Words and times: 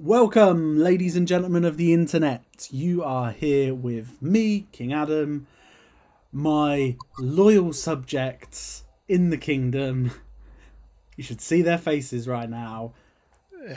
Welcome, 0.00 0.78
ladies 0.78 1.16
and 1.16 1.26
gentlemen 1.26 1.64
of 1.64 1.76
the 1.76 1.92
internet. 1.92 2.68
You 2.70 3.02
are 3.02 3.32
here 3.32 3.74
with 3.74 4.22
me, 4.22 4.68
King 4.70 4.92
Adam, 4.92 5.48
my 6.30 6.96
loyal 7.18 7.72
subjects 7.72 8.84
in 9.08 9.30
the 9.30 9.36
kingdom. 9.36 10.12
You 11.16 11.24
should 11.24 11.40
see 11.40 11.62
their 11.62 11.78
faces 11.78 12.28
right 12.28 12.48
now. 12.48 12.92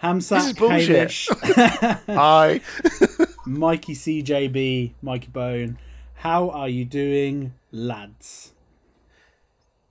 Hamsak 0.00 0.56
This. 0.56 1.28
Hamish, 1.28 1.28
Hi. 2.06 2.60
Mikey 3.44 3.94
CJB, 3.94 4.92
Mikey 5.02 5.30
Bone. 5.32 5.78
How 6.14 6.50
are 6.50 6.68
you 6.68 6.84
doing, 6.84 7.54
lads? 7.72 8.52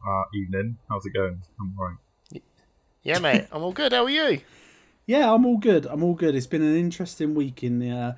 Uh, 0.08 0.24
evening. 0.34 0.78
How's 0.88 1.06
it 1.06 1.12
going? 1.12 1.42
I'm 1.60 1.76
right. 1.78 2.42
Yeah, 3.04 3.20
mate. 3.20 3.48
I'm 3.52 3.62
all 3.62 3.74
good. 3.74 3.92
How 3.92 4.06
are 4.06 4.10
you? 4.10 4.40
Yeah, 5.10 5.34
I'm 5.34 5.44
all 5.44 5.58
good. 5.58 5.88
I'm 5.88 6.04
all 6.04 6.14
good. 6.14 6.36
It's 6.36 6.46
been 6.46 6.62
an 6.62 6.76
interesting 6.76 7.34
week 7.34 7.64
in 7.64 7.80
the 7.80 7.90
uh, 7.90 8.14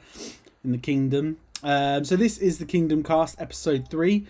in 0.62 0.74
the 0.74 0.78
kingdom. 0.78 1.38
Um, 1.64 2.04
so 2.04 2.18
this 2.18 2.38
is 2.38 2.58
the 2.58 2.66
Kingdom 2.66 3.02
Cast 3.02 3.40
episode 3.40 3.90
three, 3.90 4.28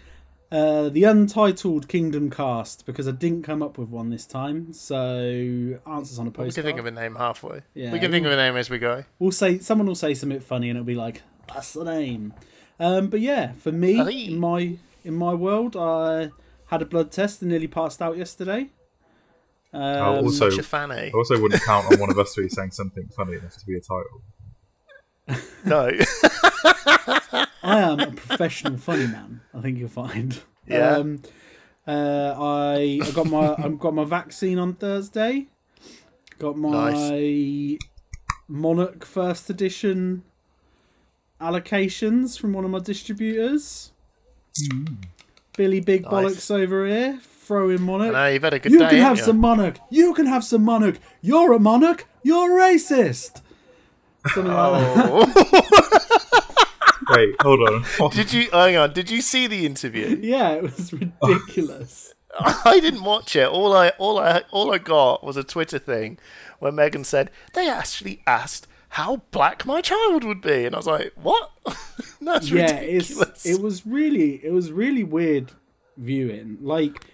uh, 0.52 0.90
the 0.90 1.06
untitled 1.06 1.88
Kingdom 1.88 2.30
Cast 2.30 2.86
because 2.86 3.08
I 3.08 3.14
didn't 3.14 3.42
come 3.42 3.64
up 3.64 3.80
with 3.80 3.90
one 3.90 4.12
this 4.12 4.28
time. 4.28 4.74
So 4.74 5.80
answers 5.88 6.20
on 6.20 6.28
a 6.28 6.30
post. 6.30 6.56
We 6.56 6.62
can 6.62 6.64
think 6.64 6.78
of 6.78 6.86
a 6.86 6.92
name 6.92 7.16
halfway. 7.16 7.62
Yeah, 7.74 7.92
we 7.92 7.98
can 7.98 8.12
think 8.12 8.28
of 8.28 8.32
a 8.32 8.36
name 8.36 8.56
as 8.56 8.70
we 8.70 8.78
go. 8.78 9.06
We'll 9.18 9.32
say 9.32 9.58
someone 9.58 9.88
will 9.88 9.96
say 9.96 10.14
something 10.14 10.40
funny 10.40 10.70
and 10.70 10.78
it'll 10.78 10.86
be 10.86 10.94
like 10.94 11.24
that's 11.52 11.74
the 11.74 11.84
name. 11.84 12.32
Um, 12.80 13.08
but 13.08 13.22
yeah, 13.22 13.54
for 13.54 13.72
me 13.72 14.00
Aye. 14.00 14.12
in 14.12 14.38
my 14.38 14.78
in 15.04 15.16
my 15.16 15.34
world, 15.34 15.76
I 15.76 16.30
had 16.68 16.84
a 16.84 16.86
blood 16.86 17.12
test 17.12 17.42
and 17.42 17.50
nearly 17.50 17.68
passed 17.68 18.04
out 18.04 18.18
yesterday. 18.18 18.70
Um, 19.74 19.82
Oh, 19.82 20.16
also- 20.24 20.50
Such. 20.50 20.74
I 20.74 21.12
also 21.14 21.40
wouldn't 21.42 21.62
count 21.64 21.92
on 21.92 22.00
one 22.00 22.10
of 22.12 22.20
us 22.20 22.34
three 22.34 22.50
saying 22.50 22.72
something 22.72 23.08
funny 23.16 23.38
enough 23.38 23.56
to 23.58 23.66
be 23.66 23.76
a 23.76 23.82
title. 23.82 24.22
No. 25.66 25.90
I 27.64 27.80
am 27.80 28.00
a 28.00 28.08
professional 28.12 28.78
funny 28.78 29.08
man. 29.08 29.42
I 29.54 29.62
think 29.62 29.78
you'll 29.78 29.88
find. 29.90 30.42
Yeah. 30.68 30.96
Um, 30.98 31.22
uh, 31.88 32.34
I 32.38 33.00
I 33.04 33.12
got 33.12 33.28
my 33.28 33.54
I 33.58 33.70
got 33.70 33.94
my 33.94 34.04
vaccine 34.04 34.58
on 34.58 34.74
Thursday. 34.74 35.48
Got 36.40 36.58
my 36.58 37.78
Monarch 38.48 39.06
First 39.06 39.50
Edition 39.50 40.24
allocations 41.40 42.38
from 42.40 42.54
one 42.54 42.66
of 42.66 42.72
my 42.72 42.80
distributors. 42.80 43.92
Billy 45.56 45.80
Big 45.80 46.04
Nice. 46.04 46.12
Bollocks 46.12 46.52
over 46.52 46.86
here 46.88 47.20
throwing 47.42 47.82
Monarch. 47.82 48.14
no, 48.14 48.28
you've 48.28 48.44
had 48.44 48.54
a 48.54 48.60
good 48.60 48.72
you 48.72 48.80
day. 48.80 48.90
can 48.90 49.00
have 49.00 49.18
you? 49.18 49.24
some 49.24 49.40
Monarch. 49.40 49.78
You 49.90 50.14
can 50.14 50.26
have 50.28 50.44
some 50.44 50.64
Monarch. 50.64 51.00
You're 51.22 51.54
a 51.54 51.60
Monarch. 51.60 52.08
You're 52.24 52.50
racist. 52.50 53.42
Something 54.28 54.54
like. 54.54 54.84
Oh. 54.98 56.08
Wait, 57.16 57.36
hold 57.42 57.60
on. 57.62 58.12
did 58.12 58.32
you? 58.32 58.50
Hang 58.52 58.78
on. 58.78 58.94
Did 58.94 59.10
you 59.10 59.22
see 59.22 59.48
the 59.48 59.66
interview? 59.66 60.18
Yeah, 60.22 60.52
it 60.52 60.64
was 60.64 60.94
ridiculous. 60.94 62.14
I 62.40 62.80
didn't 62.80 63.04
watch 63.04 63.36
it. 63.36 63.48
All 63.48 63.76
I, 63.76 63.90
all 63.98 64.20
I, 64.20 64.44
all 64.52 64.74
I 64.74 64.78
got 64.78 65.24
was 65.24 65.36
a 65.36 65.44
Twitter 65.44 65.80
thing 65.80 66.18
where 66.60 66.72
Meghan 66.72 67.06
said 67.06 67.30
they 67.54 67.68
actually 67.68 68.22
asked 68.26 68.68
how 68.90 69.24
black 69.32 69.66
my 69.66 69.82
child 69.82 70.24
would 70.24 70.42
be, 70.42 70.66
and 70.66 70.76
I 70.76 70.78
was 70.78 70.88
like, 70.88 71.12
"What? 71.16 71.52
That's 72.22 72.50
yeah, 72.50 72.80
ridiculous." 72.80 73.20
it's 73.20 73.46
it 73.46 73.62
was 73.62 73.86
really 73.86 74.36
it 74.46 74.54
was 74.54 74.72
really 74.72 75.04
weird 75.04 75.52
viewing. 75.98 76.58
Like, 76.62 77.06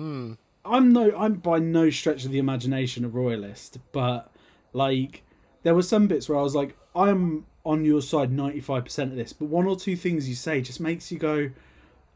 Hmm. 0.00 0.32
I'm 0.64 0.94
no 0.94 1.14
I'm 1.14 1.34
by 1.34 1.58
no 1.58 1.90
stretch 1.90 2.24
of 2.24 2.30
the 2.30 2.38
imagination 2.38 3.04
a 3.04 3.08
royalist, 3.08 3.76
but 3.92 4.32
like 4.72 5.22
there 5.62 5.74
were 5.74 5.82
some 5.82 6.06
bits 6.06 6.26
where 6.26 6.38
I 6.38 6.42
was 6.42 6.54
like, 6.54 6.74
I'm 6.96 7.44
on 7.64 7.84
your 7.84 8.00
side 8.00 8.32
95 8.32 8.84
percent 8.84 9.10
of 9.10 9.18
this, 9.18 9.34
but 9.34 9.48
one 9.48 9.66
or 9.66 9.76
two 9.76 9.96
things 9.96 10.26
you 10.26 10.34
say 10.34 10.62
just 10.62 10.80
makes 10.80 11.12
you 11.12 11.18
go, 11.18 11.50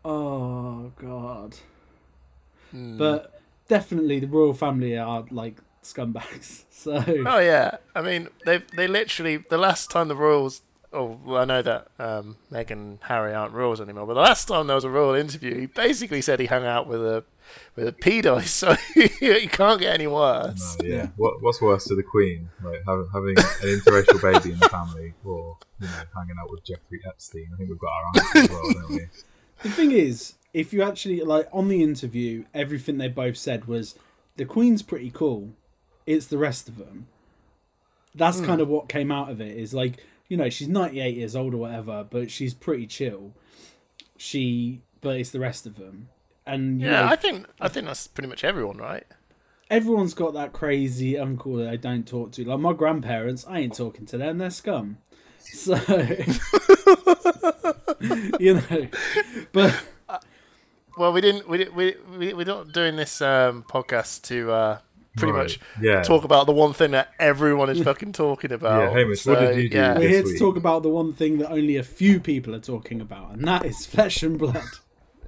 oh 0.03 0.92
god. 0.97 1.57
Hmm. 2.70 2.97
But 2.97 3.39
definitely 3.69 4.19
the 4.19 4.29
royal 4.29 4.55
family 4.55 4.97
are 4.97 5.27
like 5.31 5.58
scumbags. 5.83 6.64
So 6.70 7.03
Oh 7.27 7.39
yeah, 7.39 7.77
I 7.95 8.01
mean 8.01 8.29
they 8.47 8.63
they 8.75 8.87
literally 8.87 9.37
the 9.37 9.58
last 9.58 9.91
time 9.91 10.08
the 10.08 10.17
royals. 10.17 10.63
Oh, 10.91 11.19
well, 11.25 11.42
I 11.42 11.45
know 11.45 11.61
that 11.61 11.89
um, 11.98 12.37
Meghan 12.53 12.70
and 12.70 12.98
Harry 13.03 13.35
aren't 13.35 13.53
royals 13.53 13.81
anymore, 13.81 14.07
but 14.07 14.14
the 14.14 14.20
last 14.20 14.47
time 14.47 14.69
there 14.69 14.77
was 14.77 14.85
a 14.85 14.91
royal 14.91 15.14
interview, 15.14 15.58
he 15.58 15.67
basically 15.67 16.23
said 16.23 16.39
he 16.39 16.47
hung 16.47 16.64
out 16.64 16.87
with 16.87 17.01
a 17.01 17.25
with 17.77 17.89
a 17.89 17.93
pedo, 17.93 18.43
so 18.43 18.77
you 18.95 19.49
can't 19.49 19.81
get 19.81 19.95
any 19.95 20.07
worse. 20.07 20.77
No, 20.81 20.89
yeah. 20.89 21.09
What, 21.17 21.43
what's 21.43 21.61
worse 21.61 21.85
to 21.85 21.95
the 21.95 22.03
Queen? 22.03 22.51
Like 22.63 22.83
having, 22.87 23.09
having 23.13 23.39
an 23.39 23.81
interracial 23.81 24.21
baby 24.21 24.53
in 24.53 24.59
the 24.59 24.69
family, 24.69 25.15
or 25.25 25.57
you 25.81 25.87
know, 25.87 25.93
hanging 26.17 26.37
out 26.41 26.51
with 26.51 26.65
Jeffrey 26.65 27.01
Epstein? 27.07 27.49
I 27.53 27.57
think 27.57 27.71
we've 27.71 27.79
got 27.79 27.91
our 27.93 28.05
answer 28.15 28.39
as 28.39 28.51
well, 28.51 28.73
don't 28.73 28.91
we? 28.91 29.09
The 29.63 29.71
thing 29.71 29.93
is, 29.93 30.35
if 30.53 30.73
you 30.73 30.83
actually 30.83 31.21
like 31.23 31.49
on 31.53 31.69
the 31.69 31.83
interview, 31.83 32.45
everything 32.53 32.99
they 32.99 33.09
both 33.09 33.37
said 33.37 33.65
was 33.65 33.95
the 34.37 34.45
Queen's 34.45 34.83
pretty 34.83 35.11
cool. 35.11 35.51
It's 36.07 36.27
the 36.27 36.37
rest 36.37 36.69
of 36.69 36.77
them. 36.77 37.07
That's 38.15 38.41
hmm. 38.41 38.45
kind 38.45 38.61
of 38.61 38.69
what 38.69 38.89
came 38.89 39.11
out 39.11 39.31
of 39.31 39.41
it. 39.41 39.57
Is 39.57 39.73
like 39.73 40.05
you 40.29 40.37
know 40.37 40.51
she's 40.51 40.69
ninety 40.69 41.01
eight 41.01 41.17
years 41.17 41.35
old 41.35 41.55
or 41.55 41.59
whatever, 41.59 42.07
but 42.09 42.31
she's 42.31 42.53
pretty 42.53 42.87
chill. 42.87 43.33
She, 44.17 44.83
but 45.01 45.17
it's 45.17 45.31
the 45.31 45.41
rest 45.41 45.67
of 45.67 45.77
them, 45.77 46.09
and 46.47 46.81
you 46.81 46.87
Yeah, 46.89 47.03
know 47.03 47.07
I 47.09 47.17
think 47.17 47.47
I 47.61 47.69
think 47.69 47.87
that's 47.87 48.07
pretty 48.07 48.29
much 48.29 48.45
everyone, 48.45 48.79
right? 48.79 49.05
everyone's 49.71 50.13
got 50.15 50.35
that 50.35 50.53
crazy 50.53 51.19
uncle 51.19 51.57
that 51.57 51.69
I 51.71 51.77
don't 51.77 52.07
talk 52.07 52.31
to. 52.33 52.45
Like 52.45 52.61
my 52.61 52.73
grandparents, 52.75 53.47
I 53.49 53.61
ain't 53.61 53.75
talking 53.75 54.05
to 54.07 54.19
them. 54.19 54.39
They're 54.39 54.51
scum. 54.51 54.99
So 55.45 55.75
you 58.41 58.55
know, 58.55 58.89
but 59.53 59.75
Well, 60.97 61.13
we 61.13 61.21
didn't 61.21 61.49
we 61.49 61.59
didn't, 61.59 61.75
we 61.75 61.97
we 62.19 62.35
we're 62.35 62.45
not 62.47 62.73
doing 62.73 62.97
this 62.97 63.21
um, 63.21 63.65
podcast 63.69 64.23
to 64.29 64.51
uh, 64.53 64.79
pretty 65.17 65.33
Right. 65.33 65.43
much 65.43 65.59
Yeah. 65.83 66.03
talk 66.03 66.25
about 66.25 66.47
the 66.47 66.53
one 66.53 66.73
thing 66.73 66.93
that 66.93 67.13
everyone 67.19 67.69
is 67.71 67.81
fucking 67.85 68.13
talking 68.13 68.53
about. 68.53 68.93
Yeah, 68.93 68.99
Hamish, 69.01 69.27
what 69.27 69.41
did 69.41 69.57
you 69.63 69.69
do? 69.69 69.77
Yeah. 69.77 69.95
We're 69.99 70.03
this 70.03 70.11
here 70.11 70.23
to 70.23 70.29
week. 70.29 70.39
talk 70.39 70.57
about 70.57 70.83
the 70.83 70.89
one 70.89 71.13
thing 71.13 71.39
that 71.39 71.51
only 71.51 71.77
a 71.77 71.83
few 71.83 72.21
people 72.21 72.55
are 72.55 72.61
talking 72.61 73.01
about, 73.01 73.33
and 73.33 73.45
that 73.47 73.65
is 73.65 73.87
flesh 73.87 74.23
and 74.23 74.39
blood. 74.39 74.63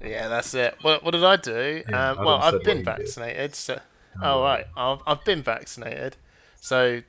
Yeah, 0.03 0.27
that's 0.27 0.53
it. 0.53 0.75
What, 0.81 1.03
what 1.03 1.11
did 1.11 1.23
I 1.23 1.35
do? 1.37 1.83
Yeah, 1.89 2.11
um, 2.11 2.25
well, 2.25 2.37
I've 2.37 2.63
been 2.63 2.83
vaccinated. 2.83 3.55
So, 3.55 3.79
oh, 4.21 4.41
right. 4.41 4.65
I've, 4.75 4.99
I've 5.07 5.23
been 5.25 5.41
vaccinated. 5.41 6.15
So, 6.59 7.01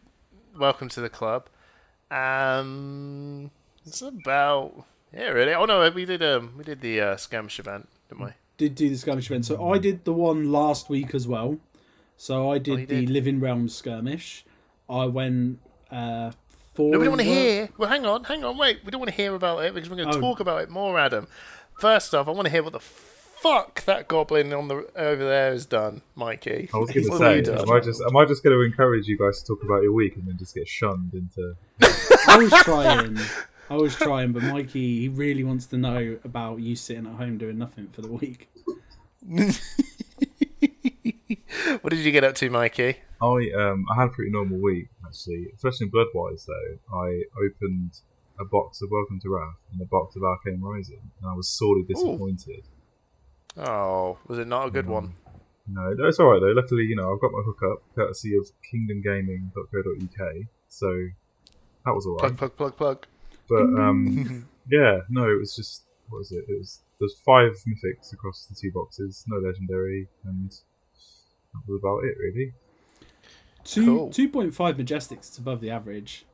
welcome 0.59 0.89
to 0.91 1.01
the 1.01 1.09
club. 1.09 1.49
Um, 2.11 3.51
it's 3.87 4.03
about 4.03 4.85
yeah, 5.13 5.29
really. 5.29 5.53
Oh 5.55 5.65
no, 5.65 5.89
we 5.91 6.05
did 6.05 6.23
um 6.23 6.55
we 6.57 6.65
did 6.65 6.81
the 6.81 7.01
uh, 7.01 7.17
skirmish 7.17 7.59
event, 7.59 7.89
didn't 8.09 8.25
we? 8.25 8.31
Did 8.57 8.75
do 8.75 8.89
the 8.89 8.97
skirmish 8.97 9.27
event, 9.31 9.45
so 9.47 9.71
I 9.71 9.79
did 9.79 10.05
the 10.05 10.13
one 10.13 10.51
last 10.51 10.89
week 10.89 11.15
as 11.15 11.29
well. 11.29 11.59
So 12.17 12.51
I 12.51 12.59
did 12.59 12.73
Oh, 12.73 12.77
the 12.77 12.87
did? 12.87 13.11
Living 13.11 13.41
Realms 13.41 13.75
skirmish. 13.75 14.45
I 14.89 15.05
went 15.07 15.61
uh, 15.91 16.33
four. 16.75 16.93
No, 16.93 16.99
we 16.99 17.05
don't 17.05 17.13
want 17.13 17.21
to 17.23 17.29
hear. 17.29 17.69
Well, 17.79 17.89
hang 17.89 18.05
on, 18.07 18.25
hang 18.25 18.43
on, 18.45 18.57
wait. 18.59 18.81
We 18.85 18.91
don't 18.91 19.01
want 19.01 19.11
to 19.11 19.17
hear 19.17 19.35
about 19.35 19.65
it 19.65 19.75
because 19.75 19.89
we're 19.89 19.97
going 19.97 20.11
to 20.11 20.17
Oh. 20.17 20.21
talk 20.21 20.41
about 20.41 20.63
it 20.63 20.71
more, 20.71 20.99
Adam. 20.99 21.29
First 21.79 22.15
off, 22.15 22.27
I 22.27 22.33
want 22.33 22.47
to 22.47 22.51
hear 22.51 22.63
what 22.65 22.73
the 22.73 22.81
fuck 22.81 23.85
that 23.85 24.09
goblin 24.09 24.53
on 24.53 24.67
the 24.67 24.89
over 24.97 25.25
there 25.25 25.53
has 25.53 25.65
done, 25.65 26.03
Mikey. 26.17 26.69
I 26.75 26.77
was 26.77 26.91
going 26.91 27.05
to 27.05 27.11
What 27.11 27.21
have 27.21 27.37
you 27.37 27.45
say, 27.45 27.53
done? 27.53 27.61
am 27.69 27.71
I 27.71 27.81
just 27.81 28.03
am 28.03 28.17
I 28.17 28.25
just 28.25 28.43
going 28.43 28.57
to 28.57 28.63
encourage 28.63 29.07
you 29.07 29.17
guys 29.17 29.41
to 29.41 29.47
talk 29.47 29.63
about 29.65 29.83
your 29.85 29.93
week 29.93 30.17
and 30.17 30.27
then 30.27 30.37
just 30.37 30.57
get 30.57 30.67
shunned 30.67 31.15
into? 31.15 31.55
I 32.29 32.37
was 32.37 32.51
trying. 32.65 33.19
I 33.71 33.77
was 33.77 33.95
trying, 33.95 34.33
but 34.33 34.43
Mikey, 34.43 35.01
he 35.03 35.09
really 35.09 35.45
wants 35.45 35.67
to 35.67 35.77
know 35.77 36.19
about 36.25 36.59
you 36.59 36.75
sitting 36.75 37.07
at 37.07 37.13
home 37.13 37.39
doing 37.39 37.59
nothing 37.59 37.89
for 37.93 38.01
the 38.03 38.09
week. 38.09 38.49
what 41.81 41.91
did 41.91 41.99
you 42.01 42.11
get 42.11 42.25
up 42.25 42.35
to, 42.37 42.51
Mikey? 42.51 42.97
I 43.23 43.51
um 43.57 43.85
I 43.91 43.95
had 44.01 44.07
a 44.09 44.11
pretty 44.11 44.31
normal 44.33 44.59
week 44.59 44.89
actually. 45.07 45.47
Especially 45.55 45.85
in 45.85 45.91
blood 45.91 46.09
wise 46.15 46.45
though, 46.47 46.79
I 46.99 47.23
opened 47.41 47.93
a 48.41 48.45
box 48.45 48.81
of 48.83 48.91
Welcome 48.91 49.19
to 49.21 49.29
Rathe 49.29 49.55
and 49.73 49.81
a 49.81 49.85
box 49.87 50.17
of 50.17 50.23
Arcane 50.23 50.61
Rising, 50.61 51.11
and 51.21 51.31
I 51.31 51.35
was 51.35 51.49
sorely 51.49 51.83
disappointed. 51.83 52.65
Oh, 53.57 54.19
was 54.27 54.39
it 54.39 54.47
not 54.47 54.69
a 54.69 54.71
good 54.71 54.87
one? 54.87 55.15
No, 55.67 55.93
no, 55.93 56.07
it's 56.09 56.19
all 56.19 56.31
right 56.33 56.41
though. 56.41 56.53
Luckily, 56.53 56.85
you 56.85 56.97
know, 56.97 57.13
I've 57.13 57.21
got 57.21 57.33
my 57.33 57.43
hookup 57.45 57.83
courtesy 57.95 58.37
of 58.37 58.47
KingdomGaming.co.uk, 58.73 60.35
so 60.69 61.09
that 61.85 61.95
was 61.95 62.07
all 62.07 62.17
right. 62.17 62.37
Plug, 62.37 62.57
plug, 62.57 62.57
plug, 62.57 62.77
plug. 62.77 63.07
But 63.49 63.63
um, 63.81 64.47
yeah, 64.71 65.01
no, 65.09 65.25
it 65.25 65.39
was 65.39 65.55
just 65.55 65.83
what 66.09 66.19
was 66.19 66.33
it? 66.33 66.45
It 66.49 66.59
was 66.59 66.81
there's 66.99 67.17
five 67.25 67.53
mythics 67.67 68.13
across 68.13 68.47
the 68.47 68.55
two 68.55 68.71
boxes, 68.73 69.25
no 69.29 69.37
legendary, 69.39 70.09
and 70.25 70.51
that 70.51 71.63
was 71.67 71.81
about 71.81 72.05
it 72.05 72.17
really. 72.19 72.53
Two 73.65 73.85
Cool. 73.85 74.11
two 74.11 74.29
point 74.29 74.55
five 74.55 74.77
majestics 74.77 75.33
is 75.33 75.39
above 75.39 75.61
the 75.61 75.71
average. 75.71 76.25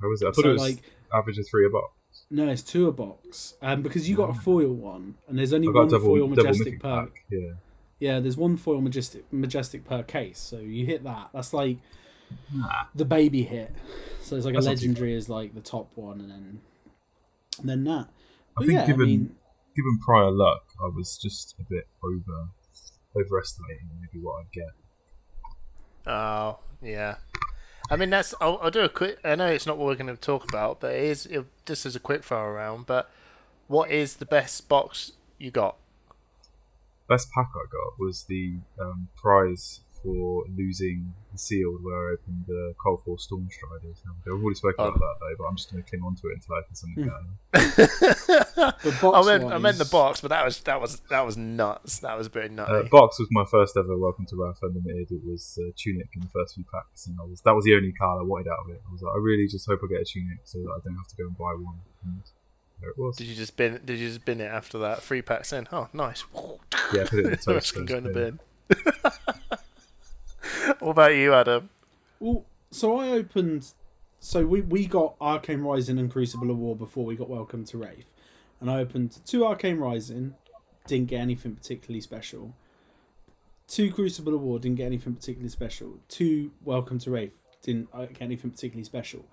How 0.00 0.08
was 0.08 0.22
it? 0.22 0.26
I 0.26 0.28
thought 0.30 0.42
So 0.42 0.50
it 0.50 0.52
was 0.54 0.62
like 0.62 0.82
average 1.16 1.38
of 1.38 1.46
three 1.48 1.66
a 1.66 1.70
box. 1.70 1.92
no, 2.30 2.48
it's 2.48 2.62
two 2.62 2.88
a 2.88 2.92
box. 2.92 3.54
Um, 3.62 3.82
because 3.82 4.08
you 4.08 4.16
got 4.16 4.30
a 4.30 4.34
foil 4.34 4.72
one, 4.72 5.14
and 5.28 5.38
there's 5.38 5.52
only 5.52 5.68
one 5.68 5.86
a 5.86 5.90
double, 5.90 6.06
foil 6.06 6.28
majestic 6.28 6.80
per. 6.80 7.06
pack. 7.06 7.24
Yeah, 7.30 7.52
Yeah, 7.98 8.20
there's 8.20 8.36
one 8.36 8.56
foil 8.56 8.80
majestic 8.80 9.24
majestic 9.32 9.84
per 9.84 10.02
case. 10.02 10.38
So 10.38 10.58
you 10.58 10.86
hit 10.86 11.04
that. 11.04 11.30
That's 11.32 11.52
like 11.52 11.78
the 12.94 13.04
baby 13.04 13.42
hit. 13.42 13.74
So 14.22 14.36
it's 14.36 14.44
like 14.44 14.54
That's 14.54 14.66
a 14.66 14.70
legendary 14.70 15.14
is 15.14 15.28
like 15.28 15.54
the 15.54 15.60
top 15.60 15.90
one, 15.94 16.20
and 16.20 16.30
then 16.30 16.60
and 17.60 17.68
then 17.68 17.84
that. 17.84 18.08
I 18.58 18.60
think 18.64 18.72
yeah, 18.72 18.86
given 18.86 19.02
I 19.02 19.06
mean, 19.06 19.36
given 19.76 19.98
prior 20.04 20.30
luck, 20.30 20.64
I 20.82 20.88
was 20.88 21.18
just 21.22 21.54
a 21.60 21.64
bit 21.68 21.86
over 22.02 22.48
overestimating 23.16 23.88
maybe 24.00 24.22
what 24.22 24.40
I'd 24.40 24.52
get. 24.52 24.72
Oh, 26.06 26.58
yeah. 26.82 27.16
I 27.90 27.96
mean, 27.96 28.10
that's. 28.10 28.34
I'll, 28.40 28.58
I'll 28.62 28.70
do 28.70 28.80
a 28.80 28.88
quick. 28.88 29.18
I 29.24 29.34
know 29.36 29.46
it's 29.46 29.66
not 29.66 29.78
what 29.78 29.86
we're 29.86 29.94
going 29.94 30.14
to 30.14 30.20
talk 30.20 30.48
about, 30.48 30.80
but 30.80 30.94
it 30.94 31.04
is 31.04 31.26
it, 31.26 31.44
just 31.64 31.86
as 31.86 31.94
a 31.94 32.00
quick 32.00 32.24
fire 32.24 32.50
around. 32.50 32.86
But 32.86 33.10
what 33.68 33.90
is 33.90 34.16
the 34.16 34.26
best 34.26 34.68
box 34.68 35.12
you 35.38 35.50
got? 35.50 35.76
Best 37.08 37.30
pack 37.32 37.48
I 37.54 37.64
got 37.70 37.98
was 37.98 38.24
the 38.28 38.56
um, 38.80 39.08
prize 39.16 39.80
for 40.06 40.44
losing 40.56 41.12
the 41.32 41.38
sealed 41.38 41.82
where 41.82 42.10
I 42.10 42.12
opened 42.14 42.44
the 42.46 42.74
Cold 42.82 43.02
War 43.06 43.18
Storm 43.18 43.48
Striders. 43.50 43.98
I've 44.06 44.32
already 44.32 44.54
spoken 44.54 44.76
Oh. 44.78 44.88
about 44.88 44.98
that 45.00 45.14
though, 45.20 45.34
but 45.36 45.44
I'm 45.48 45.56
just 45.56 45.70
going 45.72 45.82
to 45.82 45.88
cling 45.90 46.02
on 46.02 46.14
to 46.14 46.28
it 46.28 46.34
until 46.38 46.54
I 46.54 46.62
can 46.62 46.74
something 46.74 47.04
Hmm. 47.04 47.10
better. 47.52 48.74
I 48.86 49.00
box 49.02 49.26
meant 49.26 49.44
I 49.52 49.58
meant 49.58 49.78
the 49.78 49.88
box, 49.90 50.20
but 50.20 50.28
that 50.28 50.44
was 50.44 50.60
that 50.60 50.80
was 50.80 51.00
that 51.10 51.26
was 51.26 51.36
nuts. 51.36 51.98
That 51.98 52.16
was 52.16 52.28
a 52.28 52.30
bit 52.30 52.56
Uh. 52.58 52.84
Box 52.84 53.18
was 53.18 53.28
my 53.32 53.44
first 53.44 53.76
ever 53.76 53.96
Welcome 53.98 54.26
to 54.26 54.36
Rathe 54.36 54.62
Unlimited. 54.62 55.10
It 55.10 55.24
was 55.24 55.58
uh, 55.60 55.70
Tunic 55.76 56.08
in 56.14 56.22
the 56.22 56.28
first 56.28 56.54
few 56.54 56.64
packs, 56.72 57.06
and 57.08 57.18
I 57.20 57.24
was 57.24 57.40
that 57.42 57.54
was 57.54 57.64
the 57.64 57.74
only 57.74 57.92
card 57.92 58.20
I 58.20 58.24
wanted 58.24 58.48
out 58.48 58.60
of 58.64 58.70
it. 58.70 58.80
I 58.88 58.92
was 58.92 59.02
like, 59.02 59.12
I 59.14 59.18
really 59.18 59.46
just 59.48 59.66
hope 59.66 59.80
I 59.84 59.88
get 59.88 60.00
a 60.02 60.04
Tunic 60.04 60.38
so 60.44 60.58
that 60.58 60.70
I 60.70 60.78
don't 60.84 60.96
have 60.96 61.08
to 61.08 61.16
go 61.16 61.26
and 61.26 61.36
buy 61.36 61.52
one. 61.54 61.80
And 62.04 62.22
there 62.80 62.90
it 62.90 62.98
was. 62.98 63.16
Did 63.16 63.26
you 63.26 63.34
just 63.34 63.56
bin? 63.56 63.80
Did 63.84 63.98
you 63.98 64.08
just 64.08 64.24
bin 64.24 64.40
it 64.40 64.46
after 64.52 64.78
that? 64.78 65.02
Three 65.02 65.22
packs 65.22 65.52
in. 65.52 65.66
Oh, 65.72 65.88
nice. 65.92 66.24
Yeah, 66.94 67.04
put 67.08 67.18
it 67.18 67.24
in 67.26 67.30
the 67.32 67.36
The 67.44 67.54
rest 67.54 67.74
toaster. 67.74 67.76
can 67.76 67.86
go 67.86 67.96
in 67.98 68.04
the 68.04 68.10
bin. 68.12 68.40
what 70.80 70.90
about 70.90 71.14
you, 71.14 71.32
Adam? 71.32 71.70
Well, 72.18 72.44
so 72.70 72.98
I 72.98 73.10
opened. 73.10 73.72
So 74.18 74.46
we 74.46 74.60
we 74.62 74.86
got 74.86 75.14
Arcane 75.20 75.60
Rising 75.60 75.98
and 75.98 76.10
Crucible 76.10 76.50
of 76.50 76.58
War 76.58 76.74
before 76.74 77.04
we 77.04 77.14
got 77.14 77.28
Welcome 77.28 77.64
to 77.66 77.76
Rathe, 77.76 78.06
and 78.60 78.70
I 78.70 78.80
opened 78.80 79.18
two 79.24 79.44
Arcane 79.44 79.78
Rising, 79.78 80.34
didn't 80.86 81.08
get 81.08 81.20
anything 81.20 81.54
particularly 81.54 82.00
special. 82.00 82.54
Two 83.68 83.92
Crucible 83.92 84.34
of 84.34 84.40
War 84.40 84.58
didn't 84.58 84.76
get 84.76 84.86
anything 84.86 85.14
particularly 85.14 85.50
special. 85.50 85.98
Two 86.08 86.52
Welcome 86.64 86.98
to 87.00 87.10
Rathe 87.10 87.32
didn't 87.62 87.88
uh, 87.92 88.06
get 88.06 88.22
anything 88.22 88.50
particularly 88.50 88.84
special. 88.84 89.24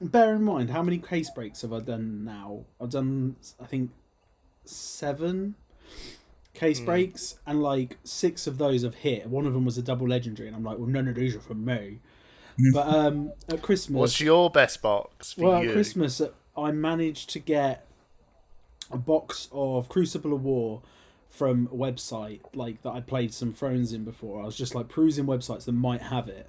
Bear 0.00 0.34
in 0.34 0.42
mind 0.42 0.70
how 0.70 0.82
many 0.82 0.98
case 0.98 1.30
breaks 1.30 1.62
have 1.62 1.72
I 1.72 1.80
done 1.80 2.24
now? 2.24 2.64
I've 2.80 2.90
done 2.90 3.36
I 3.60 3.64
think 3.64 3.90
seven 4.64 5.56
case 6.54 6.78
Hmm. 6.78 6.84
breaks, 6.86 7.38
and 7.46 7.62
like 7.62 7.98
six 8.04 8.46
of 8.46 8.58
those 8.58 8.82
have 8.82 8.94
hit. 8.96 9.28
One 9.28 9.46
of 9.46 9.52
them 9.52 9.64
was 9.64 9.76
a 9.76 9.82
double 9.82 10.08
legendary, 10.08 10.48
and 10.48 10.56
I'm 10.56 10.64
like, 10.64 10.78
well, 10.78 10.88
none 10.88 11.08
of 11.08 11.14
these 11.16 11.34
are 11.36 11.40
from 11.40 11.64
me. 11.64 12.00
but 12.72 12.86
um, 12.86 13.32
at 13.48 13.60
Christmas, 13.62 13.98
What's 13.98 14.20
your 14.20 14.48
best 14.50 14.80
box 14.80 15.32
for 15.32 15.42
well, 15.48 15.62
you? 15.62 15.68
at 15.68 15.74
Christmas, 15.74 16.20
uh, 16.20 16.30
I 16.56 16.70
managed 16.70 17.30
to 17.30 17.40
get 17.40 17.86
a 18.90 18.96
box 18.96 19.48
of 19.52 19.88
Crucible 19.88 20.32
of 20.32 20.44
War 20.44 20.82
from 21.28 21.68
a 21.72 21.74
website 21.76 22.40
like 22.54 22.82
that 22.82 22.90
I 22.92 23.00
played 23.00 23.34
some 23.34 23.52
Thrones 23.52 23.92
in 23.92 24.04
before. 24.04 24.40
I 24.40 24.44
was 24.46 24.56
just 24.56 24.74
like 24.74 24.88
perusing 24.88 25.26
websites 25.26 25.64
that 25.64 25.72
might 25.72 26.02
have 26.02 26.28
it, 26.28 26.48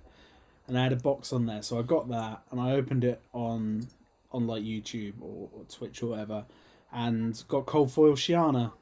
and 0.67 0.77
I 0.77 0.83
had 0.83 0.93
a 0.93 0.97
box 0.97 1.33
on 1.33 1.47
there, 1.47 1.63
so 1.63 1.79
I 1.79 1.81
got 1.81 2.07
that 2.09 2.43
and 2.51 2.59
I 2.61 2.73
opened 2.73 3.03
it 3.03 3.19
on 3.33 3.87
on 4.31 4.45
like 4.45 4.61
YouTube 4.63 5.13
or, 5.21 5.49
or 5.53 5.63
Twitch 5.69 6.03
or 6.03 6.07
whatever, 6.11 6.45
and 6.93 7.43
got 7.47 7.65
cold 7.65 7.91
foil 7.91 8.13
Shiyana. 8.13 8.73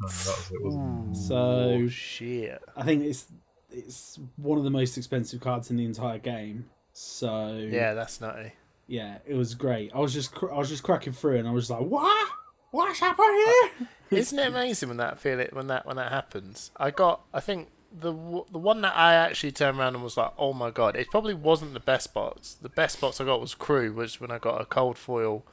No, 0.00 0.08
that 0.08 0.26
was 0.26 0.50
it, 0.52 0.62
wasn't 0.64 1.16
it? 1.16 1.20
So 1.20 1.36
Oh 1.36 1.88
shit. 1.88 2.62
I 2.76 2.82
think 2.84 3.04
it's 3.04 3.26
it's 3.70 4.18
one 4.36 4.58
of 4.58 4.64
the 4.64 4.70
most 4.70 4.96
expensive 4.98 5.40
cards 5.40 5.70
in 5.70 5.76
the 5.76 5.84
entire 5.84 6.18
game. 6.18 6.68
So 6.92 7.56
Yeah, 7.70 7.94
that's 7.94 8.20
nutty. 8.20 8.52
yeah, 8.86 9.18
it 9.26 9.34
was 9.34 9.54
great. 9.54 9.92
I 9.94 9.98
was 10.00 10.12
just 10.12 10.34
cr- 10.34 10.52
I 10.52 10.58
was 10.58 10.68
just 10.68 10.82
cracking 10.82 11.12
through, 11.12 11.36
and 11.38 11.46
I 11.46 11.52
was 11.52 11.70
like, 11.70 11.80
"What? 11.82 12.30
What's 12.72 13.00
happening 13.00 13.44
here?" 13.78 13.88
Isn't 14.18 14.38
it 14.38 14.48
amazing 14.48 14.88
when 14.88 14.98
that 14.98 15.18
feel 15.20 15.38
it 15.38 15.54
when 15.54 15.68
that 15.68 15.86
when 15.86 15.96
that 15.96 16.10
happens? 16.10 16.70
I 16.76 16.90
got 16.90 17.20
I 17.32 17.40
think 17.40 17.68
the 17.92 18.12
the 18.50 18.58
one 18.58 18.80
that 18.82 18.96
I 18.96 19.14
actually 19.14 19.52
turned 19.52 19.78
around 19.78 19.94
and 19.94 20.02
was 20.02 20.16
like, 20.16 20.32
oh 20.38 20.52
my 20.52 20.70
god, 20.70 20.96
it 20.96 21.08
probably 21.10 21.34
wasn't 21.34 21.74
the 21.74 21.80
best 21.80 22.12
box. 22.14 22.54
The 22.54 22.68
best 22.68 23.00
box 23.00 23.20
I 23.20 23.24
got 23.24 23.40
was 23.40 23.54
Crew, 23.54 23.92
was 23.92 24.20
when 24.20 24.30
I 24.32 24.38
got 24.38 24.60
a 24.60 24.64
cold 24.64 24.96
foil, 24.98 25.44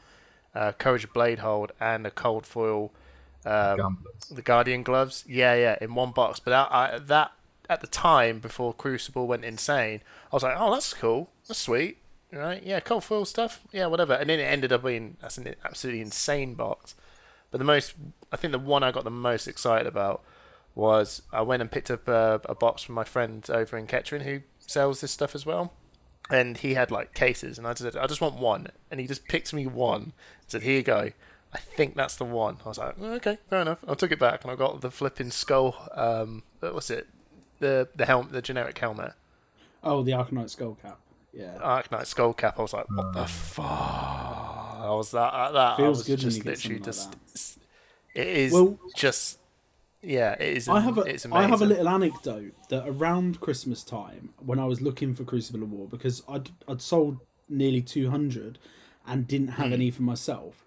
uh, 0.56 0.72
Courage 0.72 1.12
Blade 1.14 1.40
Hold, 1.40 1.72
and 1.80 2.06
a 2.08 2.12
cold 2.12 2.46
foil, 2.48 2.92
um, 3.48 4.06
the 4.30 4.42
Guardian 4.42 4.84
gloves. 4.84 5.24
Yeah, 5.28 5.56
yeah, 5.56 5.78
in 5.82 5.96
one 5.96 6.12
box. 6.12 6.40
But 6.40 6.52
that, 6.52 6.72
I, 6.72 7.00
that 7.00 7.32
at 7.70 7.82
the 7.82 7.88
time 7.88 8.40
before 8.40 8.74
Crucible 8.74 9.28
went 9.28 9.46
insane, 9.46 10.02
I 10.32 10.36
was 10.36 10.44
like, 10.44 10.56
oh, 10.58 10.72
that's 10.72 10.94
cool, 10.94 11.30
that's 11.48 11.60
sweet, 11.60 11.98
right? 12.32 12.62
Yeah, 12.64 12.80
cold 12.80 13.04
foil 13.04 13.26
stuff, 13.26 13.62
yeah, 13.72 13.88
whatever. 13.88 14.14
And 14.14 14.30
then 14.30 14.40
it 14.40 14.44
ended 14.44 14.72
up 14.72 14.84
being 14.84 15.18
that's 15.22 15.38
an 15.38 15.56
absolutely 15.64 16.02
insane 16.02 16.54
box. 16.54 16.96
But 17.52 17.60
the 17.60 17.66
most, 17.66 17.94
I 18.32 18.38
think 18.38 18.52
the 18.52 18.60
one 18.60 18.84
I 18.84 18.92
got 18.92 19.04
the 19.04 19.10
most 19.12 19.48
excited 19.48 19.88
about 19.88 20.24
was 20.76 21.24
I 21.34 21.42
went 21.42 21.62
and 21.62 21.72
picked 21.72 21.90
up 21.90 22.08
a, 22.08 22.42
a 22.46 22.54
box 22.54 22.84
from 22.84 22.96
my 22.96 23.04
friend 23.04 23.46
over 23.50 23.78
in 23.78 23.88
Kettering 23.88 24.24
who 24.24 24.42
sells 24.60 25.02
this 25.02 25.12
stuff 25.12 25.34
as 25.34 25.46
well. 25.46 25.74
And 26.30 26.58
he 26.58 26.74
had 26.74 26.92
like 26.92 27.14
cases, 27.14 27.58
and 27.58 27.66
I 27.66 27.74
said, 27.74 27.96
I 27.96 28.06
just 28.06 28.20
want 28.20 28.36
one. 28.36 28.68
And 28.92 29.00
he 29.00 29.08
just 29.08 29.30
picked 29.30 29.54
me 29.54 29.66
one 29.66 30.02
and 30.02 30.14
said, 30.48 30.62
Here 30.62 30.76
you 30.76 30.84
go. 30.84 31.12
I 31.54 31.60
think 31.60 31.96
that's 31.96 32.16
the 32.18 32.26
one. 32.26 32.58
I 32.66 32.70
was 32.70 32.78
like, 32.78 32.96
"Oh, 33.00 33.14
okay, 33.14 33.38
fair 33.50 33.62
enough. 33.62 33.80
I 33.88 33.94
took 33.94 34.12
it 34.12 34.20
back 34.20 34.44
and 34.44 34.52
I 34.52 34.56
got 34.56 34.82
the 34.82 34.92
flipping 34.92 35.32
skull. 35.32 35.76
Um, 35.94 36.44
what 36.60 36.74
was 36.76 36.90
it? 36.90 37.08
The 37.60 37.88
the 37.96 38.06
helm, 38.06 38.30
the 38.32 38.42
generic 38.42 38.78
helmet, 38.78 39.14
Oh, 39.84 40.04
the 40.04 40.12
Arcanite 40.12 40.50
skull 40.50 40.78
cap. 40.82 41.00
Yeah, 41.34 41.58
Arcanite 41.60 42.06
skull 42.06 42.34
cap. 42.34 42.60
I 42.60 42.62
was 42.62 42.74
like, 42.74 42.90
what 42.90 43.14
the 43.14 43.26
fuck? 43.26 43.66
I 43.66 44.90
was 44.92 45.12
that 45.12 45.34
uh, 45.34 45.52
that. 45.52 45.74
I 45.74 45.78
Feels 45.78 45.98
was 46.00 46.08
good 46.08 46.20
when 46.20 46.20
just 46.20 46.38
you 46.38 46.44
get 46.44 46.50
literally 46.50 46.84
something 46.84 47.12
like 47.12 47.32
just. 47.34 47.60
It 48.14 48.28
is 48.28 48.54
Well- 48.54 48.80
just. 48.96 49.40
Yeah, 50.04 50.34
it 50.34 50.58
is. 50.58 50.70
I 50.70 50.80
have 50.80 50.98
a 51.00 51.02
it's 51.02 51.26
I 51.26 51.44
have 51.48 51.62
a 51.62 51.66
little 51.66 51.90
anecdote 51.90 52.54
that 52.70 52.88
around 52.88 53.42
Christmas 53.42 53.84
time 53.84 54.30
when 54.38 54.60
I 54.60 54.66
was 54.66 54.80
looking 54.80 55.14
for 55.16 55.24
Crucible 55.24 55.64
of 55.64 55.72
War 55.72 55.88
because 55.88 56.24
I'd 56.30 56.50
I'd 56.68 56.82
sold 56.82 57.18
nearly 57.50 57.82
two 57.82 58.10
hundred 58.12 58.60
and 59.08 59.28
didn't 59.28 59.50
have 59.50 59.72
any 59.74 59.90
for 59.90 60.04
myself. 60.04 60.64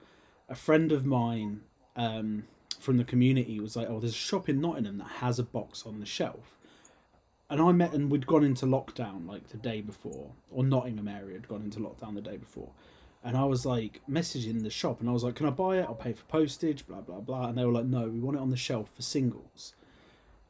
A 0.51 0.55
friend 0.55 0.93
of 0.93 1.07
mine 1.07 1.63
um, 1.97 2.45
from 2.79 2.97
the 2.97 3.05
community 3.05 3.61
was 3.61 3.77
like, 3.77 3.89
"Oh, 3.89 4.01
there's 4.01 4.13
a 4.13 4.17
shop 4.17 4.49
in 4.49 4.61
Nottingham 4.61 4.99
that 4.99 5.09
has 5.09 5.39
a 5.39 5.45
box 5.45 5.87
on 5.87 6.01
the 6.01 6.07
shelf." 6.07 6.59
And 7.49 7.61
I 7.61 7.73
met, 7.73 7.93
and 7.93 8.11
we'd 8.11 8.27
gone 8.27 8.45
into 8.45 8.67
lockdown 8.67 9.27
like 9.27 9.49
the 9.49 9.57
day 9.57 9.81
before, 9.81 10.33
or 10.51 10.63
Nottingham 10.63 11.09
area 11.09 11.35
had 11.35 11.49
gone 11.49 11.63
into 11.63 11.81
lockdown 11.81 12.15
the 12.15 12.21
day 12.21 12.37
before. 12.37 12.71
And 13.23 13.37
I 13.37 13.45
was 13.45 13.67
like 13.67 14.01
messaging 14.09 14.63
the 14.63 14.71
shop, 14.71 15.01
and 15.01 15.09
I 15.09 15.13
was 15.13 15.25
like, 15.25 15.35
"Can 15.37 15.47
I 15.47 15.51
buy 15.51 15.79
it? 15.79 15.83
I'll 15.83 15.95
pay 15.95 16.13
for 16.13 16.25
postage, 16.25 16.87
blah 16.87 17.01
blah 17.01 17.21
blah." 17.21 17.49
And 17.49 17.57
they 17.59 17.65
were 17.65 17.73
like, 17.73 17.87
"No, 17.87 18.09
we 18.09 18.21
want 18.21 18.37
it 18.37 18.41
on 18.41 18.51
the 18.51 18.57
shelf 18.57 18.91
for 18.95 19.03
singles." 19.03 19.75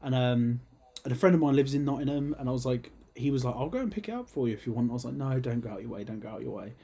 And 0.02 0.14
um, 0.14 0.60
and 1.04 1.12
a 1.12 1.16
friend 1.16 1.34
of 1.34 1.40
mine 1.40 1.56
lives 1.56 1.75
in 1.75 1.84
Nottingham, 1.84 2.34
and 2.38 2.48
I 2.48 2.52
was 2.52 2.64
like, 2.66 2.92
he 3.14 3.30
was 3.30 3.44
like, 3.44 3.54
"I'll 3.56 3.68
go 3.68 3.80
and 3.80 3.92
pick 3.92 4.08
it 4.08 4.12
up 4.12 4.28
for 4.28 4.48
you 4.48 4.54
if 4.54 4.66
you 4.66 4.72
want." 4.72 4.90
I 4.90 4.94
was 4.94 5.04
like, 5.04 5.14
"No, 5.14 5.40
don't 5.40 5.60
go 5.60 5.70
out 5.70 5.82
your 5.82 5.90
way, 5.90 6.04
don't 6.04 6.20
go 6.20 6.28
out 6.28 6.42
your 6.42 6.52
way." 6.52 6.75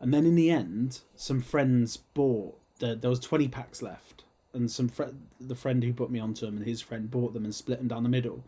And 0.00 0.12
then 0.12 0.26
in 0.26 0.34
the 0.34 0.50
end, 0.50 1.00
some 1.16 1.40
friends 1.40 1.96
bought. 1.96 2.58
The, 2.80 2.94
there 2.96 3.10
was 3.10 3.20
twenty 3.20 3.48
packs 3.48 3.82
left, 3.82 4.24
and 4.52 4.70
some 4.70 4.88
fr- 4.88 5.14
the 5.40 5.54
friend 5.54 5.82
who 5.82 5.92
put 5.92 6.10
me 6.10 6.18
onto 6.20 6.44
them 6.46 6.56
and 6.58 6.66
his 6.66 6.80
friend 6.82 7.10
bought 7.10 7.32
them 7.34 7.44
and 7.44 7.54
split 7.54 7.78
them 7.78 7.88
down 7.88 8.02
the 8.02 8.08
middle. 8.08 8.44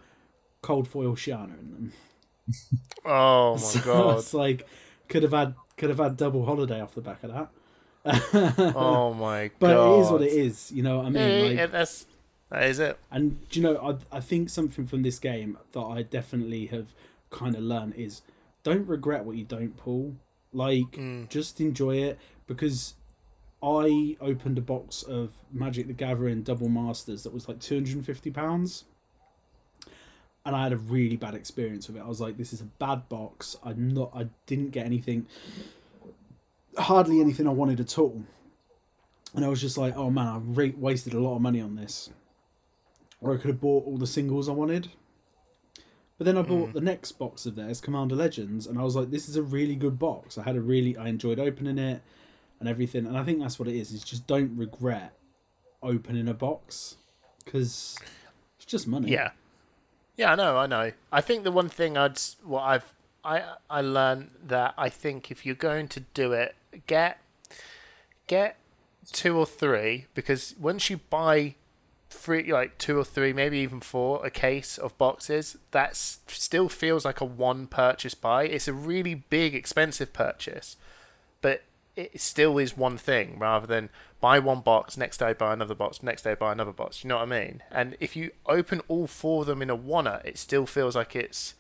Cold 0.62 0.88
foil 0.88 1.14
Shiyana 1.14 1.58
in 1.60 1.70
them. 1.72 1.92
Oh 3.04 3.58
my 3.58 3.76
So 3.80 3.80
god! 3.80 4.18
it's 4.18 4.34
like 4.34 4.66
could 5.08 5.22
have 5.22 5.32
had 5.32 5.54
could 5.76 5.90
have 5.90 5.98
had 5.98 6.16
double 6.16 6.44
holiday 6.44 6.80
off 6.80 6.94
the 6.94 7.00
back 7.00 7.22
of 7.24 7.32
that. 7.32 7.48
Oh 8.74 9.14
my 9.14 9.50
but 9.58 9.68
god! 9.68 9.76
But 9.76 9.76
it 9.78 10.00
is 10.00 10.10
what 10.10 10.22
it 10.22 10.32
is, 10.32 10.72
you 10.72 10.82
know 10.82 10.98
what 10.98 11.06
I 11.06 11.10
mean? 11.10 11.36
Yeah, 11.36 11.38
like, 11.38 11.56
yeah, 11.56 11.66
that's 11.66 12.06
that 12.50 12.64
is 12.64 12.78
it. 12.78 12.98
And 13.10 13.48
do 13.48 13.60
you 13.60 13.64
know, 13.66 13.98
I 14.12 14.16
I 14.16 14.20
think 14.20 14.48
something 14.50 14.86
from 14.86 15.02
this 15.02 15.18
game 15.18 15.58
that 15.72 15.80
I 15.80 16.02
definitely 16.02 16.66
have 16.66 16.94
kind 17.30 17.54
of 17.56 17.62
learned 17.62 17.94
is 17.94 18.22
don't 18.62 18.86
regret 18.86 19.24
what 19.24 19.36
you 19.36 19.44
don't 19.44 19.76
pull. 19.76 20.16
Like, 20.56 20.92
Mm. 20.92 21.28
just 21.28 21.60
enjoy 21.60 21.96
it 21.98 22.18
because 22.46 22.94
I 23.62 24.16
opened 24.20 24.58
a 24.58 24.62
box 24.62 25.02
of 25.02 25.32
Magic 25.52 25.86
the 25.86 25.92
Gathering 25.92 26.42
Double 26.42 26.68
Masters 26.68 27.22
that 27.24 27.32
was 27.34 27.46
like 27.48 27.60
two 27.60 27.74
hundred 27.76 27.96
and 27.96 28.06
fifty 28.06 28.30
pounds, 28.30 28.84
and 30.44 30.56
I 30.56 30.62
had 30.62 30.72
a 30.72 30.76
really 30.76 31.16
bad 31.16 31.34
experience 31.34 31.88
with 31.88 31.96
it. 31.96 32.00
I 32.00 32.06
was 32.08 32.20
like, 32.20 32.36
this 32.38 32.52
is 32.52 32.60
a 32.60 32.64
bad 32.64 33.08
box. 33.08 33.56
I'm 33.62 33.88
not. 33.88 34.10
I 34.14 34.28
didn't 34.46 34.70
get 34.70 34.86
anything. 34.86 35.26
Hardly 36.78 37.20
anything 37.20 37.46
I 37.46 37.50
wanted 37.52 37.80
at 37.80 37.98
all. 37.98 38.22
And 39.34 39.44
I 39.44 39.48
was 39.48 39.60
just 39.60 39.76
like, 39.76 39.94
oh 39.96 40.10
man, 40.10 40.26
I 40.26 40.38
re- 40.38 40.74
wasted 40.76 41.12
a 41.14 41.20
lot 41.20 41.36
of 41.36 41.42
money 41.42 41.60
on 41.60 41.74
this 41.76 42.10
or 43.20 43.34
I 43.34 43.38
could 43.38 43.48
have 43.48 43.60
bought 43.60 43.84
all 43.86 43.96
the 43.98 44.06
singles 44.06 44.48
I 44.48 44.52
wanted. 44.52 44.88
But 46.18 46.24
then 46.24 46.38
I 46.38 46.42
bought 46.42 46.70
mm. 46.70 46.72
the 46.72 46.80
next 46.80 47.12
box 47.12 47.44
of 47.44 47.56
theirs, 47.56 47.80
Commander 47.80 48.16
Legends, 48.16 48.66
and 48.66 48.78
I 48.78 48.82
was 48.82 48.96
like, 48.96 49.10
this 49.10 49.28
is 49.28 49.36
a 49.36 49.42
really 49.42 49.74
good 49.74 49.98
box. 49.98 50.38
I 50.38 50.44
had 50.44 50.56
a 50.56 50.60
really, 50.60 50.96
I 50.96 51.08
enjoyed 51.08 51.38
opening 51.38 51.78
it 51.78 52.02
and 52.58 52.68
everything. 52.68 53.06
And 53.06 53.18
I 53.18 53.22
think 53.22 53.40
that's 53.40 53.58
what 53.58 53.68
it 53.68 53.76
is, 53.76 53.92
is 53.92 54.02
just 54.02 54.26
don't 54.26 54.56
regret 54.56 55.12
opening 55.82 56.26
a 56.26 56.34
box 56.34 56.96
because 57.44 57.98
it's 58.56 58.64
just 58.64 58.88
money. 58.88 59.12
Yeah, 59.12 59.32
yeah, 60.16 60.32
I 60.32 60.34
know, 60.34 60.56
I 60.56 60.66
know. 60.66 60.92
I 61.12 61.20
think 61.20 61.44
the 61.44 61.52
one 61.52 61.68
thing 61.68 61.96
I'd 61.96 62.18
what 62.42 62.62
I've 62.62 62.94
I 63.24 63.54
I 63.68 63.80
learned 63.82 64.30
that 64.46 64.74
I 64.78 64.88
think 64.88 65.30
if 65.30 65.44
you're 65.44 65.54
going 65.54 65.88
to 65.88 66.00
do 66.14 66.32
it, 66.32 66.54
get 66.86 67.20
get 68.26 68.56
two 69.12 69.36
or 69.36 69.46
three 69.46 70.06
because 70.14 70.54
once 70.58 70.88
you 70.90 71.00
buy 71.10 71.54
three, 72.16 72.52
like 72.52 72.78
two 72.78 72.98
or 72.98 73.04
three, 73.04 73.32
maybe 73.32 73.58
even 73.58 73.80
four, 73.80 74.24
a 74.26 74.30
case 74.30 74.78
of 74.78 74.96
boxes, 74.98 75.56
that 75.70 75.94
still 75.96 76.68
feels 76.68 77.04
like 77.04 77.20
a 77.20 77.24
one 77.24 77.66
purchase 77.66 78.14
buy. 78.14 78.44
It's 78.44 78.66
a 78.68 78.72
really 78.72 79.14
big, 79.14 79.54
expensive 79.54 80.12
purchase, 80.12 80.76
but 81.40 81.62
it 81.94 82.20
still 82.20 82.58
is 82.58 82.76
one 82.76 82.98
thing 82.98 83.38
rather 83.38 83.66
than 83.66 83.88
buy 84.20 84.38
one 84.38 84.60
box, 84.60 84.96
next 84.96 85.18
day 85.18 85.32
buy 85.32 85.52
another 85.52 85.74
box, 85.74 86.02
next 86.02 86.22
day 86.22 86.34
buy 86.34 86.52
another 86.52 86.72
box. 86.72 87.04
You 87.04 87.08
know 87.08 87.16
what 87.16 87.22
I 87.32 87.40
mean? 87.40 87.62
And 87.70 87.96
if 88.00 88.16
you 88.16 88.32
open 88.46 88.80
all 88.88 89.06
four 89.06 89.42
of 89.42 89.46
them 89.46 89.62
in 89.62 89.70
a 89.70 89.76
one, 89.76 90.06
it 90.06 90.38
still 90.38 90.66
feels 90.66 90.96
like 90.96 91.14
it's 91.16 91.54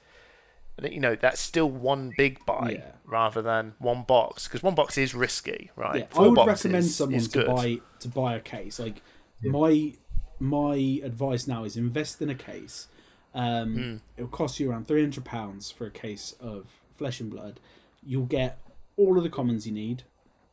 you 0.82 1.00
know 1.00 1.16
that's 1.16 1.40
still 1.40 1.70
one 1.70 2.12
big 2.18 2.44
buy 2.44 2.72
Yeah. 2.78 2.92
rather 3.06 3.40
than 3.40 3.74
one 3.78 4.02
box 4.02 4.46
because 4.46 4.62
one 4.62 4.74
box 4.74 4.98
is 4.98 5.14
risky, 5.14 5.70
right? 5.74 6.00
Yeah, 6.00 6.18
I 6.20 6.28
would 6.28 6.46
recommend 6.46 6.84
someone 6.84 7.20
to 7.20 7.46
buy 7.46 7.80
to 8.00 8.08
buy 8.08 8.34
a 8.36 8.40
case. 8.40 8.78
Like 8.78 9.00
my 9.42 9.94
my 10.38 11.00
advice 11.02 11.46
now 11.46 11.64
is 11.64 11.76
invest 11.76 12.20
in 12.22 12.30
a 12.30 12.34
case. 12.34 12.88
Um, 13.34 13.74
Hmm. 13.74 13.96
It'll 14.16 14.28
cost 14.30 14.58
you 14.60 14.70
around 14.70 14.88
three 14.88 15.00
hundred 15.02 15.24
pounds 15.24 15.70
for 15.70 15.86
a 15.86 15.90
case 15.90 16.34
of 16.40 16.80
flesh 16.92 17.20
and 17.20 17.30
blood. 17.30 17.60
You'll 18.02 18.26
get 18.26 18.58
all 18.96 19.18
of 19.18 19.24
the 19.24 19.30
commons 19.30 19.66
you 19.66 19.72
need, 19.72 20.04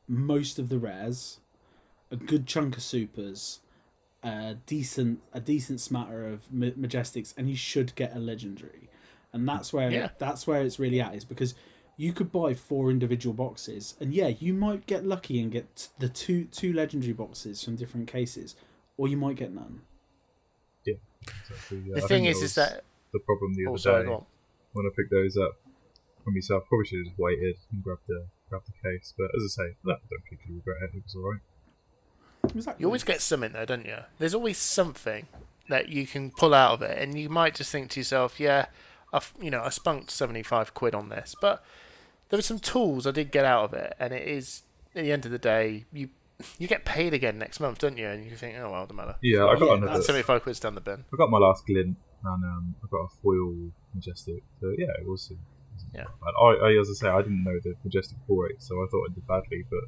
most 0.07 0.59
of 0.59 0.67
the 0.69 0.77
rares, 0.79 1.39
a 2.11 2.15
good 2.17 2.45
chunk 2.45 2.75
of 2.77 2.83
supers, 2.83 3.59
a 4.23 4.55
decent 4.65 5.21
a 5.31 5.39
decent 5.39 5.79
smatter 5.79 6.27
of 6.27 6.41
majestics, 6.51 7.33
and 7.37 7.49
you 7.49 7.55
should 7.55 7.95
get 7.95 8.15
a 8.15 8.19
legendary. 8.19 8.89
And 9.31 9.47
that's 9.47 9.71
where 9.73 9.89
Yeah. 9.91 10.09
that's 10.19 10.45
where 10.45 10.61
it's 10.61 10.77
really 10.79 10.99
at 11.01 11.15
is 11.15 11.23
because 11.25 11.55
you 11.95 12.11
could 12.11 12.31
buy 12.31 12.53
four 12.53 12.89
individual 12.91 13.33
boxes, 13.33 13.95
and 13.99 14.13
yeah, 14.13 14.27
you 14.27 14.53
might 14.53 14.87
get 14.87 15.05
lucky 15.05 15.39
and 15.39 15.51
get 15.51 15.89
the 15.99 16.09
two 16.09 16.45
two 16.45 16.73
legendary 16.73 17.13
boxes 17.13 17.63
from 17.63 17.75
different 17.77 18.07
cases, 18.07 18.55
or 18.97 19.07
you 19.07 19.17
might 19.17 19.35
get 19.35 19.53
none. 19.53 19.81
Exactly, 21.25 21.83
yeah. 21.85 21.95
The 21.95 22.03
I 22.03 22.07
thing 22.07 22.23
think 22.23 22.35
is, 22.35 22.39
that 22.39 22.45
is 22.45 22.55
that 22.55 22.83
the 23.13 23.19
problem 23.19 23.53
the 23.53 23.65
oh 23.67 23.71
other 23.71 23.77
sorry, 23.77 24.07
day 24.07 24.17
when 24.73 24.85
I 24.85 24.89
picked 24.95 25.11
those 25.11 25.37
up 25.37 25.55
from 26.23 26.33
myself. 26.33 26.63
Probably 26.67 26.85
should 26.85 26.99
have 26.99 27.07
just 27.07 27.19
waited 27.19 27.55
and 27.71 27.83
grabbed 27.83 28.01
the 28.07 28.25
grabbed 28.49 28.67
the 28.67 28.89
case. 28.89 29.13
But 29.17 29.29
as 29.35 29.43
I 29.57 29.63
say, 29.63 29.75
no, 29.83 29.93
I 29.93 29.97
don't 30.09 30.23
particularly 30.23 30.61
regret 30.65 30.77
it. 30.83 30.97
It 30.97 31.03
was 31.05 31.15
alright. 31.15 31.41
Exactly. 32.55 32.83
You 32.83 32.87
always 32.87 33.03
get 33.03 33.21
something 33.21 33.53
though, 33.53 33.65
don't 33.65 33.85
you? 33.85 33.97
There's 34.19 34.35
always 34.35 34.57
something 34.57 35.27
that 35.69 35.89
you 35.89 36.05
can 36.05 36.31
pull 36.31 36.53
out 36.53 36.73
of 36.73 36.81
it, 36.81 36.97
and 36.97 37.17
you 37.17 37.29
might 37.29 37.55
just 37.55 37.71
think 37.71 37.91
to 37.91 37.99
yourself, 37.99 38.39
"Yeah, 38.39 38.65
I've 39.13 39.33
you 39.39 39.49
know 39.51 39.61
I 39.63 39.69
spunked 39.69 40.11
seventy 40.11 40.43
five 40.43 40.73
quid 40.73 40.93
on 40.93 41.09
this," 41.09 41.35
but 41.39 41.63
there 42.29 42.37
were 42.37 42.41
some 42.41 42.59
tools 42.59 43.07
I 43.07 43.11
did 43.11 43.31
get 43.31 43.45
out 43.45 43.65
of 43.65 43.73
it, 43.73 43.95
and 43.99 44.13
it 44.13 44.27
is 44.27 44.63
at 44.95 45.03
the 45.03 45.11
end 45.11 45.25
of 45.25 45.31
the 45.31 45.39
day, 45.39 45.85
you 45.93 46.09
you 46.57 46.67
get 46.67 46.85
paid 46.85 47.13
again 47.13 47.37
next 47.37 47.59
month, 47.59 47.79
don't 47.79 47.97
you? 47.97 48.07
And 48.07 48.25
you 48.29 48.35
think, 48.35 48.55
"Oh 48.59 48.71
well, 48.71 48.85
the 48.85 48.93
matter." 48.93 49.15
Yeah, 49.21 49.45
I 49.45 49.57
got 49.57 49.65
Yeah, 49.67 49.73
another. 49.75 50.01
Seventy 50.01 50.23
five 50.23 50.43
quid 50.43 50.59
down 50.59 50.75
the 50.75 50.81
bin. 50.81 51.05
I 51.13 51.17
got 51.17 51.29
my 51.29 51.37
last 51.39 51.65
glint 51.65 51.97
and 52.25 52.43
um, 52.43 52.75
I 52.83 52.87
got 52.89 52.99
a 53.05 53.09
foil 53.21 53.71
majestic. 53.93 54.43
So 54.61 54.67
yeah, 54.77 54.87
it 54.99 55.07
was. 55.07 55.29
It 55.31 55.37
wasn't 55.73 55.93
Yeah. 55.95 56.05
I, 56.23 56.67
I, 56.67 56.79
as 56.79 56.89
I 56.89 56.93
say, 56.93 57.07
I 57.09 57.21
didn't 57.21 57.43
know 57.43 57.59
the 57.63 57.73
majestic 57.83 58.17
four 58.27 58.49
eight, 58.49 58.61
so 58.61 58.75
I 58.83 58.87
thought 58.89 59.07
I 59.09 59.13
did 59.13 59.27
badly, 59.27 59.63
but 59.69 59.83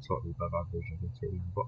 slightly 0.00 0.30
above 0.30 0.52
average, 0.54 0.84
I 0.92 0.96
guess. 1.06 1.18
Really. 1.22 1.40
But 1.54 1.66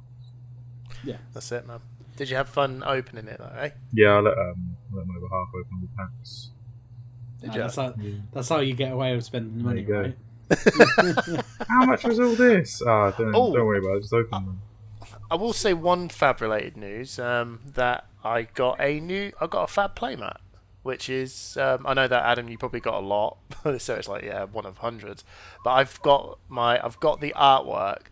yeah, 1.05 1.17
That's 1.33 1.51
it, 1.53 1.67
man. 1.67 1.81
Did 2.17 2.29
you 2.31 2.37
have 2.37 2.49
fun 2.49 2.83
opening 2.87 3.27
it 3.29 3.39
though? 3.39 3.53
Eh? 3.59 3.71
yeah, 3.93 4.11
I 4.17 4.21
let 4.21 4.37
um, 4.37 4.77
I 4.93 4.97
let 4.97 5.07
my 5.07 5.15
other 5.17 5.29
half 5.31 5.49
open 5.55 5.81
the 5.81 5.89
packs. 5.97 6.51
Did 7.41 7.47
Nah, 7.49 7.55
you? 7.55 7.61
that's 7.63 7.77
how 7.77 7.95
that's 8.33 8.49
how 8.51 8.61
you 8.61 8.75
get 8.75 8.93
away 8.93 9.15
with 9.17 9.25
spending 9.25 9.57
the 9.59 9.65
money, 9.65 9.85
right? 9.87 10.17
How 11.69 11.85
much 11.87 12.05
was 12.05 12.19
all 12.19 12.35
this? 12.35 12.83
Ah, 12.87 13.11
don't, 13.13 13.35
Oh. 13.35 13.55
don't 13.55 13.67
worry 13.67 13.79
about 13.79 13.97
it. 13.97 14.01
Just 14.03 14.13
open 14.13 14.31
them. 14.47 14.63
I 15.31 15.37
will 15.37 15.53
say 15.53 15.75
one 15.75 16.09
fab 16.09 16.41
related 16.41 16.77
news 16.77 17.19
um, 17.19 17.61
that 17.75 18.07
I 18.25 18.43
got 18.43 18.81
a 18.81 18.99
new 19.01 19.33
I 19.41 19.47
got 19.47 19.63
a 19.65 19.67
fab 19.69 19.97
playmat, 19.97 20.37
which 20.83 21.09
is 21.09 21.57
um, 21.57 21.87
I 21.87 21.95
know 21.95 22.09
that 22.09 22.25
Adam 22.25 22.49
you 22.49 22.59
probably 22.59 22.81
got 22.81 22.95
a 22.95 23.07
lot, 23.07 23.37
so 23.79 23.95
it's 23.95 24.09
like 24.09 24.25
yeah 24.25 24.45
one 24.45 24.67
of 24.67 24.79
hundreds, 24.79 25.25
but 25.65 25.71
I've 25.71 26.01
got 26.03 26.39
my 26.49 26.85
I've 26.85 26.99
got 26.99 27.21
the 27.21 27.33
artwork 27.37 28.07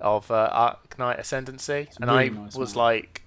of 0.00 0.30
uh, 0.30 0.76
Arknight 0.90 1.18
Ascendancy, 1.18 1.88
and 2.00 2.10
really 2.10 2.26
I 2.26 2.28
nice, 2.28 2.54
was 2.54 2.74
man. 2.76 2.84
like 2.84 3.22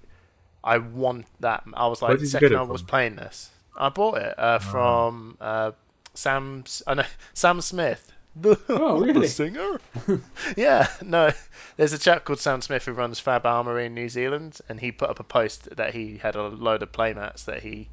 I 0.62 0.78
want 0.78 1.26
that. 1.40 1.64
I 1.74 1.88
was 1.88 2.00
like 2.00 2.12
did 2.12 2.20
the 2.20 2.24
you 2.26 2.30
get 2.32 2.40
second 2.42 2.52
it 2.52 2.58
I 2.60 2.62
was 2.62 2.82
playing 2.82 3.16
this, 3.16 3.50
I 3.76 3.88
bought 3.88 4.18
it 4.18 4.38
uh, 4.38 4.60
from 4.60 5.36
uh, 5.40 5.72
Sam's 6.14 6.80
I 6.86 6.94
know 6.94 7.04
Sam 7.34 7.60
Smith. 7.60 8.12
The, 8.34 8.58
Oh, 8.68 9.00
the 9.04 9.12
really? 9.12 9.26
singer? 9.28 9.80
yeah, 10.56 10.88
no. 11.02 11.32
There's 11.76 11.92
a 11.92 11.98
chap 11.98 12.24
called 12.24 12.38
Sam 12.38 12.62
Smith 12.62 12.84
who 12.86 12.92
runs 12.92 13.20
Fab 13.20 13.44
Armory 13.46 13.86
in 13.86 13.94
New 13.94 14.08
Zealand, 14.08 14.58
and 14.68 14.80
he 14.80 14.90
put 14.92 15.10
up 15.10 15.20
a 15.20 15.24
post 15.24 15.76
that 15.76 15.94
he 15.94 16.18
had 16.18 16.34
a 16.34 16.48
load 16.48 16.82
of 16.82 16.92
playmats 16.92 17.44
that 17.44 17.62
he 17.62 17.88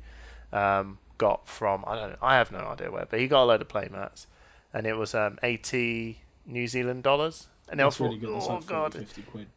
um, 0.53 0.97
got 1.17 1.47
from 1.47 1.83
I 1.85 1.95
don't 1.95 2.09
know, 2.11 2.17
I 2.21 2.35
have 2.35 2.51
no 2.51 2.59
idea 2.59 2.89
where, 2.91 3.05
but 3.09 3.19
he 3.19 3.27
got 3.27 3.43
a 3.43 3.45
load 3.45 3.61
of 3.61 3.67
playmats, 3.67 4.25
and 4.73 4.87
it 4.87 4.93
was 4.97 5.13
um, 5.13 5.37
80 5.43 6.19
New 6.45 6.67
Zealand 6.67 7.03
dollars. 7.03 7.47
And 7.69 7.79
I 7.79 7.83
That's 7.83 7.97
thought, 7.97 8.05
really 8.05 8.17
good. 8.17 8.33
That's 8.35 8.47
oh 8.47 8.53
like 8.55 8.65
god, 8.67 8.93
50 8.93 9.21
quid. 9.23 9.47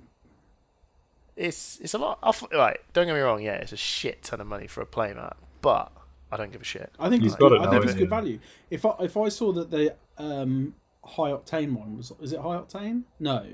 it's 1.36 1.78
it's 1.80 1.94
a 1.94 1.98
lot. 1.98 2.18
I 2.22 2.32
thought- 2.32 2.52
right, 2.52 2.78
don't 2.92 3.06
get 3.06 3.14
me 3.14 3.20
wrong. 3.20 3.40
Yeah, 3.42 3.54
it's 3.54 3.72
a 3.72 3.76
shit 3.76 4.22
ton 4.22 4.40
of 4.40 4.46
money 4.46 4.66
for 4.66 4.80
a 4.82 4.86
playmat, 4.86 5.34
but 5.62 5.90
I 6.32 6.36
don't 6.38 6.50
give 6.50 6.62
a 6.62 6.64
shit. 6.64 6.90
I 6.98 7.10
think 7.10 7.22
He's 7.22 7.32
it's 7.32 7.40
got 7.40 7.50
good. 7.50 7.56
it 7.56 7.60
I 7.60 7.64
now, 7.66 7.70
think 7.72 7.84
it's 7.84 7.94
good 7.94 8.08
value. 8.08 8.38
If 8.70 8.86
I 8.86 8.94
if 9.00 9.16
I 9.16 9.28
saw 9.28 9.52
that 9.52 9.70
the 9.70 9.94
um, 10.16 10.74
high 11.04 11.30
octane 11.30 11.72
one 11.74 11.96
was 11.98 12.10
is 12.22 12.32
it 12.32 12.40
high 12.40 12.56
octane? 12.56 13.02
No, 13.20 13.44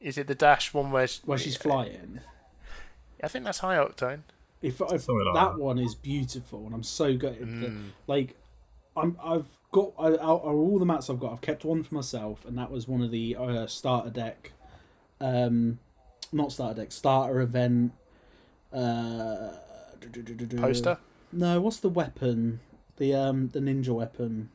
Is 0.00 0.16
it 0.16 0.28
the 0.28 0.34
dash 0.34 0.72
one 0.72 0.90
where 0.92 1.08
where 1.24 1.38
she's 1.38 1.56
flying. 1.56 2.20
I 3.22 3.28
think 3.28 3.44
that's 3.44 3.58
high 3.58 3.76
octane. 3.76 4.20
If, 4.62 4.80
if 4.80 5.02
Something 5.02 5.24
like 5.26 5.34
that 5.34 5.52
that. 5.52 5.58
one 5.58 5.78
is 5.78 5.94
beautiful, 5.94 6.64
and 6.66 6.74
I'm 6.74 6.82
so 6.82 7.16
good. 7.16 7.40
Mm. 7.40 7.88
Like, 8.06 8.36
I'm 8.96 9.18
I've 9.22 9.46
got 9.72 9.92
I, 9.98 10.08
out 10.12 10.42
of 10.42 10.54
all 10.54 10.78
the 10.78 10.86
mats 10.86 11.10
I've 11.10 11.18
got, 11.18 11.32
I've 11.32 11.40
kept 11.40 11.64
one 11.64 11.82
for 11.82 11.94
myself, 11.94 12.44
and 12.46 12.56
that 12.58 12.70
was 12.70 12.86
one 12.86 13.02
of 13.02 13.10
the 13.10 13.36
uh, 13.36 13.66
starter 13.66 14.10
deck, 14.10 14.52
um, 15.20 15.78
not 16.32 16.52
starter 16.52 16.82
deck, 16.82 16.92
starter 16.92 17.40
event. 17.40 17.92
Uh, 18.72 19.50
Poster. 20.56 20.98
No, 21.32 21.60
what's 21.60 21.78
the 21.78 21.88
weapon? 21.88 22.60
The 22.96 23.14
um 23.14 23.48
the 23.48 23.60
ninja 23.60 23.88
weapon. 23.90 24.50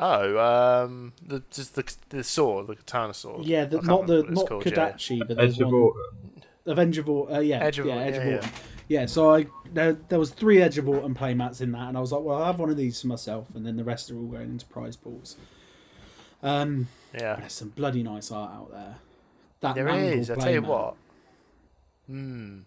Oh, 0.00 0.38
um, 0.84 1.12
the 1.26 1.42
just 1.50 1.74
the 1.74 1.84
the 2.10 2.22
sword, 2.22 2.68
the 2.68 2.76
katana 2.76 3.12
sword. 3.14 3.44
Yeah, 3.46 3.64
the, 3.64 3.80
can't 3.80 4.06
the 4.06 4.22
remember 4.22 4.22
what 4.22 4.28
it's 4.30 4.38
not 4.40 4.48
called, 4.48 4.66
yeah. 4.66 4.72
Kodachi, 4.72 5.18
but 5.26 5.36
there's 5.36 5.54
Edge 5.60 5.64
one. 5.64 5.74
Au- 5.74 5.96
Avenger 6.66 7.00
of 7.00 7.08
Au- 7.08 7.34
uh, 7.34 7.38
yeah, 7.40 7.58
Edge 7.64 7.78
of 7.80 7.86
yeah, 7.86 7.96
Edge 7.96 8.14
yeah, 8.14 8.20
of 8.20 8.26
yeah. 8.30 8.36
Autumn. 8.38 8.50
Yeah, 8.88 9.06
so 9.06 9.34
I 9.34 9.46
there, 9.72 9.94
there 10.08 10.18
was 10.20 10.30
three 10.30 10.62
Edge 10.62 10.78
of 10.78 10.88
Autumn 10.88 11.14
playmats 11.14 11.60
in 11.60 11.72
that, 11.72 11.88
and 11.88 11.96
I 11.96 12.00
was 12.00 12.12
like, 12.12 12.22
well, 12.22 12.38
I'll 12.38 12.44
have 12.46 12.60
one 12.60 12.70
of 12.70 12.76
these 12.76 13.00
for 13.00 13.08
myself, 13.08 13.54
and 13.54 13.66
then 13.66 13.76
the 13.76 13.84
rest 13.84 14.10
are 14.10 14.16
all 14.16 14.26
going 14.26 14.50
into 14.50 14.66
prize 14.66 14.94
pools. 14.96 15.36
Um, 16.42 16.86
Yeah, 17.12 17.34
there's 17.36 17.52
some 17.54 17.70
bloody 17.70 18.02
nice 18.04 18.30
art 18.30 18.52
out 18.52 18.70
there. 18.70 18.94
That 19.60 19.74
there 19.74 19.84
Mangle 19.86 20.20
is. 20.20 20.30
I 20.30 20.36
tell 20.36 20.52
you 20.52 20.62
playmat. 20.62 20.66
what. 20.66 20.96
Hmm. 22.06 22.58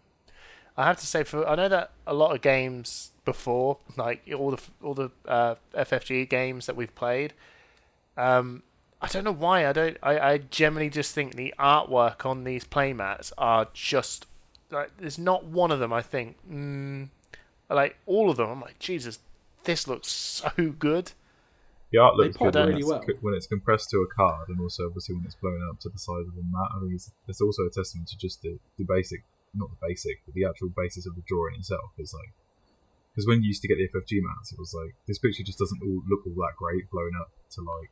I 0.82 0.86
have 0.86 1.00
to 1.00 1.06
say, 1.06 1.24
for 1.24 1.48
I 1.48 1.56
know 1.56 1.70
that 1.70 1.92
a 2.08 2.14
lot 2.14 2.36
of 2.36 2.42
games 2.42 3.12
before, 3.26 3.78
like 3.98 4.22
all 4.38 4.52
the 4.52 4.62
all 4.84 4.94
the 4.94 5.12
uh, 5.28 5.56
FFG 5.76 6.30
games 6.30 6.66
that 6.66 6.76
we've 6.76 6.94
played, 6.96 7.34
um, 8.18 8.64
I 9.02 9.08
don't 9.08 9.24
know 9.24 9.34
why. 9.34 9.68
I 9.68 9.74
don't. 9.74 9.98
I, 10.04 10.20
I 10.20 10.38
generally 10.38 10.90
just 10.90 11.14
think 11.14 11.36
the 11.36 11.54
artwork 11.60 12.26
on 12.26 12.44
these 12.44 12.64
playmats 12.64 13.32
are 13.38 13.68
just 13.74 14.28
like 14.70 14.92
there's 14.98 15.18
not 15.18 15.46
one 15.46 15.72
of 15.72 15.80
them. 15.80 15.94
I 15.94 16.02
think, 16.02 16.38
mm, 16.50 17.10
like 17.70 17.98
all 18.06 18.30
of 18.30 18.38
them. 18.38 18.50
I'm 18.50 18.62
like, 18.62 18.80
Jesus, 18.80 19.20
this 19.64 19.88
looks 19.88 20.10
so 20.10 20.52
good. 20.80 21.12
The 21.92 21.98
art 21.98 22.16
looks 22.16 22.38
pop 22.38 22.54
good 22.54 22.56
when, 22.56 22.68
really 22.70 22.80
it's, 22.80 22.90
well. 22.90 23.04
when 23.20 23.34
it's 23.34 23.48
compressed 23.48 23.90
to 23.90 23.98
a 23.98 24.08
card, 24.08 24.48
and 24.48 24.62
also 24.62 24.88
obviously 24.88 25.16
when 25.16 25.26
it's 25.26 25.36
blown 25.36 25.60
up 25.70 25.80
to 25.82 25.90
the 25.90 26.00
size 26.00 26.26
of 26.28 26.36
the 26.36 26.44
mat. 26.44 26.70
I 26.76 26.80
think 26.80 26.94
it's, 26.94 27.12
it's 27.28 27.42
also 27.42 27.66
a 27.66 27.70
testament 27.70 28.08
to 28.10 28.18
just 28.18 28.42
the, 28.42 28.60
the 28.78 28.86
basic, 28.86 29.24
not 29.54 29.70
the 29.70 29.80
basic, 29.88 30.24
but 30.26 30.34
the 30.34 30.46
actual 30.46 30.70
basis 30.76 31.06
of 31.06 31.16
the 31.16 31.24
drawing 31.28 31.56
itself. 31.56 31.92
is 31.98 32.14
like 32.14 32.34
because 33.12 33.28
when 33.28 33.44
you 33.44 33.50
used 33.50 33.62
to 33.62 33.68
get 33.68 33.76
the 33.78 33.88
FFG 33.88 34.22
mats, 34.24 34.52
it 34.54 34.60
was 34.60 34.74
like 34.74 34.96
this 35.08 35.20
picture 35.20 35.44
just 35.44 35.60
doesn't 35.60 35.82
all 35.84 36.02
look 36.10 36.26
all 36.26 36.34
that 36.36 36.56
great 36.58 36.90
blown 36.90 37.12
up 37.20 37.30
to 37.52 37.62
like 37.62 37.90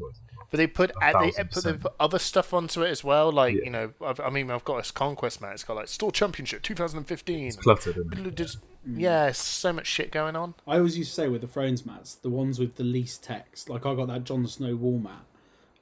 it? 0.00 0.16
But 0.50 0.56
they 0.56 0.66
put 0.66 0.90
A 1.00 1.04
add, 1.04 1.14
they 1.20 1.44
put, 1.44 1.64
they 1.64 1.72
put 1.74 1.92
other 2.00 2.18
stuff 2.18 2.52
onto 2.52 2.82
it 2.82 2.90
as 2.90 3.04
well. 3.04 3.30
Like 3.30 3.54
Yeah. 3.54 3.64
you 3.64 3.70
know, 3.70 3.92
I've, 4.04 4.18
I 4.20 4.30
mean, 4.30 4.50
I've 4.50 4.64
got 4.64 4.78
this 4.78 4.90
conquest 4.90 5.40
mat. 5.40 5.52
It's 5.52 5.64
got 5.64 5.76
like 5.76 5.88
store 5.88 6.10
championship 6.10 6.62
2015. 6.62 7.46
It's 7.46 7.56
cluttered, 7.56 7.96
isn't 7.98 8.26
it? 8.26 8.34
Just 8.34 8.58
Mm. 8.88 8.98
yeah, 8.98 9.30
so 9.30 9.72
much 9.72 9.86
shit 9.86 10.10
going 10.10 10.34
on. 10.34 10.54
I 10.66 10.78
always 10.78 10.98
used 10.98 11.10
to 11.10 11.14
say 11.14 11.28
with 11.28 11.42
the 11.42 11.46
Thrones 11.46 11.86
mats, 11.86 12.16
the 12.16 12.30
ones 12.30 12.58
with 12.58 12.74
the 12.74 12.82
least 12.82 13.22
text, 13.22 13.68
like 13.68 13.86
I 13.86 13.94
got 13.94 14.08
that 14.08 14.24
Jon 14.24 14.44
Snow 14.48 14.74
wall 14.74 14.98
mat 14.98 15.24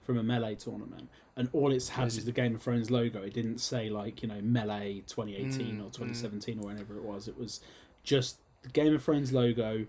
from 0.02 0.18
a 0.18 0.22
melee 0.22 0.54
tournament, 0.56 1.08
and 1.40 1.48
all 1.52 1.72
it's 1.72 1.88
had 1.88 2.08
is 2.08 2.24
the 2.24 2.32
Game 2.32 2.54
of 2.54 2.62
Thrones 2.62 2.90
logo. 2.90 3.22
It 3.22 3.34
didn't 3.34 3.58
say 3.58 3.88
like 3.88 4.22
you 4.22 4.28
know 4.28 4.40
melee 4.42 5.02
2018 5.06 5.78
Mm, 5.78 5.80
or 5.80 5.90
2017 5.90 6.58
or 6.60 6.66
whenever 6.66 6.96
it 6.96 7.02
was. 7.02 7.26
It 7.28 7.38
was 7.38 7.60
just 8.04 8.38
the 8.62 8.68
Game 8.68 8.94
of 8.94 9.02
Thrones 9.02 9.32
logo 9.32 9.86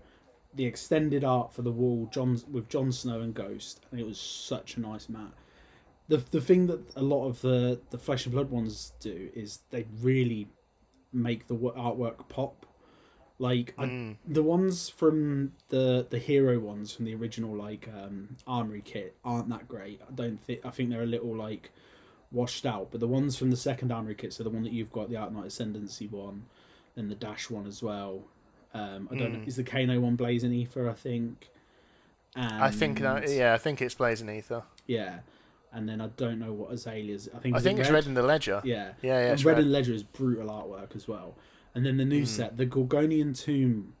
the 0.54 0.66
extended 0.66 1.24
art 1.24 1.52
for 1.52 1.62
the 1.62 1.70
wall, 1.70 2.08
John 2.12 2.40
with 2.50 2.68
Jon 2.68 2.92
Snow 2.92 3.20
and 3.20 3.34
Ghost, 3.34 3.80
and 3.90 4.00
it 4.00 4.06
was 4.06 4.18
such 4.18 4.76
a 4.76 4.80
nice 4.80 5.08
mat. 5.08 5.32
The 6.08 6.18
the 6.18 6.40
thing 6.40 6.66
that 6.66 6.80
a 6.96 7.02
lot 7.02 7.26
of 7.26 7.40
the 7.40 7.80
the 7.90 7.98
Flesh 7.98 8.26
and 8.26 8.34
Blood 8.34 8.50
ones 8.50 8.92
do 9.00 9.30
is 9.34 9.60
they 9.70 9.86
really 10.00 10.48
make 11.12 11.46
the 11.46 11.56
artwork 11.56 12.28
pop. 12.28 12.66
Like 13.38 13.74
I, 13.76 13.86
Mm. 13.86 14.16
the 14.26 14.42
ones 14.42 14.88
from 14.88 15.52
the 15.68 16.06
the 16.08 16.18
hero 16.18 16.58
ones 16.58 16.92
from 16.92 17.06
the 17.06 17.14
original 17.14 17.54
like 17.56 17.88
um 17.92 18.36
armory 18.46 18.82
kit 18.84 19.16
aren't 19.24 19.48
that 19.48 19.66
great. 19.68 20.00
I 20.08 20.12
don't 20.12 20.40
think 20.40 20.64
I 20.64 20.70
think 20.70 20.90
they're 20.90 21.02
a 21.02 21.06
little 21.06 21.34
like 21.34 21.70
washed 22.30 22.64
out. 22.66 22.88
But 22.90 23.00
the 23.00 23.08
ones 23.08 23.36
from 23.36 23.50
the 23.50 23.56
second 23.56 23.90
armory 23.92 24.14
kit, 24.14 24.32
so 24.32 24.42
the 24.44 24.50
one 24.50 24.62
that 24.62 24.72
you've 24.72 24.92
got, 24.92 25.08
the 25.10 25.16
Arknight 25.16 25.46
Ascendancy 25.46 26.06
one, 26.08 26.44
and 26.96 27.10
the 27.10 27.14
Dash 27.14 27.50
one 27.50 27.66
as 27.66 27.82
well. 27.82 28.22
Um, 28.74 29.08
I 29.10 29.16
don't 29.16 29.32
know. 29.32 29.38
Mm. 29.40 29.48
Is 29.48 29.56
the 29.56 29.64
Kano 29.64 30.00
one 30.00 30.16
Blazing 30.16 30.52
Aether? 30.62 30.88
I 30.88 30.94
think. 30.94 31.48
And, 32.34 32.62
I 32.64 32.70
think 32.70 33.00
that 33.00 33.28
yeah, 33.28 33.52
I 33.54 33.58
think 33.58 33.82
it's 33.82 33.94
Blazing 33.94 34.28
Aether. 34.30 34.62
Yeah, 34.86 35.18
and 35.72 35.86
then 35.88 36.00
I 36.00 36.06
don't 36.16 36.38
know 36.38 36.52
what 36.54 36.72
Azalea's. 36.72 37.28
I 37.34 37.38
think. 37.38 37.56
I 37.56 37.60
think 37.60 37.78
it's 37.78 37.90
red 37.90 38.06
in 38.06 38.14
the 38.14 38.22
ledger. 38.22 38.62
Yeah. 38.64 38.92
yeah, 39.02 39.18
yeah. 39.20 39.30
Red, 39.30 39.44
red. 39.44 39.58
and 39.58 39.72
Ledger 39.72 39.92
is 39.92 40.02
brutal 40.02 40.48
artwork 40.48 40.96
as 40.96 41.06
well. 41.06 41.34
And 41.74 41.86
then 41.86 41.96
the 41.96 42.04
new 42.04 42.22
Mm. 42.22 42.26
set, 42.26 42.56
the 42.56 42.66
Gorganian 42.66 43.34
Tome 43.34 43.94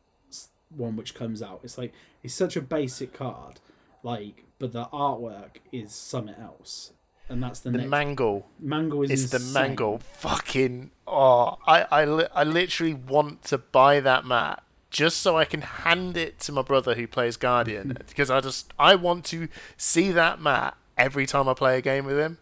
one, 0.76 0.96
which 0.96 1.14
comes 1.14 1.42
out, 1.42 1.60
it's 1.62 1.76
like 1.76 1.92
it's 2.22 2.34
such 2.34 2.56
a 2.56 2.60
basic 2.62 3.12
card, 3.12 3.60
like, 4.02 4.44
but 4.58 4.72
the 4.72 4.86
artwork 4.86 5.56
is 5.70 5.92
something 5.92 6.34
else, 6.36 6.92
and 7.28 7.42
that's 7.42 7.60
the, 7.60 7.70
The 7.70 7.78
next. 7.78 7.90
mangle. 7.90 8.46
Mango 8.58 9.02
is 9.02 9.10
It's 9.10 9.32
the 9.32 9.38
mangle. 9.58 9.98
Fucking 9.98 10.90
oh, 11.06 11.58
I 11.66 11.82
I, 11.90 12.04
li- 12.06 12.28
I 12.34 12.44
literally 12.44 12.94
want 12.94 13.42
to 13.44 13.58
buy 13.58 14.00
that 14.00 14.24
mat 14.24 14.62
just 14.90 15.18
so 15.18 15.36
I 15.36 15.44
can 15.44 15.60
hand 15.62 16.16
it 16.16 16.38
to 16.40 16.52
my 16.52 16.62
brother 16.62 16.94
who 16.94 17.06
plays 17.06 17.36
Guardian 17.36 17.96
because 18.08 18.30
I 18.30 18.40
just 18.40 18.72
I 18.78 18.94
want 18.94 19.24
to 19.26 19.48
see 19.76 20.10
that 20.12 20.40
mat 20.40 20.76
every 20.96 21.26
time 21.26 21.48
I 21.48 21.54
play 21.54 21.76
a 21.78 21.82
game 21.82 22.04
with 22.06 22.18
him. 22.18 22.38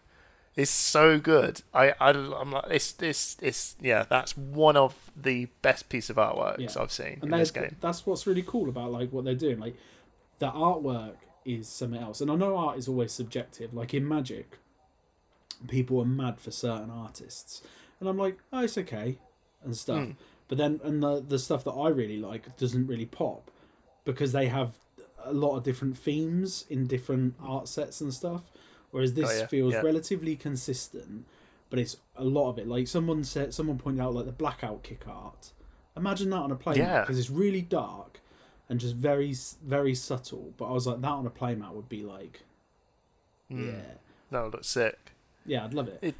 It's 0.55 0.71
so 0.71 1.17
good. 1.19 1.61
I, 1.73 1.91
I 1.99 2.09
I'm 2.09 2.51
like 2.51 2.65
it's 2.69 2.91
this 2.91 3.37
it's 3.41 3.75
yeah 3.81 4.05
that's 4.07 4.35
one 4.35 4.75
of 4.75 4.95
the 5.15 5.47
best 5.61 5.87
piece 5.89 6.09
of 6.09 6.17
artworks 6.17 6.59
Yeah. 6.59 6.81
I've 6.81 6.91
seen 6.91 7.19
and 7.21 7.31
in 7.31 7.39
this 7.39 7.51
game. 7.51 7.77
that's 7.79 8.05
what's 8.05 8.27
really 8.27 8.43
cool 8.43 8.67
about 8.69 8.91
like 8.91 9.11
what 9.11 9.23
they're 9.23 9.33
doing. 9.33 9.59
Like 9.59 9.75
the 10.39 10.51
artwork 10.51 11.15
is 11.45 11.67
something 11.67 12.01
else, 12.01 12.19
and 12.21 12.29
I 12.29 12.35
know 12.35 12.57
art 12.57 12.77
is 12.77 12.87
always 12.87 13.11
subjective. 13.11 13.73
Like 13.73 13.93
in 13.93 14.07
Magic, 14.07 14.57
people 15.67 15.99
are 16.01 16.05
mad 16.05 16.39
for 16.39 16.51
certain 16.51 16.89
artists, 16.89 17.61
and 17.99 18.09
I'm 18.09 18.17
like, 18.17 18.37
oh, 18.51 18.63
it's 18.63 18.77
okay, 18.77 19.17
and 19.63 19.75
stuff. 19.75 20.03
Hmm. 20.03 20.11
But 20.47 20.57
then, 20.57 20.81
and 20.83 21.01
the 21.01 21.21
the 21.21 21.39
stuff 21.39 21.63
that 21.63 21.71
I 21.71 21.87
really 21.89 22.17
like 22.19 22.57
doesn't 22.57 22.87
really 22.87 23.05
pop 23.05 23.49
because 24.03 24.33
they 24.33 24.47
have 24.47 24.73
a 25.23 25.31
lot 25.31 25.55
of 25.55 25.63
different 25.63 25.97
themes 25.97 26.65
in 26.69 26.87
different 26.87 27.35
art 27.41 27.67
sets 27.67 28.01
and 28.01 28.13
stuff. 28.13 28.41
Whereas 28.91 29.13
this 29.13 29.29
Oh, 29.29 29.37
yeah, 29.39 29.45
feels 29.47 29.73
yeah. 29.73 29.81
relatively 29.81 30.35
consistent, 30.35 31.25
but 31.69 31.79
it's 31.79 31.97
a 32.15 32.23
lot 32.23 32.49
of 32.49 32.59
it. 32.59 32.67
Like 32.67 32.87
someone 32.87 33.23
said, 33.23 33.53
someone 33.53 33.77
pointed 33.77 34.01
out 34.01 34.13
like 34.13 34.25
the 34.25 34.31
blackout 34.31 34.83
kick 34.83 35.07
art. 35.07 35.51
Imagine 35.97 36.29
that 36.31 36.37
on 36.37 36.51
a 36.51 36.55
playmat 36.55 36.77
Yeah. 36.77 37.01
because 37.01 37.17
it's 37.19 37.29
really 37.29 37.61
dark 37.61 38.19
and 38.69 38.79
just 38.79 38.95
very 38.95 39.33
very 39.65 39.95
subtle. 39.95 40.53
But 40.57 40.65
I 40.65 40.71
was 40.71 40.87
like, 40.87 41.01
that 41.01 41.07
on 41.07 41.25
a 41.25 41.29
playmat 41.29 41.73
would 41.73 41.89
be 41.89 42.03
like, 42.03 42.41
Mm. 43.51 43.67
yeah, 43.67 43.81
That 44.31 44.43
would 44.43 44.53
look 44.53 44.63
sick. 44.63 45.11
yeah, 45.45 45.65
I'd 45.65 45.73
love 45.73 45.87
it. 45.87 45.99
It- 46.01 46.15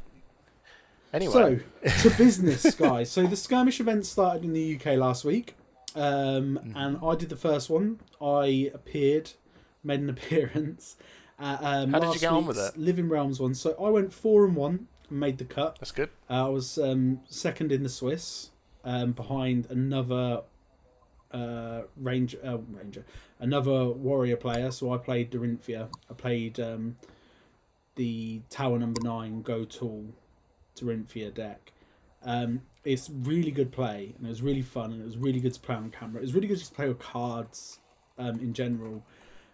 Anyway, 1.14 1.34
So 1.34 2.10
to 2.10 2.10
business, 2.18 2.74
guys. 2.76 3.12
So 3.12 3.28
the 3.28 3.36
skirmish 3.36 3.82
event 3.82 4.06
started 4.06 4.46
in 4.46 4.54
the 4.54 4.76
UK 4.76 4.96
last 4.98 5.26
week, 5.26 5.56
um, 5.94 6.58
Mm-hmm. 6.58 6.72
and 6.78 6.98
I 7.04 7.16
did 7.16 7.28
the 7.28 7.36
first 7.36 7.70
one. 7.70 8.00
I 8.22 8.72
appeared, 8.74 9.32
made 9.84 10.00
an 10.00 10.10
appearance. 10.18 10.96
At, 11.42 11.64
um, 11.64 11.92
How 11.92 12.00
did 12.00 12.14
you 12.14 12.20
get 12.20 12.32
on 12.32 12.46
with 12.46 12.58
it? 12.58 12.78
Living 12.78 13.10
Realms 13.10 13.40
one. 13.40 13.56
So 13.56 13.76
I 13.84 13.90
went 13.90 14.14
four 14.14 14.46
and 14.46 14.56
one, 14.56 14.88
and 15.10 15.20
made 15.20 15.40
the 15.40 15.46
cut. 15.46 15.78
that's 15.80 15.92
good. 15.92 16.10
Uh, 16.30 16.46
I 16.46 16.50
was 16.50 16.78
um, 16.78 17.22
second 17.28 17.72
in 17.72 17.82
the 17.82 17.90
Swiss, 17.90 18.52
um, 18.84 19.14
behind 19.14 19.68
another 19.70 20.44
uh, 21.32 21.82
ranger, 21.98 22.38
uh, 22.46 22.58
ranger, 22.72 23.06
another 23.40 23.90
warrior 23.90 24.38
player. 24.38 24.72
So 24.72 24.94
I 24.94 24.98
played 24.98 25.32
Dorinthia. 25.32 25.90
I 26.10 26.14
played 26.14 26.60
um, 26.60 26.98
the 27.96 28.42
Tower 28.50 28.78
Number 28.78 29.02
Nine 29.04 29.42
Go 29.42 29.66
Tall 29.66 30.14
Dorinthia 30.76 31.34
deck. 31.34 31.72
Um, 32.24 32.62
it's 32.84 33.10
really 33.10 33.52
good 33.52 33.72
play, 33.72 34.14
and 34.18 34.28
it 34.28 34.30
was 34.30 34.44
really 34.44 34.62
fun, 34.62 34.92
and 34.92 35.02
it 35.02 35.06
was 35.06 35.18
really 35.18 35.40
good 35.40 35.56
to 35.56 35.60
play 35.60 35.76
on 35.76 35.90
camera. 35.90 36.20
It 36.20 36.22
was 36.22 36.36
really 36.36 36.48
good 36.48 36.60
to 36.60 36.72
play 36.72 36.88
with 36.88 37.00
cards 37.00 37.80
um, 38.20 38.40
in 38.40 38.54
general. 38.54 39.04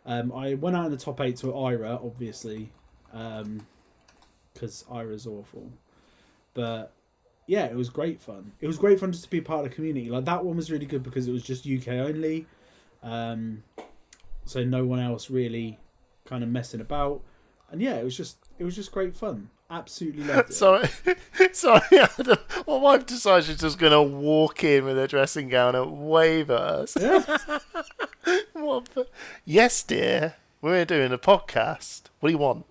Um, 0.07 0.31
I 0.31 0.53
went 0.53 0.75
out 0.75 0.85
in 0.85 0.91
the 0.91 0.97
top 0.97 1.19
eight 1.19 1.35
to 1.37 1.53
Ira, 1.53 1.99
obviously, 2.01 2.71
because 3.11 4.85
Ira's 4.89 5.27
awful. 5.27 5.69
But 6.53 6.93
yeah, 7.45 7.65
it 7.65 7.75
was 7.75 7.89
great 7.89 8.21
fun. 8.21 8.53
It 8.61 8.67
was 8.67 8.77
great 8.77 8.99
fun 8.99 9.11
just 9.11 9.25
to 9.25 9.29
be 9.29 9.41
part 9.41 9.65
of 9.65 9.69
the 9.69 9.75
community. 9.75 10.09
Like 10.09 10.25
that 10.25 10.43
one 10.45 10.55
was 10.55 10.71
really 10.71 10.85
good 10.85 11.03
because 11.03 11.27
it 11.27 11.33
was 11.33 11.43
just 11.43 11.67
UK 11.67 11.89
only, 11.89 12.47
um, 13.03 13.63
so 14.45 14.63
no 14.63 14.85
one 14.85 14.99
else 14.99 15.29
really 15.29 15.77
kind 16.25 16.41
of 16.41 16.49
messing 16.49 16.81
about. 16.81 17.21
And 17.69 17.81
yeah, 17.81 17.95
it 17.95 18.03
was 18.03 18.15
just 18.15 18.37
it 18.57 18.63
was 18.63 18.75
just 18.75 18.91
great 18.93 19.13
fun. 19.15 19.49
Absolutely 19.69 20.23
loved 20.23 20.49
it. 20.49 20.53
Sorry, 20.55 20.87
sorry. 21.51 21.81
My 22.67 22.77
wife 22.77 23.05
decides 23.05 23.47
she's 23.47 23.59
just 23.59 23.77
gonna 23.77 24.01
walk 24.01 24.63
in 24.63 24.85
with 24.85 24.95
her 24.95 25.07
dressing 25.07 25.49
gown 25.49 25.75
and 25.75 26.07
wave 26.09 26.49
at 26.49 26.59
us. 26.61 26.97
yeah. 26.99 27.19
What 28.53 28.85
the- 28.95 29.07
Yes, 29.45 29.83
dear. 29.83 30.35
We're 30.61 30.85
doing 30.85 31.11
a 31.11 31.17
podcast. 31.17 32.03
What 32.19 32.29
do 32.29 32.33
you 32.33 32.37
want? 32.39 32.65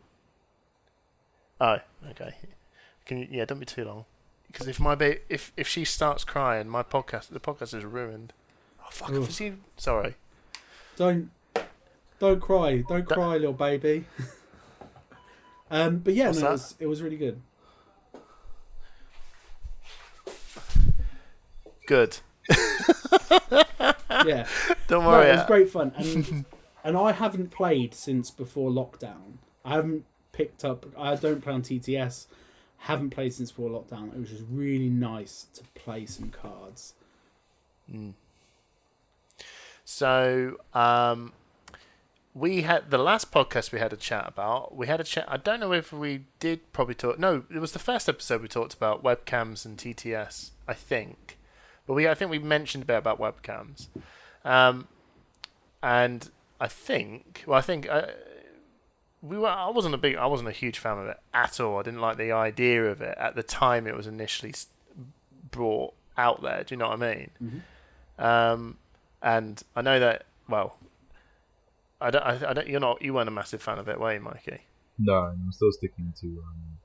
Oh, 1.61 1.79
okay. 2.11 2.35
Can 3.05 3.19
you? 3.19 3.29
Yeah, 3.31 3.45
don't 3.45 3.61
be 3.61 3.67
too 3.67 3.85
long. 3.85 4.05
Because 4.51 4.67
if 4.69 4.81
my 4.81 4.95
ba- 4.95 5.19
if 5.29 5.53
if 5.57 5.69
she 5.69 5.85
starts 5.85 6.25
crying, 6.25 6.69
my 6.69 6.83
podcast 6.83 7.29
the 7.29 7.41
podcast 7.41 7.75
is 7.75 7.85
ruined. 7.85 8.33
Oh 8.81 8.89
fuck! 8.91 9.13
Have 9.13 9.41
you? 9.41 9.59
Sorry. 9.77 10.15
Don't 10.97 11.31
don't 12.19 12.41
cry, 12.41 12.79
don't 12.89 13.07
Don't- 13.07 13.09
cry, 13.09 13.37
little 13.37 13.53
baby. 13.53 14.07
Um, 15.71 15.99
but 15.99 16.15
yeah, 16.15 16.31
no, 16.31 16.39
it 16.39 16.51
was, 16.53 16.75
it 16.81 16.87
was 16.87 17.03
really 17.03 17.17
good. 17.17 17.41
Good. 21.87 22.19
Yeah, 24.27 24.47
Don't 24.89 25.05
no, 25.05 25.09
worry. 25.11 25.31
it 25.31 25.37
was 25.37 25.47
great 25.47 25.71
fun, 25.71 25.93
and 25.97 26.45
and 26.85 26.97
I 26.97 27.13
haven't 27.13 27.51
played 27.51 27.95
since 27.95 28.31
before 28.31 28.71
lockdown. 28.71 29.39
I 29.65 29.75
haven't 29.75 30.05
picked 30.33 30.65
up. 30.65 30.87
I 30.97 31.15
don't 31.17 31.43
play 31.43 31.53
on 31.53 31.63
TTS. 31.63 32.27
Haven't 32.79 33.11
played 33.11 33.35
since 33.35 33.51
before 33.51 33.71
lockdown. 33.71 34.15
It 34.15 34.21
was 34.21 34.31
just 34.31 34.45
really 34.51 34.89
nice 34.89 35.47
to 35.55 35.65
play 35.75 36.07
some 36.07 36.31
cards. 36.31 36.95
So, 39.85 40.57
um, 40.75 41.33
we 42.37 42.63
had 42.63 42.91
the 42.91 42.99
last 42.99 43.33
podcast 43.33 43.73
we 43.73 43.79
had 43.79 43.95
a 43.95 43.97
chat 43.97 44.27
about. 44.29 44.77
We 44.77 44.87
had 44.89 45.01
a 45.01 45.05
chat. 45.05 45.25
I 45.27 45.39
don't 45.39 45.59
know 45.59 45.73
if 45.73 45.91
we 45.91 46.25
did 46.39 46.71
probably 46.75 46.95
talk. 46.95 47.19
No, 47.19 47.45
it 47.51 47.59
was 47.61 47.73
the 47.73 47.79
first 47.79 48.11
episode 48.11 48.43
we 48.43 48.49
talked 48.49 48.75
about 48.75 49.03
webcams 49.03 49.65
and 49.65 49.79
TTS. 49.79 50.51
I 50.69 50.75
think, 50.75 51.39
but 51.87 51.95
we 51.95 52.07
I 52.07 52.15
think 52.15 52.31
we 52.31 52.39
mentioned 52.39 52.83
a 52.83 52.87
bit 52.87 52.99
about 52.99 53.19
webcams, 53.19 53.87
um, 54.45 54.87
and 55.83 56.29
I 56.61 56.69
think 56.69 57.45
well 57.47 57.59
I 57.59 57.63
think. 57.63 57.89
Uh, 57.89 58.07
we 59.23 59.39
were. 59.39 59.49
I 59.49 59.71
wasn't 59.71 59.95
a 59.95 59.99
big. 59.99 60.15
I 60.17 60.27
wasn't 60.27 60.51
a 60.51 60.53
huge 60.53 60.79
fan 60.79 60.99
of 60.99 61.07
it 61.07 61.17
at 61.33 61.59
all. 61.59 61.79
I 61.79 61.83
didn't 61.83 62.01
like 62.01 62.19
the 62.19 62.33
idea 62.33 62.85
of 62.85 63.01
it 63.01 63.17
at 63.19 63.35
the 63.35 63.43
time 63.43 63.87
it 63.87 63.97
was 63.97 64.07
initially 64.07 64.53
brought 65.51 65.95
out 66.19 66.43
there. 66.43 66.63
Do 66.63 66.75
you 66.75 66.79
know 66.79 66.89
what 66.91 67.03
I 67.03 67.15
mean? 67.15 67.31
Mhm. 67.43 68.23
Um, 68.23 68.77
and 69.23 69.63
I 69.75 69.81
know 69.83 69.99
that. 69.99 70.27
Well, 70.49 70.77
I 72.01 72.11
don't. 72.11 72.23
I, 72.23 72.51
I 72.51 72.53
don't. 72.53 72.67
You're 72.67 72.81
not. 72.81 73.03
You 73.03 73.15
weren't 73.15 73.29
a 73.29 73.33
massive 73.33 73.63
fan 73.63 73.79
of 73.79 73.89
it, 73.89 73.99
were 73.99 74.15
you, 74.15 74.21
Mikey? 74.21 74.61
No, 74.99 75.15
I'm 75.15 75.53
still 75.53 75.73
sticking 75.73 76.13
to 76.21 76.27
um, 76.27 76.79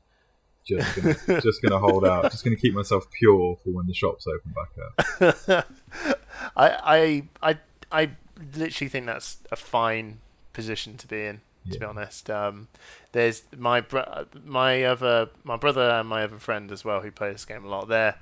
just 0.63 0.95
gonna, 0.95 1.41
just 1.41 1.61
gonna 1.61 1.79
hold 1.79 2.05
out, 2.05 2.31
just 2.31 2.43
gonna 2.43 2.55
keep 2.55 2.73
myself 2.73 3.09
pure 3.11 3.57
for 3.63 3.69
when 3.71 3.87
the 3.87 3.93
shops 3.93 4.25
open 4.27 4.53
back 4.53 5.49
up. 5.57 5.67
I, 6.55 7.23
I, 7.41 7.51
I, 7.51 7.57
I 7.91 8.09
literally 8.55 8.89
think 8.89 9.05
that's 9.05 9.37
a 9.51 9.55
fine 9.55 10.19
position 10.53 10.97
to 10.97 11.07
be 11.07 11.25
in. 11.25 11.41
To 11.71 11.77
be 11.77 11.85
honest, 11.85 12.27
um, 12.31 12.69
there's 13.11 13.43
my 13.55 13.81
bro- 13.81 14.25
my 14.43 14.83
other 14.83 15.29
my 15.43 15.57
brother 15.57 15.91
and 15.91 16.09
my 16.09 16.23
other 16.23 16.39
friend 16.39 16.71
as 16.71 16.83
well 16.83 17.01
who 17.01 17.11
play 17.11 17.31
this 17.31 17.45
game 17.45 17.63
a 17.63 17.67
lot. 17.67 17.87
They're 17.87 18.15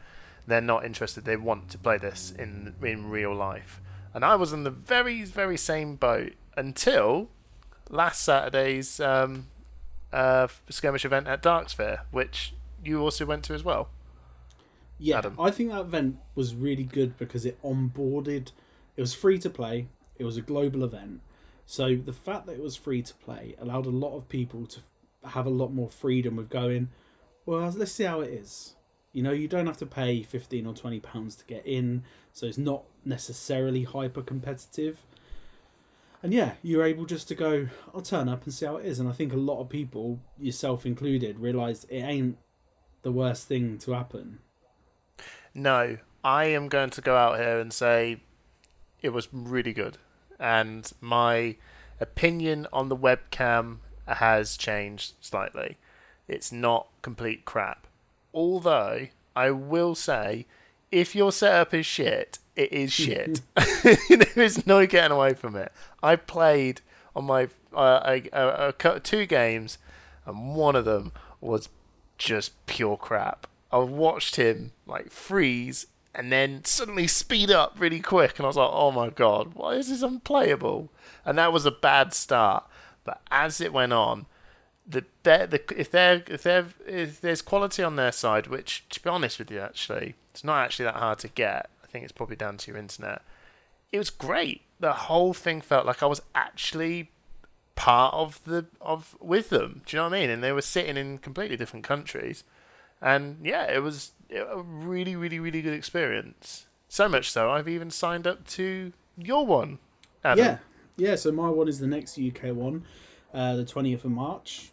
they're 0.45 0.59
not 0.59 0.83
interested. 0.83 1.23
They 1.23 1.37
want 1.37 1.69
to 1.69 1.77
play 1.77 1.97
this 1.97 2.33
in 2.37 2.75
in 2.83 3.09
real 3.09 3.33
life, 3.33 3.79
and 4.13 4.25
I 4.25 4.35
was 4.35 4.51
in 4.51 4.65
the 4.65 4.71
very 4.71 5.23
very 5.23 5.55
same 5.55 5.95
boat 5.95 6.33
until 6.59 7.29
last 7.89 8.23
Saturday's 8.23 8.99
um, 8.99 9.47
uh, 10.11 10.47
skirmish 10.69 11.05
event 11.05 11.27
at 11.27 11.41
Darksphere, 11.41 12.01
which 12.11 12.53
you 12.83 13.01
also 13.01 13.25
went 13.25 13.43
to 13.45 13.53
as 13.53 13.63
well. 13.63 13.89
Yeah, 14.97 15.19
Adam. 15.19 15.35
I 15.39 15.51
think 15.51 15.71
that 15.71 15.81
event 15.81 16.17
was 16.35 16.53
really 16.53 16.83
good 16.83 17.17
because 17.17 17.45
it 17.45 17.61
onboarded. 17.63 18.51
It 18.97 19.01
was 19.01 19.13
free 19.13 19.39
to 19.39 19.49
play. 19.49 19.87
It 20.17 20.25
was 20.25 20.35
a 20.35 20.41
global 20.41 20.83
event. 20.83 21.21
So 21.65 21.95
the 21.95 22.13
fact 22.13 22.45
that 22.47 22.53
it 22.53 22.61
was 22.61 22.75
free 22.75 23.01
to 23.01 23.13
play 23.13 23.55
allowed 23.61 23.85
a 23.85 23.91
lot 23.91 24.17
of 24.17 24.27
people 24.27 24.65
to 24.67 24.79
have 25.23 25.45
a 25.45 25.51
lot 25.51 25.73
more 25.73 25.89
freedom 25.89 26.35
with 26.35 26.49
going, 26.49 26.89
well, 27.45 27.71
let's 27.75 27.93
see 27.93 28.03
how 28.03 28.21
it 28.21 28.31
is. 28.31 28.75
You 29.13 29.23
know, 29.23 29.31
you 29.31 29.47
don't 29.47 29.67
have 29.67 29.77
to 29.77 29.85
pay 29.85 30.21
15 30.21 30.65
or 30.65 30.73
20 30.73 30.99
pounds 30.99 31.35
to 31.37 31.45
get 31.45 31.65
in, 31.65 32.03
so 32.33 32.45
it's 32.45 32.57
not 32.57 32.83
necessarily 33.05 33.83
hyper 33.83 34.21
competitive. 34.21 35.03
And 36.21 36.33
yeah, 36.33 36.53
you're 36.61 36.85
able 36.85 37.05
just 37.05 37.27
to 37.29 37.35
go, 37.35 37.69
I'll 37.93 38.01
turn 38.01 38.27
up 38.27 38.43
and 38.43 38.53
see 38.53 38.65
how 38.65 38.77
it 38.77 38.85
is. 38.85 38.99
And 38.99 39.07
I 39.07 39.13
think 39.13 39.31
a 39.31 39.37
lot 39.37 39.61
of 39.61 39.69
people, 39.69 40.19
yourself 40.37 40.85
included, 40.85 41.39
realised 41.39 41.85
it 41.89 42.01
ain't 42.01 42.37
the 43.03 43.11
worst 43.11 43.47
thing 43.47 43.77
to 43.79 43.93
happen. 43.93 44.39
No, 45.53 45.97
I 46.23 46.45
am 46.45 46.67
going 46.67 46.89
to 46.91 47.01
go 47.01 47.15
out 47.15 47.39
here 47.39 47.59
and 47.59 47.71
say 47.71 48.21
it 49.01 49.09
was 49.09 49.29
really 49.31 49.73
good. 49.73 49.97
And 50.39 50.91
my 50.99 51.55
opinion 51.99 52.67
on 52.73 52.89
the 52.89 52.97
webcam 52.97 53.77
has 54.05 54.57
changed 54.57 55.13
slightly. 55.21 55.77
It's 56.27 56.51
not 56.51 56.87
complete 57.01 57.45
crap. 57.45 57.87
Although, 58.33 59.07
I 59.35 59.51
will 59.51 59.95
say, 59.95 60.45
if 60.91 61.15
your 61.15 61.31
setup 61.31 61.73
is 61.73 61.85
shit, 61.85 62.39
it 62.59 62.73
is 62.73 62.91
shit. 62.93 63.41
there 63.55 64.43
is 64.43 64.67
no 64.67 64.85
getting 64.85 65.15
away 65.15 65.33
from 65.33 65.55
it. 65.55 65.71
I 66.03 66.15
played 66.17 66.81
on 67.15 67.25
my 67.25 67.47
uh, 67.73 68.01
a, 68.05 68.29
a, 68.33 68.73
a, 68.77 68.99
two 68.99 69.25
games, 69.25 69.77
and 70.25 70.55
one 70.55 70.75
of 70.75 70.85
them 70.85 71.11
was 71.41 71.69
just 72.17 72.65
pure 72.65 72.97
crap. 72.97 73.47
I 73.71 73.77
watched 73.77 74.35
him 74.35 74.71
like 74.85 75.11
freeze 75.11 75.87
and 76.13 76.31
then 76.31 76.65
suddenly 76.65 77.07
speed 77.07 77.51
up 77.51 77.75
really 77.77 77.99
quick, 77.99 78.37
and 78.37 78.45
I 78.45 78.47
was 78.47 78.57
like, 78.57 78.69
"Oh 78.71 78.91
my 78.91 79.09
god, 79.09 79.53
why 79.53 79.75
is 79.75 79.89
this 79.89 80.01
unplayable?" 80.01 80.89
And 81.23 81.37
that 81.37 81.53
was 81.53 81.65
a 81.65 81.71
bad 81.71 82.13
start. 82.13 82.67
But 83.03 83.21
as 83.31 83.61
it 83.61 83.71
went 83.71 83.93
on, 83.93 84.25
the, 84.87 85.05
the 85.23 85.61
if 85.77 85.91
there 85.91 86.23
if 86.27 86.43
there 86.43 86.65
if 86.85 87.21
there's 87.21 87.41
quality 87.41 87.83
on 87.83 87.95
their 87.95 88.11
side, 88.11 88.47
which 88.47 88.85
to 88.89 89.01
be 89.01 89.09
honest 89.09 89.39
with 89.39 89.51
you, 89.51 89.59
actually, 89.59 90.15
it's 90.31 90.43
not 90.43 90.63
actually 90.65 90.85
that 90.85 90.95
hard 90.95 91.19
to 91.19 91.29
get. 91.29 91.69
Think 91.91 92.03
it's 92.03 92.11
probably 92.11 92.35
down 92.35 92.57
to 92.57 92.71
your 92.71 92.79
internet. 92.79 93.21
It 93.91 93.97
was 93.97 94.09
great. 94.09 94.61
The 94.79 94.93
whole 94.93 95.33
thing 95.33 95.61
felt 95.61 95.85
like 95.85 96.03
I 96.03 96.05
was 96.05 96.21
actually 96.35 97.11
part 97.75 98.13
of 98.13 98.43
the 98.43 98.65
of 98.81 99.15
with 99.19 99.49
them. 99.49 99.81
Do 99.85 99.95
you 99.95 99.99
know 99.99 100.09
what 100.09 100.15
I 100.15 100.19
mean? 100.19 100.29
And 100.29 100.43
they 100.43 100.51
were 100.51 100.61
sitting 100.61 100.97
in 100.97 101.17
completely 101.17 101.57
different 101.57 101.85
countries, 101.85 102.43
and 103.01 103.37
yeah, 103.43 103.71
it 103.71 103.81
was 103.81 104.11
a 104.35 104.61
really, 104.61 105.15
really, 105.15 105.39
really 105.39 105.61
good 105.61 105.73
experience. 105.73 106.67
So 106.87 107.07
much 107.07 107.31
so, 107.31 107.51
I've 107.51 107.67
even 107.67 107.89
signed 107.89 108.27
up 108.27 108.45
to 108.49 108.93
your 109.17 109.45
one. 109.45 109.79
Adam. 110.23 110.45
Yeah, 110.45 110.57
yeah. 110.97 111.15
So 111.15 111.31
my 111.31 111.49
one 111.49 111.67
is 111.67 111.79
the 111.79 111.87
next 111.87 112.19
UK 112.19 112.53
one, 112.53 112.83
uh, 113.33 113.55
the 113.55 113.65
twentieth 113.65 114.05
of 114.05 114.11
March, 114.11 114.71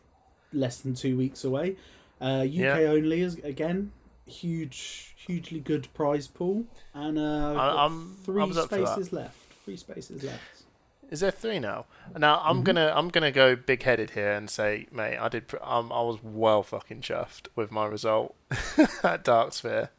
less 0.52 0.80
than 0.80 0.94
two 0.94 1.16
weeks 1.16 1.44
away. 1.44 1.76
Uh, 2.20 2.44
UK 2.44 2.50
yeah. 2.50 2.74
only 2.74 3.22
is 3.22 3.38
again 3.38 3.92
huge, 4.26 5.15
hugely 5.26 5.60
good 5.60 5.92
prize 5.94 6.26
pool, 6.26 6.64
and 6.94 7.18
uh, 7.18 7.54
I, 7.54 7.88
three 8.22 8.52
spaces 8.52 9.12
left. 9.12 9.36
Three 9.64 9.76
spaces 9.76 10.22
left. 10.22 10.62
Is 11.10 11.20
there 11.20 11.30
three 11.30 11.58
now? 11.58 11.86
Now 12.16 12.40
I'm 12.42 12.56
mm-hmm. 12.56 12.64
gonna 12.64 12.92
I'm 12.94 13.08
gonna 13.08 13.30
go 13.30 13.54
big 13.54 13.82
headed 13.82 14.10
here 14.10 14.32
and 14.32 14.50
say, 14.50 14.86
mate, 14.90 15.18
I 15.18 15.28
did 15.28 15.44
um, 15.62 15.92
I 15.92 16.02
was 16.02 16.18
well 16.22 16.62
fucking 16.62 17.02
chuffed 17.02 17.48
with 17.54 17.70
my 17.70 17.86
result 17.86 18.34
at 19.02 19.24
Dark 19.24 19.52
Sphere. 19.52 19.90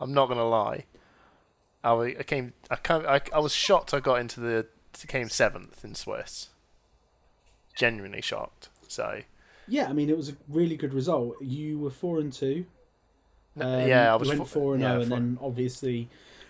I'm 0.00 0.12
not 0.12 0.28
gonna 0.28 0.48
lie. 0.48 0.84
I, 1.84 1.92
I 2.18 2.22
came 2.24 2.52
I, 2.70 2.76
came, 2.76 3.06
I 3.06 3.20
I 3.32 3.38
was 3.38 3.52
shocked 3.54 3.94
I 3.94 4.00
got 4.00 4.20
into 4.20 4.40
the 4.40 4.66
came 5.06 5.28
seventh 5.28 5.84
in 5.84 5.94
Swiss. 5.94 6.48
Genuinely 7.74 8.22
shocked. 8.22 8.70
So. 8.88 9.20
Yeah, 9.68 9.88
I 9.88 9.92
mean 9.92 10.08
it 10.10 10.16
was 10.16 10.30
a 10.30 10.36
really 10.48 10.76
good 10.76 10.94
result. 10.94 11.36
You 11.40 11.78
were 11.78 11.90
four 11.90 12.18
and 12.18 12.32
two. 12.32 12.66
Um, 13.58 13.88
yeah, 13.88 14.12
I 14.12 14.16
was 14.16 14.28
went 14.28 14.46
four 14.48 14.74
and 14.74 14.82
zero, 14.82 15.00
and 15.00 15.10
then 15.10 15.38
obviously 15.40 16.08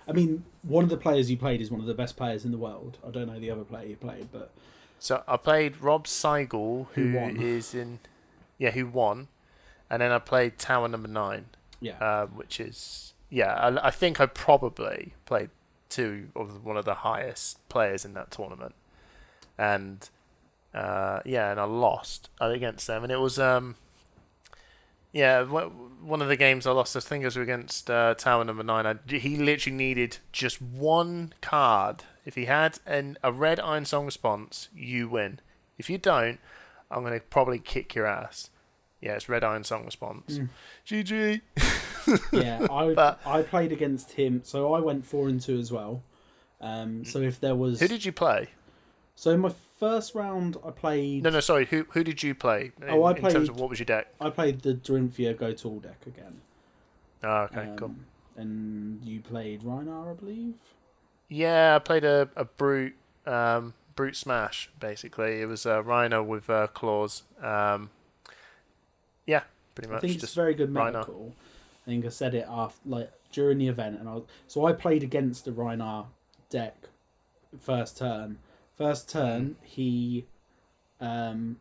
I 0.08 0.12
mean, 0.12 0.44
one 0.62 0.84
of 0.84 0.90
the 0.90 0.96
players 0.96 1.30
you 1.30 1.36
played 1.36 1.60
is 1.60 1.70
one 1.70 1.80
of 1.80 1.86
the 1.86 1.94
best 1.94 2.16
players 2.16 2.44
in 2.44 2.52
the 2.52 2.58
world. 2.58 2.98
I 3.06 3.10
don't 3.10 3.26
know 3.26 3.38
the 3.38 3.50
other 3.50 3.64
player 3.64 3.86
you 3.86 3.96
played, 3.96 4.28
but 4.32 4.50
so 4.98 5.22
I 5.26 5.36
played 5.36 5.80
Rob 5.82 6.06
Seigel, 6.06 6.86
who, 6.94 7.18
who 7.18 7.46
is 7.46 7.74
in, 7.74 7.98
yeah, 8.58 8.70
who 8.70 8.86
won, 8.86 9.28
and 9.90 10.00
then 10.00 10.12
I 10.12 10.18
played 10.18 10.58
Tower 10.58 10.88
Number 10.88 11.08
Nine, 11.08 11.46
yeah, 11.80 11.98
uh, 11.98 12.26
which 12.26 12.60
is 12.60 13.14
yeah, 13.30 13.54
I, 13.54 13.88
I, 13.88 13.90
think 13.90 14.20
I 14.20 14.26
probably 14.26 15.14
played 15.24 15.50
two 15.88 16.28
of 16.36 16.64
one 16.64 16.76
of 16.76 16.84
the 16.84 16.94
highest 16.94 17.68
players 17.68 18.04
in 18.04 18.14
that 18.14 18.30
tournament, 18.30 18.74
and 19.58 20.08
uh, 20.72 21.20
yeah, 21.24 21.50
and 21.50 21.58
I 21.58 21.64
lost 21.64 22.30
against 22.40 22.86
them, 22.86 23.02
and 23.02 23.10
it 23.10 23.20
was 23.20 23.40
um, 23.40 23.74
yeah, 25.16 25.44
one 25.44 26.20
of 26.20 26.28
the 26.28 26.36
games 26.36 26.66
I 26.66 26.72
lost, 26.72 26.94
I 26.94 27.00
think 27.00 27.22
it 27.22 27.26
was 27.26 27.38
against 27.38 27.90
uh, 27.90 28.14
Tower 28.14 28.44
Number 28.44 28.62
Nine. 28.62 28.84
I, 28.84 28.96
he 29.08 29.38
literally 29.38 29.74
needed 29.74 30.18
just 30.30 30.60
one 30.60 31.32
card. 31.40 32.04
If 32.26 32.34
he 32.34 32.44
had 32.44 32.78
an, 32.84 33.16
a 33.22 33.32
red 33.32 33.58
Iron 33.58 33.86
Song 33.86 34.04
response, 34.04 34.68
you 34.76 35.08
win. 35.08 35.40
If 35.78 35.88
you 35.88 35.96
don't, 35.96 36.38
I'm 36.90 37.02
gonna 37.02 37.20
probably 37.20 37.58
kick 37.58 37.94
your 37.94 38.04
ass. 38.04 38.50
Yeah, 39.00 39.12
it's 39.12 39.26
red 39.26 39.42
Iron 39.42 39.64
Song 39.64 39.86
response. 39.86 40.38
Mm. 40.38 40.48
GG. 40.86 41.40
yeah, 42.32 42.66
I 42.70 42.92
but, 42.92 43.20
I 43.24 43.40
played 43.40 43.72
against 43.72 44.12
him, 44.12 44.42
so 44.44 44.74
I 44.74 44.80
went 44.80 45.06
four 45.06 45.28
and 45.28 45.40
two 45.40 45.58
as 45.58 45.72
well. 45.72 46.02
Um, 46.60 47.06
so 47.06 47.20
if 47.20 47.40
there 47.40 47.54
was, 47.54 47.80
who 47.80 47.88
did 47.88 48.04
you 48.04 48.12
play? 48.12 48.48
So 49.16 49.30
in 49.30 49.40
my 49.40 49.52
first 49.80 50.14
round, 50.14 50.58
I 50.64 50.70
played. 50.70 51.24
No, 51.24 51.30
no, 51.30 51.40
sorry. 51.40 51.66
Who 51.66 51.86
who 51.90 52.04
did 52.04 52.22
you 52.22 52.34
play? 52.34 52.70
In, 52.80 52.90
oh, 52.90 53.04
I 53.04 53.14
played. 53.14 53.32
In 53.32 53.32
terms 53.32 53.48
of 53.48 53.58
what 53.58 53.70
was 53.70 53.78
your 53.78 53.86
deck? 53.86 54.08
I 54.20 54.30
played 54.30 54.60
the 54.60 54.74
Dorinthia 54.74 55.36
Go 55.36 55.52
Tall 55.52 55.80
deck 55.80 56.06
again. 56.06 56.40
Oh, 57.24 57.48
okay, 57.50 57.62
um, 57.62 57.76
cool. 57.76 57.94
And 58.36 59.02
you 59.02 59.20
played 59.20 59.62
Rhinar, 59.62 60.10
I 60.10 60.14
believe. 60.14 60.54
Yeah, 61.28 61.76
I 61.76 61.78
played 61.78 62.04
a 62.04 62.28
a 62.36 62.44
brute 62.44 62.94
um, 63.24 63.72
brute 63.96 64.16
smash. 64.16 64.70
Basically, 64.78 65.40
it 65.40 65.46
was 65.46 65.64
a 65.64 65.82
Rhinar 65.82 66.24
with 66.24 66.50
uh, 66.50 66.66
claws. 66.68 67.22
Um, 67.42 67.88
yeah, 69.26 69.44
pretty 69.74 69.88
much. 69.90 69.98
I 69.98 70.00
think 70.06 70.22
it's 70.22 70.34
very 70.34 70.54
good 70.54 70.70
medical. 70.70 71.34
I 71.86 71.90
think 71.90 72.04
I 72.04 72.10
said 72.10 72.34
it 72.34 72.46
after, 72.48 72.80
like 72.86 73.10
during 73.32 73.58
the 73.58 73.68
event, 73.68 73.98
and 73.98 74.08
I 74.08 74.14
was, 74.14 74.24
so 74.46 74.66
I 74.66 74.72
played 74.72 75.02
against 75.02 75.46
the 75.46 75.52
Rhinar 75.52 76.06
deck 76.50 76.76
first 77.60 77.96
turn 77.96 78.38
First 78.76 79.08
turn, 79.08 79.56
he 79.62 80.26
um, 81.00 81.56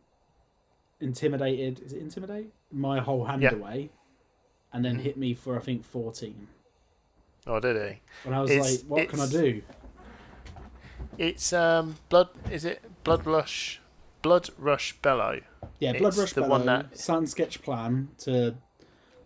intimidated. 1.00 1.80
Is 1.84 1.92
it 1.92 2.00
intimidate? 2.00 2.52
My 2.70 3.00
whole 3.00 3.24
hand 3.24 3.42
yeah. 3.42 3.54
away, 3.54 3.90
and 4.72 4.84
then 4.84 4.98
mm. 4.98 5.02
hit 5.02 5.16
me 5.16 5.34
for 5.34 5.56
I 5.56 5.60
think 5.60 5.84
fourteen. 5.84 6.48
Oh, 7.46 7.60
did 7.60 7.76
he? 7.76 8.00
And 8.24 8.34
I 8.34 8.42
was 8.42 8.50
it's, 8.50 8.82
like, 8.82 8.90
"What 8.90 9.08
can 9.08 9.20
I 9.20 9.28
do?" 9.28 9.62
It's 11.16 11.52
um 11.52 11.96
blood. 12.08 12.28
Is 12.50 12.64
it 12.64 12.82
blood 13.04 13.24
rush? 13.24 13.80
Blood 14.22 14.50
rush 14.58 14.92
bellow. 15.00 15.40
Yeah, 15.78 15.92
blood 15.92 16.08
it's 16.08 16.18
rush 16.18 16.32
the 16.32 16.40
bellow. 16.40 16.58
One 16.58 16.66
that... 16.66 16.98
Sun 16.98 17.26
sketch 17.28 17.62
plan 17.62 18.08
to 18.18 18.56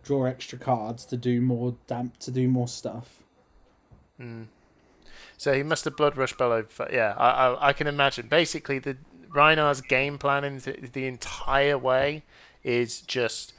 draw 0.02 0.24
extra 0.24 0.58
cards 0.58 1.04
to 1.06 1.16
do 1.16 1.40
more 1.40 1.76
damp 1.86 2.18
to 2.18 2.30
do 2.30 2.48
more 2.48 2.68
stuff. 2.68 3.22
Hmm. 4.18 4.42
So 5.40 5.54
he 5.54 5.62
must 5.62 5.86
have 5.86 5.96
blood 5.96 6.18
rush 6.18 6.36
bellow. 6.36 6.66
Yeah, 6.92 7.14
I, 7.16 7.30
I, 7.30 7.68
I 7.68 7.72
can 7.72 7.86
imagine. 7.86 8.28
Basically, 8.28 8.78
the 8.78 8.98
Rhinar's 9.34 9.80
game 9.80 10.18
plan 10.18 10.58
the, 10.58 10.72
the 10.92 11.06
entire 11.06 11.78
way 11.78 12.24
is 12.62 13.00
just 13.00 13.54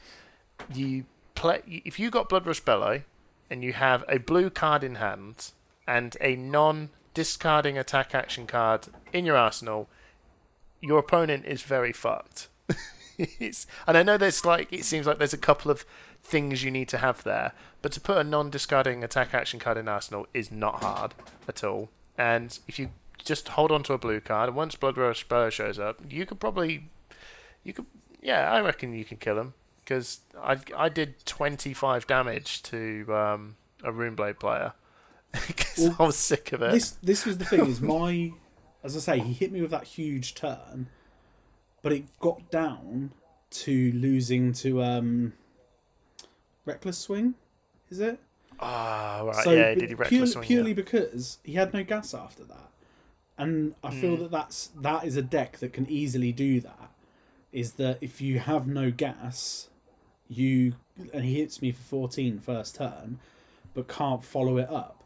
you 0.71 1.05
play. 1.33 1.81
If 1.83 1.99
you 1.99 2.11
got 2.11 2.29
blood 2.29 2.45
rush 2.45 2.59
bellow, 2.59 3.01
and 3.49 3.63
you 3.63 3.73
have 3.73 4.05
a 4.07 4.19
blue 4.19 4.51
card 4.51 4.83
in 4.83 4.95
hand 4.95 5.53
and 5.87 6.15
a 6.21 6.35
non 6.35 6.89
discarding 7.15 7.79
attack 7.79 8.13
action 8.13 8.45
card 8.45 8.89
in 9.11 9.25
your 9.25 9.35
arsenal, 9.35 9.89
your 10.81 10.99
opponent 10.99 11.45
is 11.47 11.63
very 11.63 11.93
fucked. 11.93 12.47
and 13.17 13.97
I 13.97 14.03
know 14.03 14.19
there's 14.19 14.45
like 14.45 14.71
it 14.71 14.85
seems 14.85 15.07
like 15.07 15.17
there's 15.17 15.33
a 15.33 15.47
couple 15.49 15.71
of 15.71 15.83
things 16.23 16.63
you 16.63 16.71
need 16.71 16.87
to 16.89 16.97
have 16.97 17.23
there. 17.23 17.53
But 17.81 17.91
to 17.93 18.01
put 18.01 18.17
a 18.17 18.23
non-discarding 18.23 19.03
attack 19.03 19.33
action 19.33 19.59
card 19.59 19.77
in 19.77 19.87
Arsenal 19.87 20.27
is 20.33 20.51
not 20.51 20.83
hard 20.83 21.13
at 21.47 21.63
all. 21.63 21.89
And 22.17 22.57
if 22.67 22.77
you 22.77 22.89
just 23.17 23.49
hold 23.49 23.71
on 23.71 23.83
to 23.83 23.93
a 23.93 23.97
blue 23.97 24.19
card, 24.19 24.49
and 24.49 24.55
once 24.55 24.75
Blood 24.75 24.97
Rush 24.97 25.27
Bellow 25.27 25.49
shows 25.49 25.79
up, 25.79 25.99
you 26.09 26.25
could 26.25 26.39
probably, 26.39 26.89
you 27.63 27.73
could, 27.73 27.85
yeah, 28.21 28.51
I 28.51 28.61
reckon 28.61 28.93
you 28.93 29.05
can 29.05 29.17
kill 29.17 29.39
him 29.39 29.53
because 29.83 30.21
I 30.41 30.57
I 30.75 30.89
did 30.89 31.25
25 31.25 32.07
damage 32.07 32.63
to 32.63 33.05
um, 33.13 33.55
a 33.83 33.91
Runeblade 33.91 34.39
player 34.39 34.73
because 35.47 35.79
well, 35.79 35.95
I 35.99 36.03
was 36.03 36.17
sick 36.17 36.51
of 36.53 36.61
it. 36.61 36.71
This 36.71 36.91
this 37.03 37.25
was 37.25 37.37
the 37.37 37.45
thing 37.45 37.65
is 37.65 37.81
my, 37.95 38.31
as 38.83 38.95
I 38.95 38.99
say, 38.99 39.19
he 39.19 39.33
hit 39.33 39.51
me 39.51 39.61
with 39.61 39.71
that 39.71 39.85
huge 39.85 40.35
turn, 40.35 40.87
but 41.81 41.91
it 41.91 42.03
got 42.19 42.51
down 42.51 43.11
to 43.51 43.91
losing 43.93 44.53
to 44.53 44.81
um 44.81 45.33
reckless 46.65 46.97
swing, 46.97 47.35
is 47.89 47.99
it? 47.99 48.19
Ah, 48.59 49.21
right. 49.25 49.43
So, 49.43 49.51
yeah, 49.51 49.73
did 49.75 49.89
he 49.89 49.95
reckless 49.95 50.09
purely, 50.09 50.27
swing? 50.31 50.43
Purely 50.47 50.69
yeah. 50.71 50.75
because 50.75 51.39
he 51.43 51.53
had 51.53 51.73
no 51.73 51.83
gas 51.83 52.13
after 52.13 52.43
that, 52.45 52.69
and 53.37 53.73
I 53.83 53.91
feel 53.91 54.15
Hmm. 54.15 54.23
that 54.23 54.31
that's 54.31 54.67
that 54.81 55.05
is 55.05 55.17
a 55.17 55.21
deck 55.21 55.57
that 55.59 55.73
can 55.73 55.89
easily 55.89 56.31
do 56.31 56.59
that. 56.61 56.91
Is 57.51 57.73
that 57.73 57.97
if 58.01 58.21
you 58.21 58.39
have 58.39 58.67
no 58.67 58.91
gas, 58.91 59.69
you 60.29 60.73
and 61.13 61.25
he 61.25 61.35
hits 61.39 61.61
me 61.61 61.71
for 61.71 61.81
14 61.81 62.39
first 62.39 62.75
turn, 62.75 63.19
but 63.73 63.87
can't 63.87 64.23
follow 64.23 64.57
it 64.57 64.69
up, 64.69 65.03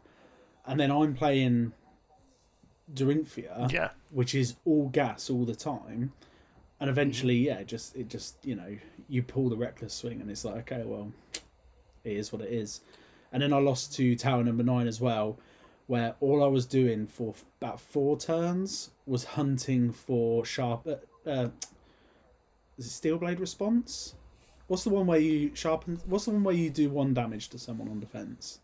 and 0.66 0.78
then 0.78 0.90
I'm 0.90 1.14
playing 1.14 1.72
Dorinthia, 2.92 3.70
Yeah. 3.72 3.90
which 4.10 4.34
is 4.34 4.56
all 4.64 4.88
gas 4.90 5.28
all 5.30 5.44
the 5.44 5.54
time, 5.56 6.12
and 6.78 6.88
eventually, 6.90 7.36
yeah, 7.36 7.62
just 7.62 7.96
it 7.96 8.08
just 8.08 8.36
you 8.44 8.54
know 8.54 8.76
you 9.08 9.22
pull 9.22 9.48
the 9.48 9.56
reckless 9.56 9.94
swing, 9.94 10.20
and 10.20 10.30
it's 10.30 10.44
like 10.44 10.70
okay, 10.70 10.82
well, 10.84 11.12
it 12.06 12.16
is 12.16 12.32
what 12.32 12.42
it 12.42 12.52
is, 12.52 12.80
and 13.32 13.42
then 13.42 13.52
I 13.52 13.58
lost 13.58 13.94
to 13.96 14.14
tower 14.16 14.42
number 14.44 14.62
nine 14.62 14.86
as 14.86 15.00
well, 15.00 15.38
where 15.86 16.14
all 16.20 16.42
I 16.42 16.46
was 16.46 16.66
doing 16.66 17.06
for 17.06 17.34
about 17.60 17.80
four 17.80 18.16
turns 18.18 18.90
was 19.06 19.24
hunting 19.24 19.92
for 19.92 20.44
sharp. 20.44 20.86
Uh, 20.86 21.28
uh, 21.30 21.48
is 22.78 22.86
it 22.86 22.90
steel 22.90 23.18
blade 23.18 23.40
response? 23.40 24.14
What's 24.68 24.84
the 24.84 24.90
one 24.90 25.06
where 25.06 25.18
you 25.20 25.52
sharpen? 25.54 25.98
What's 26.06 26.24
the 26.24 26.32
one 26.32 26.42
where 26.44 26.54
you 26.54 26.70
do 26.70 26.90
one 26.90 27.14
damage 27.14 27.48
to 27.50 27.58
someone 27.58 27.88
on 27.88 28.00
defense? 28.00 28.58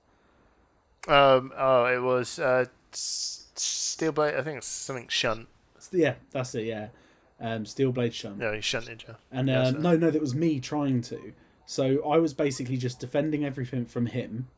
Um. 1.08 1.52
Oh, 1.56 1.84
it 1.86 2.00
was 2.00 2.38
uh, 2.38 2.66
S- 2.92 3.46
Steelblade. 3.56 4.38
I 4.38 4.42
think 4.42 4.58
it's 4.58 4.66
something 4.66 5.08
shunt. 5.08 5.48
Yeah, 5.92 6.14
that's 6.30 6.54
it. 6.54 6.64
Yeah, 6.64 6.88
um, 7.40 7.66
steel 7.66 7.92
blade 7.92 8.14
shunt. 8.14 8.38
No, 8.38 8.52
he 8.52 8.60
shunted 8.60 9.04
you. 9.06 9.16
And 9.30 9.48
Yeah, 9.48 9.62
um, 9.62 9.74
so- 9.74 9.80
no, 9.80 9.96
no, 9.96 10.10
that 10.10 10.20
was 10.20 10.34
me 10.34 10.60
trying 10.60 11.02
to. 11.02 11.32
So 11.72 12.06
I 12.06 12.18
was 12.18 12.34
basically 12.34 12.76
just 12.76 13.00
defending 13.00 13.46
everything 13.46 13.86
from 13.86 14.04
him 14.04 14.48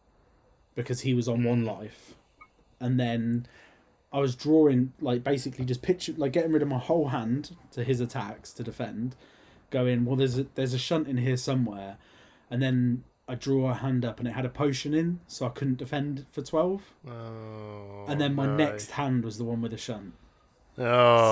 because 0.74 1.02
he 1.02 1.14
was 1.14 1.28
on 1.28 1.44
one 1.44 1.64
life, 1.64 2.14
and 2.80 2.98
then 2.98 3.46
I 4.12 4.18
was 4.18 4.34
drawing 4.34 4.92
like 5.00 5.22
basically 5.22 5.64
just 5.64 5.80
picture 5.80 6.12
like 6.16 6.32
getting 6.32 6.50
rid 6.50 6.60
of 6.60 6.66
my 6.66 6.78
whole 6.78 7.10
hand 7.10 7.54
to 7.70 7.84
his 7.84 8.00
attacks 8.00 8.52
to 8.54 8.64
defend, 8.64 9.14
going 9.70 10.04
well. 10.04 10.16
There's 10.16 10.40
a 10.40 10.46
there's 10.56 10.74
a 10.74 10.78
shunt 10.78 11.06
in 11.06 11.18
here 11.18 11.36
somewhere, 11.36 11.98
and 12.50 12.60
then 12.60 13.04
I 13.28 13.36
draw 13.36 13.70
a 13.70 13.74
hand 13.74 14.04
up 14.04 14.18
and 14.18 14.26
it 14.26 14.32
had 14.32 14.44
a 14.44 14.48
potion 14.48 14.92
in, 14.92 15.20
so 15.28 15.46
I 15.46 15.50
couldn't 15.50 15.78
defend 15.78 16.26
for 16.32 16.42
twelve. 16.42 16.82
Oh, 17.06 18.06
And 18.08 18.20
then 18.20 18.34
my 18.34 18.46
no. 18.46 18.56
next 18.56 18.90
hand 18.90 19.24
was 19.24 19.38
the 19.38 19.44
one 19.44 19.62
with 19.62 19.70
the 19.70 19.78
shunt. 19.78 20.14
Oh. 20.76 20.82
So 20.82 20.84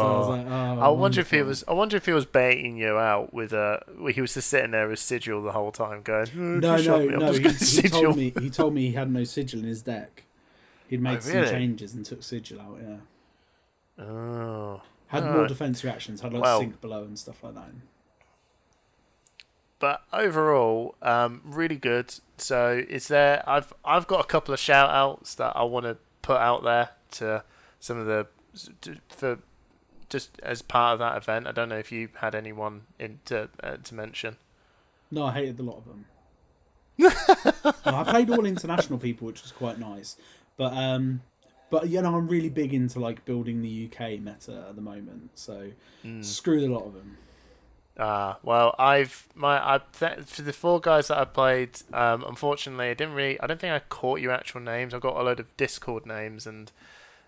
I 0.06 0.18
was 0.18 0.28
like, 0.28 0.46
oh, 0.46 0.80
I 0.80 0.88
wonder 0.88 1.20
if 1.20 1.30
he 1.32 1.42
was. 1.42 1.64
I 1.66 1.72
wonder 1.72 1.96
if 1.96 2.06
he 2.06 2.12
was 2.12 2.26
baiting 2.26 2.76
you 2.76 2.96
out 2.96 3.34
with 3.34 3.52
a. 3.52 3.82
He 4.14 4.20
was 4.20 4.34
just 4.34 4.48
sitting 4.48 4.70
there 4.70 4.88
with 4.88 5.00
sigil 5.00 5.42
the 5.42 5.50
whole 5.52 5.72
time, 5.72 6.02
going. 6.02 6.28
"Oh, 6.36 6.38
No, 6.38 6.76
no, 6.76 7.04
no. 7.06 7.32
He, 7.32 7.48
he 7.48 7.88
told 7.88 8.16
me 8.16 8.32
he 8.38 8.50
told 8.50 8.72
me 8.74 8.86
he 8.86 8.92
had 8.92 9.10
no 9.10 9.24
sigil 9.24 9.58
in 9.60 9.66
his 9.66 9.82
deck. 9.82 10.22
He'd 10.86 11.00
made 11.00 11.16
Oh, 11.16 11.20
some 11.20 11.34
really? 11.40 11.50
changes 11.50 11.94
and 11.94 12.04
took 12.04 12.22
sigil 12.22 12.60
out. 12.60 12.78
Yeah, 13.98 14.04
Oh. 14.04 14.80
had 15.08 15.24
more 15.24 15.46
defense 15.48 15.82
reactions. 15.82 16.20
Had 16.20 16.32
like 16.32 16.42
Well- 16.42 16.60
sink 16.60 16.80
below 16.80 17.02
and 17.02 17.18
stuff 17.18 17.42
like 17.42 17.54
that. 17.54 17.70
But 19.78 20.02
overall, 20.12 20.94
um, 21.02 21.40
really 21.44 21.76
good. 21.76 22.14
So 22.36 22.84
is 22.88 23.08
there? 23.08 23.42
I've 23.48 23.72
I've 23.84 24.06
got 24.06 24.20
a 24.20 24.26
couple 24.28 24.54
of 24.54 24.60
shout 24.60 24.90
outs 24.90 25.34
that 25.34 25.56
I 25.56 25.64
want 25.64 25.86
to 25.86 25.96
put 26.22 26.36
out 26.36 26.62
there 26.62 26.90
to 27.12 27.42
some 27.80 27.98
of 27.98 28.06
the 28.06 28.28
for 29.08 29.38
just 30.08 30.38
as 30.42 30.62
part 30.62 30.94
of 30.94 30.98
that 30.98 31.16
event. 31.16 31.46
I 31.46 31.52
don't 31.52 31.68
know 31.68 31.78
if 31.78 31.90
you 31.90 32.08
had 32.16 32.34
anyone 32.34 32.82
in 32.98 33.20
to 33.26 33.48
uh, 33.62 33.76
to 33.82 33.94
mention. 33.94 34.36
No, 35.10 35.26
I 35.26 35.32
hated 35.32 35.58
a 35.60 35.62
lot 35.62 35.78
of 35.78 35.84
them. 35.86 36.04
No, 37.86 37.96
I 37.96 38.04
played 38.04 38.30
all 38.30 38.44
international 38.44 38.98
people, 38.98 39.26
which 39.26 39.42
was 39.42 39.50
quite 39.52 39.78
nice. 39.78 40.16
But 40.56 40.72
um, 40.74 41.22
but 41.70 41.88
you 41.88 42.00
know, 42.02 42.14
I'm 42.14 42.28
really 42.28 42.48
big 42.50 42.74
into 42.74 43.00
like 43.00 43.24
building 43.24 43.62
the 43.62 43.88
UK 43.90 44.20
meta 44.20 44.66
at 44.68 44.76
the 44.76 44.82
moment. 44.82 45.30
So 45.34 45.70
Hmm. 46.02 46.22
screw 46.22 46.60
a 46.66 46.70
lot 46.72 46.84
of 46.86 46.94
them. 46.94 47.16
Ah, 47.98 48.38
well, 48.42 48.74
I've 48.78 49.28
my 49.34 49.56
I 49.58 49.80
th- 49.98 50.20
for 50.26 50.42
the 50.42 50.52
four 50.52 50.80
guys 50.80 51.08
that 51.08 51.18
I 51.18 51.24
played. 51.24 51.80
Um, 51.92 52.24
unfortunately, 52.26 52.88
I 52.90 52.94
didn't 52.94 53.14
really. 53.14 53.40
I 53.40 53.46
don't 53.46 53.60
think 53.60 53.72
I 53.72 53.80
caught 53.80 54.20
your 54.20 54.32
actual 54.32 54.60
names. 54.60 54.94
I 54.94 54.98
got 54.98 55.16
a 55.16 55.22
load 55.22 55.40
of 55.40 55.54
Discord 55.56 56.06
names, 56.06 56.46
and 56.46 56.70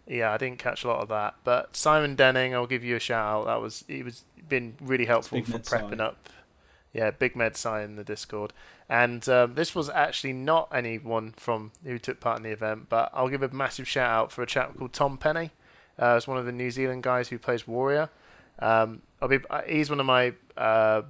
yeah, 0.07 0.33
I 0.33 0.37
didn't 0.37 0.59
catch 0.59 0.85
a 0.85 0.88
lot 0.88 1.01
of 1.01 1.09
that. 1.09 1.35
But 1.45 1.77
Simon 1.77 2.14
Denning, 2.14 2.55
I'll 2.55 2.67
give 2.67 2.85
you 2.85 2.97
a 2.97 3.01
shout 3.01 3.27
out. 3.27 3.47
That 3.47 3.61
was 3.61 3.85
he 3.88 4.03
was 4.03 4.25
been 4.49 4.75
really 4.81 5.07
helpful 5.07 5.43
for 5.45 5.59
prepping 5.59 6.01
up. 6.01 6.29
Yeah, 6.93 7.11
Big 7.11 7.35
Med 7.35 7.57
sign 7.57 7.83
in 7.83 7.97
the 7.97 8.05
Discord, 8.05 8.53
and 8.88 9.29
um, 9.29 9.55
this 9.55 9.75
was 9.75 9.90
actually 9.90 10.33
not 10.33 10.69
anyone 10.73 11.35
from 11.37 11.73
who 11.83 11.99
took 11.99 12.21
part 12.21 12.37
in 12.37 12.45
the 12.45 12.51
event, 12.51 12.88
but 12.88 13.11
I'll 13.12 13.29
give 13.29 13.43
a 13.43 13.49
massive 13.49 13.88
shout 13.88 14.11
out 14.11 14.33
for 14.33 14.43
a 14.43 14.47
chap 14.47 14.77
called 14.79 14.93
Tom 14.93 15.19
Penny. 15.19 15.51
Uh, 16.01 16.14
it's 16.17 16.29
one 16.29 16.38
of 16.38 16.47
the 16.47 16.53
New 16.53 16.71
Zealand 16.71 17.03
guys 17.03 17.29
who 17.29 17.38
plays 17.38 17.67
Warrior. 17.67 18.11
Um, 18.59 19.03
I'll 19.21 19.29
be, 19.29 19.38
uh, 19.51 19.62
he's 19.67 19.90
one 19.90 20.01
of 20.01 20.07
my 20.07 20.35
uh, 20.57 21.03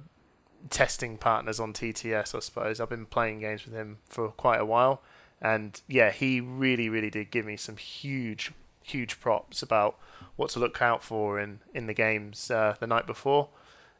testing 0.69 1.17
partners 1.17 1.59
on 1.59 1.73
TTS, 1.73 2.35
I 2.35 2.39
suppose. 2.39 2.79
I've 2.79 2.89
been 2.89 3.05
playing 3.05 3.39
games 3.39 3.65
with 3.65 3.73
him 3.73 3.97
for 4.07 4.29
quite 4.29 4.59
a 4.59 4.65
while, 4.65 5.01
and 5.41 5.79
yeah, 5.87 6.11
he 6.11 6.39
really, 6.39 6.89
really 6.89 7.09
did 7.09 7.31
give 7.31 7.45
me 7.45 7.57
some 7.57 7.77
huge, 7.77 8.51
huge 8.85 9.19
props 9.19 9.61
about 9.61 9.97
what 10.35 10.49
to 10.51 10.59
look 10.59 10.81
out 10.81 11.03
for 11.03 11.39
in 11.39 11.59
in 11.73 11.87
the 11.87 11.93
games 11.93 12.51
uh, 12.51 12.75
the 12.79 12.87
night 12.87 13.07
before. 13.07 13.49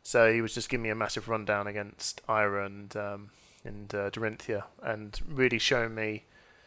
So 0.03 0.31
he 0.31 0.41
was 0.41 0.53
just 0.53 0.69
giving 0.69 0.83
me 0.83 0.89
a 0.89 0.95
massive 0.95 1.27
rundown 1.27 1.65
against 1.65 2.21
Ira 2.27 2.65
and 2.65 2.95
um, 2.95 3.29
and 3.63 3.93
uh, 3.93 4.09
Dorinthia, 4.11 4.63
and 4.83 5.19
really 5.27 5.59
showing 5.59 5.95
me 5.95 6.25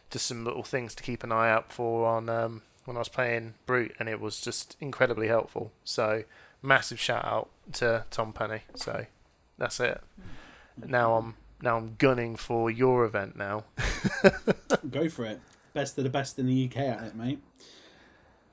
just 0.09 0.25
some 0.25 0.43
little 0.43 0.63
things 0.63 0.93
to 0.95 1.03
keep 1.03 1.23
an 1.23 1.31
eye 1.31 1.49
out 1.49 1.71
for 1.71 2.07
on 2.07 2.29
um, 2.29 2.63
when 2.85 2.97
I 2.97 2.99
was 2.99 3.09
playing 3.09 3.53
Brute, 3.65 3.95
and 3.99 4.09
it 4.09 4.19
was 4.19 4.41
just 4.41 4.75
incredibly 4.79 5.27
helpful. 5.27 5.71
So 5.83 6.23
massive 6.61 6.99
shout 6.99 7.23
out 7.23 7.49
to 7.73 8.05
Tom 8.11 8.33
Penny. 8.33 8.61
So 8.75 9.05
that's 9.57 9.79
it. 9.79 10.01
Now 10.77 11.15
I'm 11.15 11.35
now 11.61 11.77
I'm 11.77 11.95
gunning 11.97 12.35
for 12.35 12.69
your 12.69 13.05
event 13.05 13.37
now. 13.37 13.65
Go 14.89 15.09
for 15.09 15.25
it. 15.25 15.39
Best 15.73 15.97
of 15.97 16.03
the 16.03 16.09
best 16.09 16.39
in 16.39 16.47
the 16.47 16.65
UK 16.65 16.77
at 16.77 17.03
it, 17.03 17.15
mate. 17.15 17.41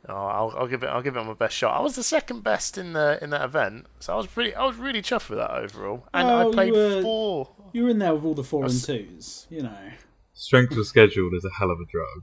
Oh, 0.08 0.14
I'll, 0.14 0.54
I'll 0.58 0.66
give 0.68 0.82
it. 0.82 0.86
I'll 0.86 1.02
give 1.02 1.16
it 1.16 1.24
my 1.24 1.32
best 1.34 1.56
shot. 1.56 1.76
I 1.76 1.82
was 1.82 1.96
the 1.96 2.02
second 2.02 2.44
best 2.44 2.78
in 2.78 2.92
the 2.92 3.18
in 3.22 3.30
that 3.30 3.42
event, 3.44 3.86
so 3.98 4.12
I 4.12 4.16
was 4.16 4.26
pretty. 4.26 4.54
I 4.54 4.64
was 4.64 4.76
really 4.76 5.02
chuffed 5.02 5.28
with 5.28 5.38
that 5.38 5.50
overall, 5.50 6.06
and 6.14 6.28
Oh, 6.28 6.38
I 6.38 6.44
you 6.44 6.50
played 6.52 6.72
were- 6.72 7.02
four. 7.02 7.50
You 7.72 7.84
were 7.84 7.90
in 7.90 7.98
there 7.98 8.14
with 8.14 8.24
all 8.24 8.34
the 8.34 8.44
four 8.44 8.64
and 8.64 8.82
twos, 8.84 9.46
you 9.50 9.62
know. 9.62 9.76
Strength 10.32 10.76
of 10.76 10.86
schedule 10.86 11.30
is 11.34 11.44
a 11.44 11.50
hell 11.58 11.70
of 11.70 11.80
a 11.80 11.84
drug. 11.86 12.22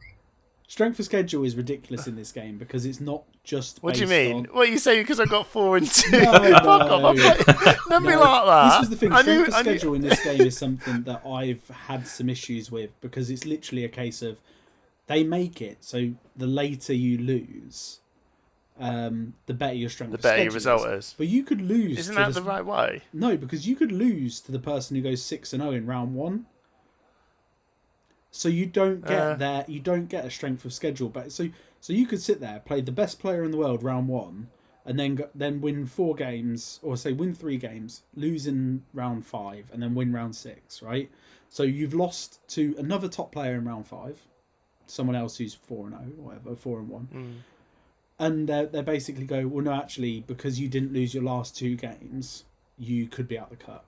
Strength 0.68 0.98
of 1.00 1.06
schedule 1.06 1.44
is 1.44 1.56
ridiculous 1.56 2.08
in 2.08 2.16
this 2.16 2.32
game 2.32 2.58
because 2.58 2.86
it's 2.86 3.00
not 3.02 3.24
just. 3.44 3.84
What 3.84 3.96
do 3.96 4.02
you 4.02 4.08
mean? 4.08 4.34
on- 4.36 4.46
What 4.56 4.70
you 4.70 4.78
say? 4.80 5.00
Because 5.02 5.20
I 5.20 5.26
got 5.26 5.46
four 5.46 5.78
and 5.78 5.90
two. 5.92 6.10
No, 6.12 6.32
Fuck 6.32 6.66
off! 6.66 7.16
No. 7.16 7.74
don't 7.90 8.04
be 8.04 8.10
No, 8.10 8.20
like 8.22 8.46
that. 8.46 8.70
This 8.70 8.80
was 8.80 8.90
the 8.90 8.96
thing. 8.96 9.10
Strength 9.12 9.28
knew. 9.28 9.44
of 9.46 9.54
I 9.54 9.62
knew. 9.62 9.78
schedule 9.78 9.94
in 9.96 10.02
this 10.02 10.24
game 10.24 10.42
is 10.42 10.58
something 10.58 11.04
that 11.04 11.22
I've 11.28 11.68
had 11.68 12.08
some 12.08 12.30
issues 12.30 12.72
with 12.72 12.90
because 13.02 13.30
it's 13.30 13.46
literally 13.46 13.84
a 13.84 13.90
case 13.90 14.22
of 14.22 14.40
they 15.08 15.24
make 15.24 15.62
it 15.62 15.84
so 15.84 16.14
the 16.36 16.48
later 16.48 16.94
you 16.94 17.18
lose, 17.18 18.00
um, 18.80 19.34
the 19.46 19.54
better 19.54 19.76
your 19.76 19.90
strength. 19.90 20.12
The 20.12 20.18
better 20.18 20.44
your 20.44 20.52
result 20.52 20.88
is. 20.88 21.06
is. 21.08 21.16
But 21.18 21.28
you 21.28 21.44
could 21.44 21.62
lose. 21.62 21.98
Isn't 22.00 22.16
that 22.16 22.34
the, 22.34 22.42
the 22.42 22.48
right 22.48 22.66
way? 22.66 23.02
No, 23.12 23.38
because 23.38 23.68
you 23.68 23.76
could 23.76 23.92
lose 23.92 24.40
to 24.42 24.52
the 24.52 24.60
person 24.60 24.96
who 24.96 25.02
goes 25.02 25.22
six 25.24 25.54
and 25.54 25.62
zero 25.62 25.74
in 25.74 25.86
round 25.86 26.16
one. 26.16 26.46
So 28.32 28.50
you 28.50 28.66
don't 28.66 29.06
get 29.06 29.22
Uh. 29.22 29.36
there. 29.36 29.66
You 29.68 29.80
don't 29.80 30.08
get 30.08 30.26
a 30.26 30.32
strength 30.32 30.66
of 30.66 30.74
schedule, 30.74 31.10
but 31.10 31.32
so 31.32 31.50
so 31.80 31.94
you 31.94 32.08
could 32.08 32.22
sit 32.22 32.40
there, 32.40 32.62
play 32.66 32.82
the 32.82 32.92
best 32.94 33.20
player 33.20 33.44
in 33.44 33.52
the 33.52 33.58
world 33.58 33.84
round 33.84 34.08
one, 34.08 34.48
and 34.86 34.98
then 34.98 35.16
go, 35.16 35.30
then 35.36 35.60
win 35.62 35.86
four 35.86 36.16
games, 36.16 36.80
or 36.82 36.96
say 36.98 37.12
win 37.12 37.36
three 37.36 37.58
games, 37.58 38.04
lose 38.16 38.48
in 38.48 38.84
round 38.94 39.26
five, 39.26 39.66
and 39.72 39.84
then 39.84 39.94
win 39.94 40.14
round 40.14 40.36
six, 40.36 40.82
right? 40.82 41.12
So 41.50 41.64
you've 41.64 41.94
lost 41.94 42.40
to 42.56 42.74
another 42.80 43.08
top 43.10 43.32
player 43.34 43.56
in 43.56 43.66
round 43.66 43.86
five, 43.86 44.18
someone 44.88 45.16
else 45.16 45.38
who's 45.38 45.54
four 45.54 45.88
and 45.88 45.96
zero, 45.98 46.12
whatever, 46.18 46.56
four 46.56 46.80
and 46.80 46.90
one, 46.90 47.08
Mm. 47.14 47.34
and 48.20 48.48
they 48.50 48.66
they 48.66 48.82
basically 48.82 49.26
go, 49.26 49.48
well, 49.48 49.64
no, 49.64 49.74
actually, 49.74 50.22
because 50.22 50.60
you 50.60 50.68
didn't 50.68 50.94
lose 50.94 51.14
your 51.14 51.24
last 51.24 51.56
two 51.58 51.76
games, 51.76 52.44
you 52.78 53.08
could 53.08 53.28
be 53.28 53.38
out 53.40 53.50
the 53.50 53.56
cut. 53.56 53.84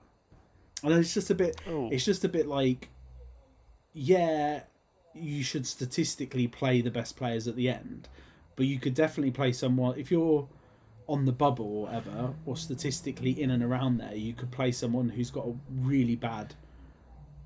And 0.82 0.92
it's 0.94 1.14
just 1.14 1.30
a 1.30 1.34
bit. 1.34 1.60
Ooh. 1.68 1.88
It's 1.90 2.04
just 2.04 2.24
a 2.24 2.28
bit 2.28 2.46
like, 2.46 2.88
yeah, 3.92 4.62
you 5.14 5.42
should 5.42 5.66
statistically 5.66 6.46
play 6.46 6.80
the 6.80 6.90
best 6.90 7.16
players 7.16 7.48
at 7.48 7.56
the 7.56 7.68
end, 7.68 8.08
but 8.56 8.66
you 8.66 8.78
could 8.78 8.94
definitely 8.94 9.30
play 9.30 9.52
someone 9.52 9.98
if 9.98 10.10
you're 10.10 10.46
on 11.08 11.24
the 11.24 11.32
bubble 11.32 11.64
or 11.78 11.82
whatever, 11.84 12.34
or 12.44 12.56
statistically 12.56 13.40
in 13.40 13.50
and 13.50 13.62
around 13.62 13.98
there. 13.98 14.14
You 14.14 14.32
could 14.34 14.50
play 14.50 14.72
someone 14.72 15.08
who's 15.10 15.30
got 15.30 15.46
a 15.46 15.54
really 15.70 16.16
bad 16.16 16.54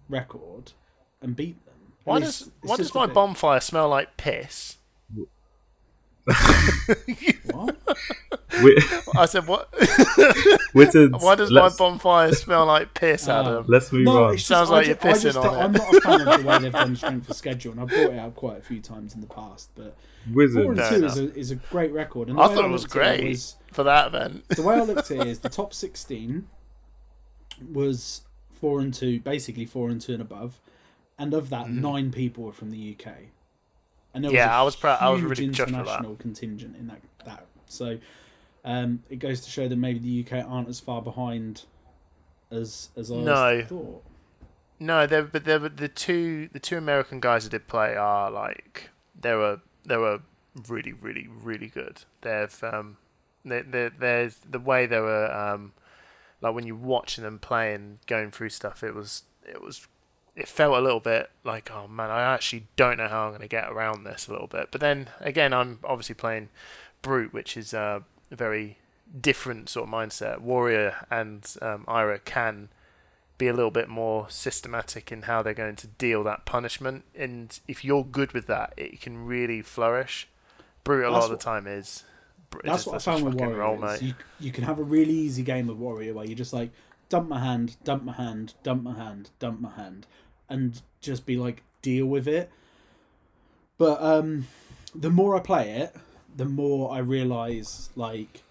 record 0.08 0.72
and 1.20 1.36
beat 1.36 1.62
them. 1.66 1.69
And 2.11 2.23
Why 2.25 2.29
it's- 2.29 2.38
does 2.40 2.49
it's 2.49 2.55
why 2.70 2.77
does 2.77 2.94
my 2.94 3.07
bit- 3.07 3.14
bonfire 3.14 3.61
smell 3.61 3.88
like 3.88 4.16
piss? 4.16 4.77
What? 7.53 7.77
I 9.16 9.27
said, 9.27 9.46
what? 9.46 9.68
Wizards. 10.75 11.14
Why 11.23 11.35
does 11.35 11.51
my 11.51 11.62
let's, 11.62 11.77
bonfire 11.77 12.33
smell 12.33 12.66
like 12.66 12.94
piss, 12.94 13.27
Oh. 13.29 13.33
Adam? 13.40 13.64
let's 13.68 13.90
move 13.92 14.05
No, 14.05 14.25
on. 14.25 14.35
it's 14.35 14.42
just, 14.42 14.49
Sounds 14.49 14.70
I 14.70 14.75
like 14.75 14.85
ju- 14.85 14.90
you're 14.90 14.99
I 15.11 15.14
pissing 15.14 15.23
just 15.23 15.37
on 15.38 15.44
don't- 15.44 15.55
it. 15.55 15.59
I'm 15.59 15.73
not 15.73 15.94
a 15.94 16.01
fan 16.01 16.20
of 16.29 16.40
the 16.42 16.46
way 16.49 16.59
they've 16.59 16.73
done 16.73 16.96
strength 17.03 17.31
of 17.31 17.37
schedule, 17.37 17.73
and 17.73 17.81
I've 17.81 17.88
brought 17.88 18.12
it 18.12 18.18
out 18.18 18.35
quite 18.37 18.59
a 18.59 18.62
few 18.62 18.81
times 18.81 19.14
in 19.14 19.20
the 19.20 19.27
past. 19.27 19.70
But 19.75 19.96
four 20.35 20.42
and 20.73 20.77
two 20.77 21.05
is 21.07 21.18
a, 21.18 21.35
is 21.35 21.51
a 21.51 21.57
great 21.57 21.92
record. 21.92 22.29
And 22.29 22.38
I 22.38 22.49
way 22.49 22.55
thought 22.55 22.64
it 22.64 22.68
was 22.68 22.83
looked 22.83 22.96
at 22.96 22.99
great. 23.18 23.29
was- 23.29 23.57
For 23.73 23.83
that 23.85 24.09
event. 24.09 24.49
the 24.51 24.62
way 24.62 24.75
I 24.77 24.83
looked 24.83 25.11
at 25.11 25.16
it 25.18 25.27
is 25.27 25.40
the 25.40 25.49
top 25.49 25.73
16 25.75 26.46
was 27.73 28.23
four 28.53 28.81
and 28.81 28.92
two, 28.92 29.20
basically 29.20 29.64
four 29.64 29.88
and 29.90 30.01
two 30.01 30.12
and 30.12 30.23
above, 30.23 30.61
and 31.20 31.33
of 31.35 31.50
that, 31.50 31.70
nine 31.70 32.11
people 32.11 32.42
were 32.44 32.52
from 32.52 32.70
the 32.70 32.96
UK. 32.98 33.12
And 34.14 34.24
there. 34.24 34.33
Yeah, 34.33 34.48
a 34.56 34.61
I 34.61 34.62
was 34.62 34.74
proud- 34.74 34.98
I 35.00 35.09
was 35.11 35.22
really 35.22 35.46
chuffed 35.48 35.48
with 35.50 35.56
that. 35.59 35.68
international 35.68 36.16
contingent 36.16 36.74
in 36.76 36.88
that 36.88 37.00
that. 37.24 37.46
So 37.66 37.98
um, 38.64 39.04
it 39.09 39.16
goes 39.20 39.40
to 39.42 39.50
show 39.50 39.68
that 39.68 39.76
maybe 39.76 40.00
the 40.00 40.24
UK 40.26 40.44
aren't 40.48 40.68
as 40.68 40.80
far 40.80 41.00
behind 41.00 41.62
as 42.50 42.88
as 42.96 43.11
I 43.12 43.16
No. 43.16 43.62
thought. 43.68 44.04
No, 44.83 45.06
there, 45.06 45.22
but 45.22 45.44
there 45.44 45.61
were 45.61 45.68
the 45.68 45.88
two 45.88 46.48
the 46.52 46.59
two 46.59 46.76
American 46.78 47.20
guys 47.20 47.44
that 47.44 47.50
did 47.50 47.68
play 47.68 47.94
are 47.94 48.30
like 48.30 48.90
they 49.20 49.35
were 49.35 49.61
they 49.85 49.96
were 49.98 50.20
really 50.68 50.92
really 50.92 51.28
really 51.28 51.68
good. 51.68 52.02
They've 52.22 52.64
um, 52.64 52.96
they, 53.44 53.62
they, 53.62 53.90
there's 53.96 54.38
the 54.38 54.59
way 54.59 54.87
they 54.87 54.98
were 55.00 55.30
um, 55.33 55.72
like 56.40 56.54
when 56.54 56.66
you're 56.66 56.76
watching 56.76 57.22
them 57.24 57.38
play 57.38 57.74
and 57.74 57.98
going 58.06 58.30
through 58.30 58.48
stuff. 58.48 58.83
It 58.83 58.94
was 58.94 59.22
it 59.46 59.62
was 59.62 59.87
it 60.40 60.48
felt 60.48 60.76
a 60.76 60.81
little 60.81 61.00
bit 61.00 61.31
like 61.44 61.70
oh 61.70 61.87
man, 61.87 62.11
I 62.11 62.35
actually 62.35 62.66
don't 62.76 62.96
know 62.96 63.09
how 63.09 63.24
I'm 63.24 63.31
going 63.31 63.42
to 63.42 63.48
get 63.48 63.70
around 63.70 64.05
this 64.05 64.26
a 64.26 64.33
little 64.33 64.46
bit. 64.46 64.68
But 64.70 64.81
then 64.81 65.11
again, 65.20 65.53
I'm 65.53 65.79
obviously 65.85 66.14
playing 66.14 66.48
brute, 67.03 67.33
which 67.33 67.57
is 67.57 67.72
a 67.74 68.03
very 68.31 68.79
different 69.18 69.68
sort 69.68 69.88
of 69.88 69.94
mindset. 69.94 70.40
Warrior 70.40 71.07
and 71.11 71.44
um, 71.61 71.85
Ira 71.87 72.18
can 72.18 72.70
be 73.38 73.48
a 73.48 73.53
little 73.53 73.70
bit 73.70 73.88
more 73.88 74.29
systematic 74.29 75.11
in 75.11 75.22
how 75.22 75.42
they're 75.42 75.55
going 75.55 75.76
to 75.76 75.87
deal 75.87 76.22
that 76.24 76.44
punishment. 76.44 77.05
And 77.14 77.59
if 77.66 77.85
you're 77.85 78.05
good 78.05 78.33
with 78.33 78.46
that, 78.46 78.74
it 78.76 79.00
can 79.00 79.24
really 79.24 79.62
flourish. 79.62 80.29
Brute 80.85 81.05
a 81.05 81.11
lot 81.11 81.20
That's 81.20 81.33
of 81.33 81.38
the 81.38 81.44
time 81.44 81.66
is. 81.66 82.05
That's 82.64 82.87
what 82.87 82.96
I 82.96 82.98
found 82.98 83.24
with 83.24 83.35
Warrior. 83.35 83.57
roll, 83.57 83.76
mate. 83.76 84.03
you, 84.03 84.14
you 84.40 84.50
can 84.50 84.64
have 84.64 84.79
a 84.79 84.83
really 84.83 85.12
easy 85.12 85.42
game 85.42 85.68
of 85.68 85.79
Warrior 85.79 86.14
where 86.14 86.24
you're 86.24 86.37
just 86.37 86.53
like 86.53 86.70
dump 87.11 87.29
my 87.29 87.40
hand, 87.40 87.76
dump 87.85 88.05
my 88.05 88.12
hand, 88.12 88.55
dump 88.62 88.83
my 88.83 88.94
hand, 88.94 89.31
dump 89.38 89.61
my 89.61 89.70
hand, 89.70 90.07
and 90.50 90.82
just 91.00 91.24
be 91.24 91.36
like 91.36 91.62
deal 91.80 92.06
with 92.06 92.28
it. 92.28 92.50
But 93.78 94.02
um, 94.02 94.46
the 94.94 95.08
more 95.08 95.34
I 95.36 95.40
play 95.40 95.70
it, 95.70 95.96
the 96.36 96.44
more 96.44 96.92
I 96.92 96.98
realize 96.98 97.88
like 97.96 98.42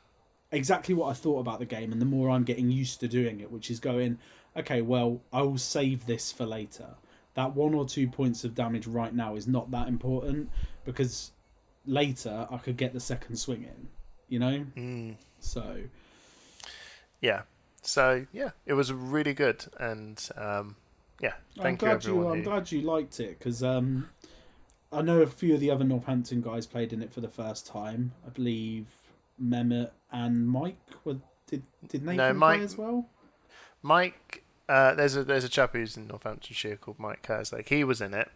exactly 0.52 0.96
what 0.96 1.10
I 1.10 1.14
thought 1.14 1.40
about 1.40 1.60
the 1.60 1.66
game, 1.66 1.92
and 1.92 2.02
the 2.02 2.06
more 2.06 2.32
I'm 2.32 2.44
getting 2.44 2.72
used 2.72 3.00
to 3.02 3.08
doing 3.08 3.40
it, 3.40 3.52
which 3.52 3.70
is 3.70 3.80
going, 3.80 4.18
okay, 4.58 4.82
well, 4.82 5.22
I 5.32 5.44
will 5.44 5.60
save 5.60 6.08
this 6.08 6.32
for 6.32 6.46
later. 6.46 6.96
That 7.36 7.56
one 7.56 7.76
or 7.76 7.86
two 7.86 8.08
points 8.08 8.44
of 8.44 8.56
damage 8.56 8.88
right 8.88 9.14
now 9.14 9.36
is 9.36 9.48
not 9.48 9.70
that 9.72 9.88
important 9.88 10.50
because 10.84 11.32
later 11.86 12.48
I 12.50 12.58
could 12.58 12.76
get 12.76 12.94
the 12.94 13.00
second 13.00 13.36
swing 13.38 13.64
in, 13.64 13.88
you 14.28 14.40
know? 14.40 14.66
Mm, 14.76 15.16
So, 15.40 15.78
yeah. 17.22 17.44
So 17.82 18.26
yeah, 18.34 18.50
it 18.66 18.74
was 18.74 18.92
really 18.92 19.34
good, 19.34 19.66
and 19.80 20.22
um, 20.36 20.76
yeah, 21.22 21.34
I'm 21.60 21.72
you 21.72 21.78
glad 21.78 22.04
you. 22.06 22.28
I'm 22.28 22.38
who- 22.40 22.44
glad 22.44 22.72
you 22.72 22.82
liked 22.82 23.20
it 23.20 23.38
because 23.40 23.64
um, 23.64 24.10
I 24.92 25.02
know 25.02 25.22
a 25.22 25.28
few 25.28 25.54
of 25.54 25.60
the 25.60 25.72
other 25.72 25.84
Northampton 25.84 26.42
guys 26.42 26.66
played 26.66 26.94
in 26.94 27.02
it 27.02 27.12
for 27.12 27.22
the 27.22 27.28
first 27.30 27.68
time. 27.68 28.14
I 28.26 28.30
believe 28.30 28.88
Mehmet 29.42 29.92
and 30.12 30.48
Mike 30.48 30.78
were 31.04 31.18
did 31.48 31.64
did 31.88 32.04
Nathan 32.04 32.18
No, 32.18 32.34
play 32.48 32.62
as 32.62 32.78
well? 32.78 33.08
Mike, 33.82 34.44
uh, 34.68 34.94
there's 34.96 35.16
a 35.16 35.24
there's 35.24 35.44
a 35.44 35.50
chap 35.50 35.74
who's 35.74 35.96
in 35.98 36.08
Northamptonshire 36.08 36.76
called 36.78 37.00
Mike 37.00 37.24
Kerslake. 37.24 37.70
He 37.70 37.84
was 37.84 38.02
in 38.02 38.14
it. 38.14 38.30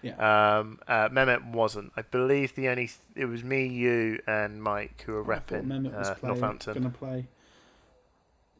Yeah. 0.00 0.12
Um, 0.58 0.78
uh, 0.86 1.08
Mehmet 1.08 1.44
wasn't. 1.50 1.92
I 1.96 2.02
believe 2.02 2.54
the 2.54 2.68
only 2.68 2.86
th- 2.86 2.98
it 3.16 3.24
was 3.24 3.42
me, 3.42 3.66
you, 3.66 4.20
and 4.28 4.62
Mike 4.62 5.02
who 5.04 5.12
were 5.12 5.24
I 5.34 5.38
repping 5.38 5.64
Mehmet 5.66 5.92
was 5.96 6.08
uh, 6.08 6.14
play, 6.14 6.28
Northampton. 6.28 6.74
gonna 6.74 6.90
play. 6.90 7.26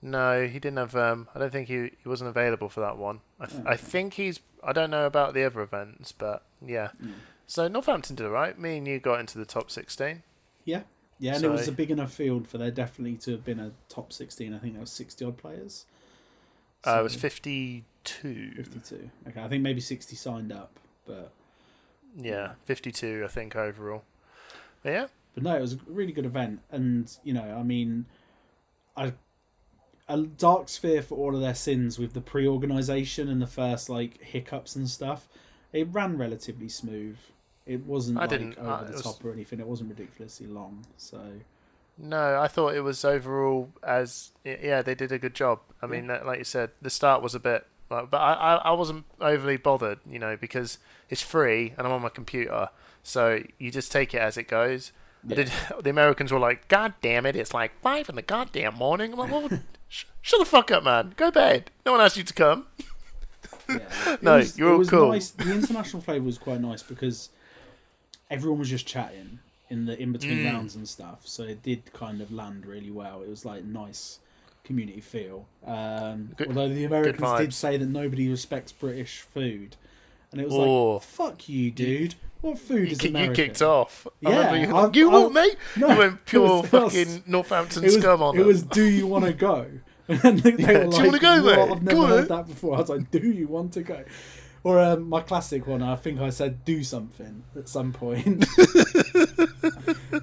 No, 0.01 0.47
he 0.47 0.59
didn't 0.61 0.79
have. 0.79 0.95
Um, 0.95 1.29
I 1.35 1.39
don't 1.39 1.51
think 1.53 1.69
he 1.69 1.91
he 2.03 2.09
wasn't 2.09 2.31
available 2.31 2.69
for 2.69 2.81
that 2.81 2.97
one. 2.97 3.21
I, 3.41 3.47
th- 3.47 3.63
I 3.67 3.77
think 3.77 4.15
he's. 4.15 4.41
I 4.63 4.73
don't 4.73 4.91
know 4.91 5.07
about 5.07 5.35
the 5.35 5.45
other 5.45 5.61
events, 5.61 6.13
but 6.13 6.45
yeah. 6.65 6.91
Mm. 7.03 7.15
So 7.47 7.67
Northampton 7.67 8.15
did 8.17 8.27
alright. 8.27 8.59
Me 8.59 8.79
and 8.79 8.87
you 8.87 8.99
got 9.01 9.21
into 9.21 9.39
the 9.39 9.45
top 9.45 9.71
sixteen. 9.71 10.23
Yeah, 10.65 10.83
yeah, 11.19 11.35
and 11.35 11.45
it 11.45 11.51
was 11.51 11.67
a 11.67 11.73
big 11.73 11.91
enough 11.91 12.13
field 12.13 12.47
for 12.47 12.59
there 12.59 12.71
definitely 12.71 13.17
to 13.19 13.33
have 13.33 13.45
been 13.45 13.59
a 13.59 13.73
top 13.89 14.13
sixteen. 14.13 14.55
I 14.55 14.59
think 14.59 14.75
there 14.75 14.81
was 14.81 14.91
sixty 14.93 15.25
odd 15.25 15.37
players. 15.37 15.87
Uh, 16.85 16.99
it 17.01 17.03
was 17.03 17.17
fifty-two. 17.17 18.53
fifty-two. 18.57 19.11
Okay, 19.29 19.43
I 19.43 19.49
think 19.49 19.63
maybe 19.63 19.81
sixty 19.81 20.15
signed 20.15 20.53
up, 20.53 20.79
but 21.07 21.33
Yeah, 22.17 22.53
fifty-two. 22.67 23.23
I 23.25 23.29
think 23.29 23.57
overall. 23.57 24.05
But 24.83 24.91
yeah, 24.91 25.07
But 25.35 25.43
no, 25.43 25.57
it 25.57 25.61
was 25.61 25.73
a 25.73 25.79
really 25.87 26.13
good 26.13 26.27
event, 26.27 26.61
and 26.71 27.11
you 27.25 27.33
know, 27.33 27.57
I 27.59 27.63
mean, 27.63 28.07
I 28.97 29.13
a 30.09 30.23
dark 30.23 30.69
sphere 30.69 31.03
for 31.03 31.17
all 31.19 31.35
of 31.35 31.41
their 31.41 31.55
sins 31.55 31.99
with 31.99 32.15
the 32.15 32.21
pre-organization 32.21 33.29
and 33.29 33.41
the 33.43 33.47
first 33.47 33.89
like 33.89 34.23
hiccups 34.23 34.75
and 34.77 34.89
stuff. 34.89 35.29
It 35.73 35.89
ran 35.91 36.17
relatively 36.17 36.69
smooth. 36.69 37.19
It 37.67 37.85
wasn't 37.85 38.19
I 38.19 38.23
like 38.23 38.31
didn't- 38.31 38.59
over 38.59 38.69
uh, 38.71 38.83
the 38.85 38.89
it 38.89 38.93
was- 38.95 39.03
top 39.03 39.25
or 39.25 39.33
anything. 39.33 39.61
It 39.61 39.67
wasn't 39.67 39.91
ridiculously 39.91 40.47
long. 40.47 40.87
So 40.97 41.21
No, 41.99 42.41
I 42.41 42.49
thought 42.49 42.75
it 42.75 42.81
was 42.81 43.05
overall 43.05 43.71
as 43.83 44.31
yeah 44.45 44.81
they 44.83 44.95
did 44.95 45.13
a 45.13 45.19
good 45.19 45.35
job. 45.35 45.61
I 45.83 45.87
mean, 45.87 46.07
that- 46.07 46.25
like 46.25 46.39
you 46.39 46.45
said, 46.45 46.71
the 46.81 46.91
start 46.91 47.23
was 47.23 47.35
a 47.35 47.41
bit, 47.41 47.67
like, 47.91 48.11
but 48.11 48.19
I, 48.19 48.57
I 48.65 48.73
wasn't 48.73 49.05
overly 49.21 49.57
bothered, 49.59 49.99
you 50.11 50.19
know, 50.19 50.37
because 50.37 50.79
it's 51.11 51.23
free 51.23 51.75
and 51.77 51.87
I'm 51.87 51.93
on 51.93 52.01
my 52.03 52.09
computer, 52.09 52.71
so 53.03 53.43
you 53.59 53.71
just 53.71 53.93
take 53.93 54.15
it 54.15 54.19
as 54.21 54.37
it 54.39 54.45
goes. 54.49 54.93
Yeah. 55.27 55.37
did, 55.37 55.53
the 55.83 55.91
Americans 55.91 56.33
were 56.33 56.39
like, 56.39 56.69
"God 56.69 56.95
damn 57.03 57.27
it, 57.27 57.35
it's 57.37 57.53
like 57.53 57.73
five 57.83 58.09
in 58.09 58.15
the 58.15 58.23
goddamn 58.23 58.75
morning." 58.77 59.13
I'm 59.13 59.19
like, 59.19 59.31
well, 59.33 59.61
"Shut 59.89 60.39
the 60.41 60.45
fuck 60.47 60.71
up, 60.71 60.85
man. 60.85 61.15
Go 61.17 61.31
bed. 61.31 61.71
No 61.87 61.93
one 61.93 62.01
asked 62.01 62.17
you 62.17 62.25
to 62.25 62.35
come." 62.35 62.67
yeah, 63.69 64.17
No, 64.23 64.37
was- 64.37 64.59
you're 64.59 64.73
all 64.75 64.85
cool. 64.85 65.13
Nice. 65.13 65.31
The 65.31 65.53
international 65.53 66.03
flavour 66.03 66.25
was 66.25 66.39
quite 66.39 66.61
nice 66.61 66.83
because 66.83 67.31
everyone 68.31 68.59
was 68.59 68.69
just 68.71 68.87
chatting 68.87 69.39
in 69.71 69.85
the 69.87 70.01
in 70.01 70.13
between 70.13 70.39
Mm. 70.39 70.53
rounds 70.53 70.75
and 70.77 70.89
stuff. 70.89 71.21
So 71.27 71.43
it 71.43 71.63
did 71.63 71.93
kind 71.93 72.21
of 72.21 72.33
land 72.33 72.65
really 72.67 72.91
well. 72.91 73.23
It 73.23 73.29
was 73.29 73.45
like 73.45 73.65
nice 73.65 74.19
community 74.65 75.01
feel. 75.01 75.47
Um, 75.67 76.31
Good- 76.37 76.49
although 76.49 76.69
the 76.69 76.85
Americans 76.85 77.39
did 77.39 77.55
say 77.55 77.77
that 77.77 77.87
nobody 77.89 78.29
respects 78.29 78.73
British 78.73 79.21
food, 79.21 79.77
and 80.33 80.41
it 80.41 80.47
was 80.47 80.55
Oh. 80.55 80.93
like, 80.95 81.03
"Fuck 81.03 81.49
you, 81.49 81.71
dude! 81.71 82.15
What 82.41 82.59
food 82.59 82.87
You, 82.87 82.93
is 82.93 82.99
ki- 82.99 83.09
you 83.19 83.33
kicked 83.33 83.63
off. 83.63 84.07
Yeah, 84.21 84.55
you, 84.55 84.77
I've- 84.77 84.97
you 84.99 85.11
what, 85.11 85.33
mate? 85.33 85.57
No, 85.77 85.91
you 85.91 85.99
went 85.99 86.25
pure 86.25 86.43
was- 86.43 86.65
it 86.67 86.73
was- 86.73 86.93
fucking 86.95 87.23
Northampton 87.27 87.83
It 87.83 87.87
was, 87.87 87.95
scum 87.97 88.23
on 88.23 88.35
it 88.37 88.39
them. 88.39 88.47
was, 88.47 88.63
do 88.63 88.85
you 88.85 89.07
want 89.07 89.25
to 89.25 89.33
go? 89.33 89.67
And 90.09 90.39
they 90.39 90.53
Yeah, 90.53 90.87
were 90.87 90.91
"Do 90.91 90.97
you 90.99 91.05
wanna 91.07 91.19
go, 91.19 91.43
"What? 91.43 91.57
mate? 91.69 91.71
I've 91.77 91.83
never 91.83 91.97
Go 92.01 92.07
heard 92.07 92.29
then." 92.29 92.39
that 92.39 92.47
before. 92.47 92.77
I 92.77 92.81
was 92.81 92.89
like, 92.89 93.11
do 93.11 93.19
you 93.19 93.47
want 93.49 93.73
to 93.75 93.83
go? 93.83 94.05
Or 94.65 94.81
um, 94.81 95.09
my 95.09 95.21
classic 95.21 95.67
one, 95.67 95.83
I 95.83 95.97
think 95.97 96.21
I 96.21 96.31
said 96.31 96.65
do 96.65 96.83
something 96.83 97.43
at 97.57 97.69
some 97.69 97.93
point. 97.93 98.45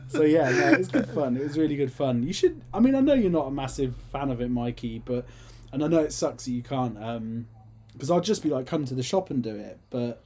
so 0.08 0.24
yeah, 0.24 0.50
no, 0.50 0.72
it 0.72 0.78
was 0.80 0.88
good 0.88 1.08
fun. 1.10 1.38
It 1.38 1.44
was 1.44 1.58
really 1.58 1.76
good 1.76 1.92
fun. 1.92 2.24
You 2.24 2.34
should. 2.34 2.62
I 2.74 2.80
mean, 2.80 2.96
I 2.96 3.00
know 3.00 3.14
you're 3.14 3.30
not 3.32 3.48
a 3.48 3.52
massive 3.52 3.96
fan 4.12 4.30
of 4.32 4.42
it, 4.42 4.50
Mikey, 4.50 5.00
but 5.06 5.26
and 5.72 5.84
I 5.84 5.88
know 5.88 6.00
it 6.00 6.14
sucks 6.14 6.46
that 6.46 6.52
you 6.52 6.64
can't. 6.64 6.98
Um, 7.02 7.48
because 7.96 8.12
I'd 8.12 8.24
just 8.24 8.44
be 8.44 8.50
like, 8.50 8.68
come 8.68 8.86
to 8.86 8.94
the 8.94 9.04
shop 9.04 9.30
and 9.30 9.42
do 9.42 9.56
it, 9.56 9.80
but 9.90 10.22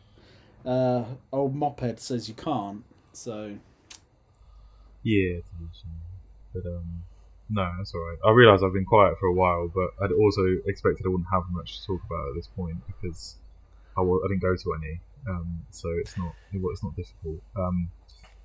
uh, 0.66 1.04
old 1.32 1.56
moped 1.56 2.00
says 2.00 2.28
you 2.28 2.36
can't. 2.36 2.84
So 3.14 3.56
Yeah, 5.04 5.40
but 6.54 6.66
um, 6.66 7.04
no, 7.50 7.72
that's 7.78 7.94
all 7.94 8.02
right. 8.02 8.18
I 8.26 8.32
realise 8.32 8.62
I've 8.64 8.74
been 8.74 8.86
quiet 8.86 9.18
for 9.20 9.28
a 9.28 9.34
while, 9.34 9.68
but 9.74 9.92
I'd 10.04 10.12
also 10.12 10.58
expected 10.66 11.06
I 11.06 11.10
wouldn't 11.10 11.30
have 11.32 11.44
much 11.52 11.80
to 11.80 11.88
talk 11.88 12.02
about 12.06 12.30
at 12.30 12.36
this 12.36 12.48
point 12.48 12.78
because 12.88 13.36
I, 13.98 14.02
didn't 14.02 14.42
go 14.42 14.56
to 14.56 14.74
any, 14.74 15.02
um, 15.28 15.66
so 15.72 15.90
it's 15.90 16.18
not 16.18 16.34
it's 16.54 16.84
not 16.84 16.96
difficult. 16.96 17.42
Um, 17.56 17.92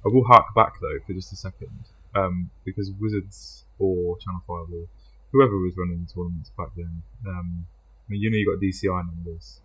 I 0.05 0.09
will 0.09 0.25
hark 0.25 0.55
back 0.55 0.75
though 0.81 0.99
for 1.07 1.13
just 1.13 1.33
a 1.33 1.37
second, 1.37 1.87
um, 2.15 2.51
because 2.65 2.91
Wizards 2.99 3.65
or 3.79 4.19
Channel 4.19 4.43
Five 4.47 4.73
or 4.73 4.87
whoever 5.33 5.59
was 5.59 5.77
running 5.77 6.07
the 6.07 6.13
tournaments 6.13 6.51
back 6.57 6.69
then, 6.77 7.03
um, 7.27 7.67
I 8.07 8.13
mean, 8.13 8.21
you 8.21 8.31
know 8.31 8.37
you 8.37 8.47
got 8.53 8.61
DCI 8.63 9.03
numbers. 9.07 9.61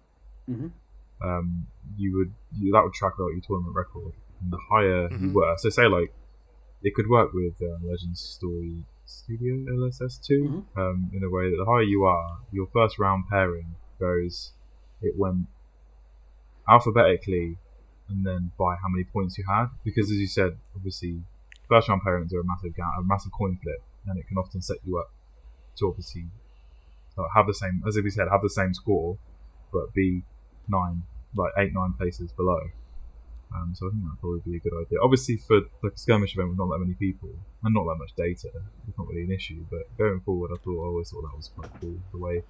Mhm. 0.50 0.72
Um, 1.22 1.68
you 1.98 2.16
would 2.18 2.34
you, 2.58 2.72
that 2.72 2.84
would 2.84 2.94
track 2.94 3.14
out 3.20 3.28
your 3.32 3.42
tournament 3.42 3.76
record, 3.76 4.14
and 4.42 4.52
the 4.52 4.58
higher 4.70 5.12
you 5.12 5.30
Mhm. 5.30 5.34
were, 5.34 5.54
so 5.58 5.70
say 5.70 5.88
like 5.88 6.14
it 6.82 6.94
could 6.96 7.10
work 7.10 7.34
with 7.34 7.62
uh, 7.62 7.78
Legends 7.84 8.22
Story 8.22 8.86
Studio 9.06 9.56
LSS2 9.76 10.32
um, 10.78 11.12
in 11.14 11.24
a 11.24 11.30
way 11.30 11.50
that 11.50 11.58
the 11.58 11.66
higher 11.66 11.82
you 11.84 12.06
are, 12.06 12.40
your 12.52 12.68
first 12.68 12.98
round 12.98 13.26
pairing 13.30 13.76
goes, 14.00 14.54
it 15.02 15.18
went 15.18 15.48
alphabetically 16.68 17.58
and 18.08 18.26
then 18.26 18.52
by 18.58 18.76
how 18.82 18.88
many 18.90 19.04
points 19.04 19.38
you 19.38 19.44
had. 19.48 19.68
Because 19.84 20.10
as 20.10 20.18
you 20.18 20.28
said, 20.28 20.58
obviously 20.76 21.22
first 21.68 21.90
round 21.90 22.02
pairings 22.02 22.34
are 22.34 22.40
a 22.40 22.46
massive 22.46 22.76
ga- 22.76 22.96
a 23.00 23.04
massive 23.04 23.32
coin 23.32 23.58
flip, 23.62 23.82
and 24.08 24.18
it 24.20 24.28
can 24.28 24.38
often 24.38 24.62
set 24.62 24.78
you 24.86 24.98
up 24.98 25.12
to 25.78 25.88
obviously 25.88 26.28
have 27.36 27.48
the 27.48 27.54
same 27.54 27.84
as 27.88 27.96
if 27.96 28.04
we 28.04 28.10
said 28.10 28.28
have 28.32 28.42
the 28.42 28.50
same 28.50 28.74
score, 28.74 29.18
but 29.72 29.94
be 29.94 30.24
nine 30.68 31.04
like 31.36 31.52
eight 31.58 31.74
nine 31.74 31.94
places 31.94 32.32
below. 32.32 32.60
Um, 33.56 33.74
so 33.74 33.88
I 33.88 33.90
think 33.90 34.04
that'd 34.04 34.20
probably 34.22 34.42
be 34.46 34.58
a 34.58 34.60
good 34.60 34.74
idea. 34.80 35.00
Obviously, 35.02 35.38
for 35.38 35.58
a 35.58 35.90
skirmish 35.96 36.36
event 36.36 36.50
with 36.50 36.60
not 36.60 36.70
that 36.70 36.80
many 36.80 36.94
people 36.94 37.30
and 37.64 37.74
not 37.74 37.86
that 37.86 37.98
much 37.98 38.14
data, 38.16 38.50
it's 38.88 38.98
not 38.98 39.08
really 39.08 39.24
an 39.24 39.32
issue. 39.32 39.66
But 39.72 39.98
going 39.98 40.20
forward, 40.22 40.52
I 40.54 40.58
thought 40.64 40.84
I 40.84 40.88
always 40.88 41.10
thought 41.10 41.24
that 41.24 41.36
was 41.36 41.50
quite 41.56 41.72
cool. 41.82 41.98
The 42.12 42.18
way 42.18 42.44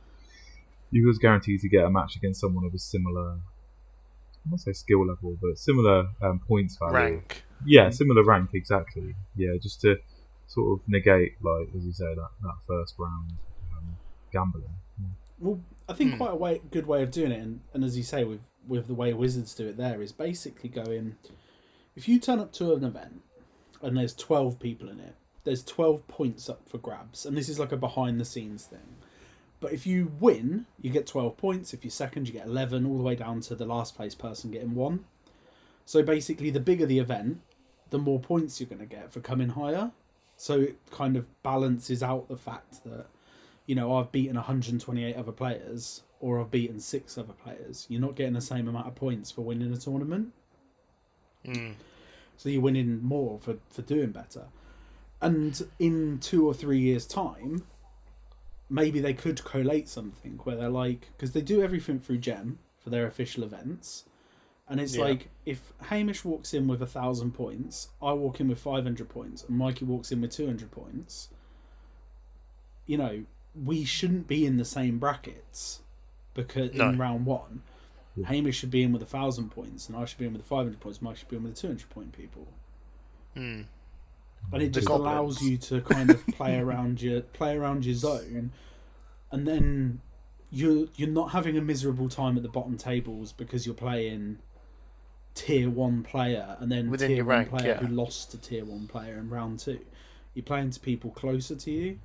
you 0.91 1.07
was 1.07 1.17
guaranteed 1.17 1.61
to 1.61 1.69
get 1.69 1.85
a 1.85 1.89
match 1.89 2.15
against 2.15 2.41
someone 2.41 2.65
of 2.65 2.73
a 2.73 2.79
similar, 2.79 3.31
I 3.31 4.49
won't 4.49 4.59
say 4.59 4.73
skill 4.73 5.07
level, 5.07 5.37
but 5.41 5.57
similar 5.57 6.09
um, 6.21 6.39
points 6.45 6.75
value. 6.77 6.95
Rank. 6.95 7.43
Yeah, 7.65 7.89
similar 7.91 8.23
rank 8.23 8.49
exactly. 8.53 9.15
Yeah, 9.35 9.55
just 9.61 9.81
to 9.81 9.97
sort 10.47 10.79
of 10.79 10.87
negate, 10.87 11.33
like 11.41 11.69
as 11.77 11.85
you 11.85 11.93
say, 11.93 12.13
that 12.13 12.29
that 12.41 12.55
first 12.67 12.95
round 12.97 13.33
gambling. 14.31 14.65
Well, 15.39 15.59
I 15.87 15.93
think 15.93 16.11
Hmm. 16.11 16.17
quite 16.17 16.31
a 16.31 16.35
way, 16.35 16.61
good 16.71 16.85
way 16.85 17.01
of 17.01 17.11
doing 17.11 17.31
it, 17.31 17.41
and, 17.41 17.61
and 17.73 17.83
as 17.83 17.97
you 17.97 18.03
say, 18.03 18.23
with 18.23 18.41
with 18.67 18.87
the 18.87 18.93
way 18.93 19.13
Wizards 19.13 19.55
do 19.55 19.67
it, 19.67 19.77
there 19.77 20.01
is 20.01 20.11
basically 20.11 20.69
going. 20.69 21.15
If 21.95 22.07
you 22.07 22.19
turn 22.19 22.39
up 22.39 22.51
to 22.53 22.73
an 22.73 22.83
event 22.83 23.21
and 23.81 23.97
there's 23.97 24.13
twelve 24.13 24.59
people 24.59 24.89
in 24.89 24.99
it, 24.99 25.15
there's 25.43 25.63
twelve 25.63 26.07
points 26.07 26.49
up 26.49 26.61
for 26.69 26.77
grabs, 26.77 27.25
and 27.25 27.35
this 27.37 27.49
is 27.49 27.57
like 27.59 27.71
a 27.71 27.77
behind 27.77 28.19
the 28.19 28.25
scenes 28.25 28.65
thing. 28.65 28.97
But 29.61 29.73
if 29.73 29.87
you 29.87 30.11
win, 30.19 30.65
you 30.81 30.89
get 30.91 31.07
twelve 31.07 31.37
points. 31.37 31.73
If 31.73 31.83
you're 31.83 31.91
second, 31.91 32.27
you 32.27 32.33
get 32.33 32.45
eleven, 32.45 32.85
all 32.85 32.97
the 32.97 33.03
way 33.03 33.15
down 33.15 33.41
to 33.41 33.55
the 33.55 33.65
last 33.65 33.95
place 33.95 34.13
person 34.15 34.51
getting 34.51 34.75
one. 34.75 35.05
So 35.85 36.03
basically, 36.03 36.51
the 36.51 36.59
bigger 36.59 36.85
the 36.85 36.99
event, 36.99 37.41
the 37.89 37.97
more 37.97 38.19
points 38.19 38.59
you're 38.59 38.69
going 38.69 38.79
to 38.79 38.85
get 38.85 39.11
for 39.11 39.21
coming 39.21 39.49
higher. 39.49 39.91
So 40.37 40.61
it 40.61 40.77
kind 40.91 41.17
of 41.17 41.27
balances 41.43 42.03
out 42.03 42.27
the 42.29 42.37
fact 42.37 42.83
that 42.85 43.07
you 43.69 43.75
know, 43.75 43.95
I've 43.97 44.11
beaten 44.11 44.35
128 44.35 45.15
other 45.15 45.31
players 45.31 46.01
or 46.19 46.41
I've 46.41 46.49
beaten 46.49 46.79
six 46.79 47.19
other 47.19 47.33
players. 47.33 47.85
You're 47.87 48.01
not 48.01 48.15
getting 48.15 48.33
the 48.33 48.41
same 48.41 48.67
amount 48.67 48.87
of 48.87 48.95
points 48.95 49.29
for 49.29 49.43
winning 49.43 49.71
a 49.71 49.77
tournament. 49.77 50.33
Mm. 51.45 51.75
So 52.35 52.49
you're 52.49 52.63
winning 52.63 53.03
more 53.03 53.37
for, 53.37 53.57
for 53.69 53.83
doing 53.83 54.09
better. 54.09 54.47
And 55.21 55.61
in 55.77 56.17
two 56.17 56.47
or 56.47 56.55
three 56.55 56.79
years' 56.79 57.05
time, 57.05 57.63
maybe 58.71 58.99
they 58.99 59.13
could 59.13 59.43
collate 59.43 59.87
something 59.87 60.39
where 60.45 60.55
they're 60.55 60.69
like, 60.69 61.09
because 61.15 61.33
they 61.33 61.41
do 61.41 61.61
everything 61.61 61.99
through 61.99 62.17
Gem 62.17 62.57
for 62.83 62.89
their 62.89 63.05
official 63.05 63.43
events. 63.43 64.05
And 64.67 64.79
it's 64.79 64.95
Yeah. 64.95 65.03
like 65.03 65.29
if 65.45 65.73
Hamish 65.89 66.25
walks 66.25 66.55
in 66.55 66.67
with 66.67 66.81
a 66.81 66.87
thousand 66.87 67.33
points, 67.35 67.89
I 68.01 68.13
walk 68.13 68.39
in 68.39 68.47
with 68.47 68.57
five 68.59 68.83
hundred 68.83 69.09
points, 69.09 69.43
and 69.43 69.55
Mikey 69.55 69.85
walks 69.85 70.11
in 70.11 70.21
with 70.21 70.31
two 70.31 70.47
hundred 70.47 70.71
points. 70.71 71.29
You 72.87 72.97
know, 72.97 73.25
we 73.55 73.83
shouldn't 73.83 74.27
be 74.27 74.45
in 74.45 74.57
the 74.57 74.65
same 74.65 74.99
brackets 74.99 75.81
because 76.33 76.73
No. 76.73 76.89
in 76.89 76.97
round 76.97 77.25
one, 77.25 77.61
Yeah. 78.15 78.27
Hamish 78.27 78.57
should 78.57 78.71
be 78.71 78.83
in 78.83 78.91
with 78.91 79.01
a 79.01 79.05
thousand 79.07 79.49
points, 79.51 79.87
and 79.87 79.97
I 79.97 80.05
should 80.05 80.17
be 80.19 80.25
in 80.25 80.33
with 80.33 80.43
five 80.43 80.65
hundred 80.65 80.79
points. 80.79 81.01
Mike 81.01 81.17
should 81.17 81.27
be 81.29 81.35
in 81.37 81.43
with 81.43 81.55
the 81.55 81.61
two 81.61 81.67
hundred 81.67 81.89
point 81.89 82.11
people, 82.11 82.47
Mm. 83.35 83.65
and 84.53 84.61
it 84.63 84.73
The 84.73 84.81
just 84.81 84.89
allows 84.89 85.41
you 85.41 85.57
to 85.57 85.81
kind 85.81 86.09
of 86.09 86.25
play 86.27 86.57
around 86.63 87.01
your 87.01 87.21
play 87.21 87.55
around 87.55 87.85
your 87.85 87.95
zone, 87.95 88.51
and 89.31 89.47
then 89.47 90.01
you're 90.51 90.87
you're 90.95 91.09
not 91.09 91.31
having 91.31 91.57
a 91.57 91.61
miserable 91.61 92.09
time 92.09 92.35
at 92.37 92.43
the 92.43 92.49
bottom 92.49 92.77
tables 92.77 93.31
because 93.31 93.65
you're 93.65 93.75
playing 93.75 94.39
tier 95.35 95.69
one 95.69 96.01
player 96.03 96.57
and 96.59 96.71
then 96.71 96.89
Within 96.89 97.09
tier 97.09 97.17
your 97.17 97.25
one 97.25 97.35
rank, 97.37 97.49
player 97.49 97.67
yeah. 97.79 97.87
who 97.87 97.87
lost 97.93 98.31
to 98.31 98.37
tier 98.37 98.65
one 98.65 98.87
player 98.87 99.17
in 99.17 99.29
round 99.29 99.59
two. 99.59 99.79
You're 100.33 100.43
playing 100.43 100.71
to 100.71 100.79
people 100.79 101.11
closer 101.11 101.55
to 101.55 101.71
you. 101.71 101.99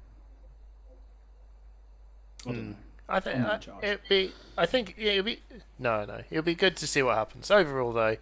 I 2.46 2.50
Mm. 2.50 2.74
I 3.06 3.20
think 3.20 3.36
I'm 3.36 3.44
uh, 3.46 3.58
it'd 3.82 4.08
be. 4.08 4.32
I 4.56 4.66
think 4.66 4.94
yeah, 4.96 5.12
it'd 5.12 5.26
be. 5.26 5.40
No, 5.78 6.04
no, 6.04 6.22
it'll 6.30 6.42
be 6.42 6.54
good 6.54 6.76
to 6.78 6.86
see 6.86 7.02
what 7.02 7.16
happens. 7.16 7.50
Overall, 7.50 7.92
though, 7.92 8.16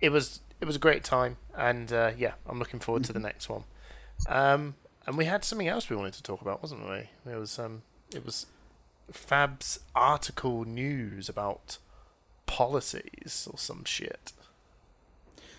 it 0.00 0.10
was 0.10 0.40
it 0.60 0.66
was 0.66 0.76
a 0.76 0.78
great 0.78 1.04
time, 1.04 1.38
and 1.56 1.92
uh, 1.92 2.12
yeah, 2.16 2.32
I'm 2.46 2.58
looking 2.58 2.80
forward 2.80 3.04
to 3.04 3.12
the 3.12 3.18
next 3.18 3.48
one. 3.48 3.64
Um, 4.28 4.74
and 5.06 5.16
we 5.16 5.24
had 5.24 5.44
something 5.44 5.68
else 5.68 5.88
we 5.88 5.96
wanted 5.96 6.14
to 6.14 6.22
talk 6.22 6.40
about, 6.40 6.62
wasn't 6.62 6.88
we? 6.88 7.08
It 7.30 7.36
was 7.36 7.58
um, 7.58 7.82
it 8.14 8.24
was 8.24 8.46
Fab's 9.10 9.80
article 9.94 10.64
news 10.64 11.28
about 11.28 11.78
policies 12.46 13.48
or 13.50 13.58
some 13.58 13.84
shit. 13.84 14.32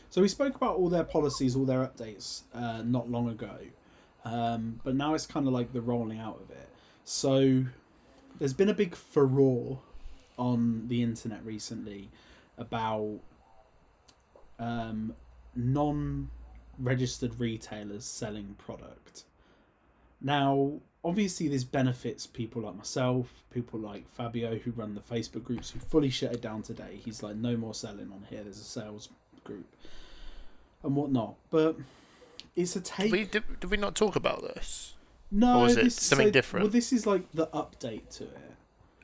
So 0.09 0.21
we 0.21 0.27
spoke 0.27 0.55
about 0.55 0.77
all 0.77 0.89
their 0.89 1.03
policies, 1.03 1.55
all 1.55 1.65
their 1.65 1.85
updates 1.85 2.43
uh, 2.53 2.81
not 2.83 3.09
long 3.09 3.27
ago, 3.27 3.57
um, 4.23 4.79
but 4.83 4.95
now 4.95 5.13
it's 5.13 5.25
kind 5.25 5.45
of 5.45 5.53
like 5.53 5.73
the 5.73 5.81
rolling 5.81 6.19
out 6.19 6.39
of 6.41 6.49
it. 6.51 6.69
So 7.05 7.65
there's 8.39 8.53
been 8.53 8.67
a 8.67 8.73
big 8.73 8.95
furore 8.95 9.79
on 10.37 10.87
the 10.87 11.03
internet 11.03 11.45
recently 11.45 12.09
about 12.57 13.19
um, 14.59 15.13
non-registered 15.55 17.39
retailers 17.39 18.05
selling 18.05 18.55
product. 18.57 19.23
Now, 20.19 20.79
obviously, 21.03 21.47
this 21.47 21.63
benefits 21.63 22.25
people 22.25 22.63
like 22.63 22.75
myself, 22.75 23.43
people 23.53 23.79
like 23.79 24.09
Fabio 24.09 24.57
who 24.57 24.71
run 24.71 24.95
the 24.95 25.01
Facebook 25.01 25.43
groups 25.43 25.69
who 25.69 25.79
fully 25.79 26.09
shut 26.09 26.33
it 26.33 26.41
down 26.41 26.63
today. 26.63 26.99
He's 27.05 27.21
like, 27.21 27.35
no 27.35 27.55
more 27.55 27.75
selling 27.75 28.11
on 28.11 28.25
here. 28.29 28.41
There's 28.41 28.59
a 28.59 28.63
sales 28.63 29.09
group 29.43 29.67
and 30.83 30.95
whatnot. 30.95 31.35
But 31.51 31.77
it's 32.55 32.75
a 32.75 32.81
take. 32.81 33.11
Did 33.11 33.19
we 33.19 33.25
did, 33.25 33.59
did 33.59 33.69
we 33.69 33.77
not 33.77 33.93
talk 33.93 34.15
about 34.15 34.41
this? 34.41 34.94
No, 35.35 35.59
or 35.59 35.63
was 35.63 35.77
it 35.77 35.83
this, 35.85 35.95
something 35.95 36.31
different? 36.31 36.63
Well, 36.63 36.71
this 36.71 36.93
is 36.93 37.05
like 37.05 37.29
the 37.33 37.47
update 37.47 38.09
to 38.17 38.23
it. 38.23 38.55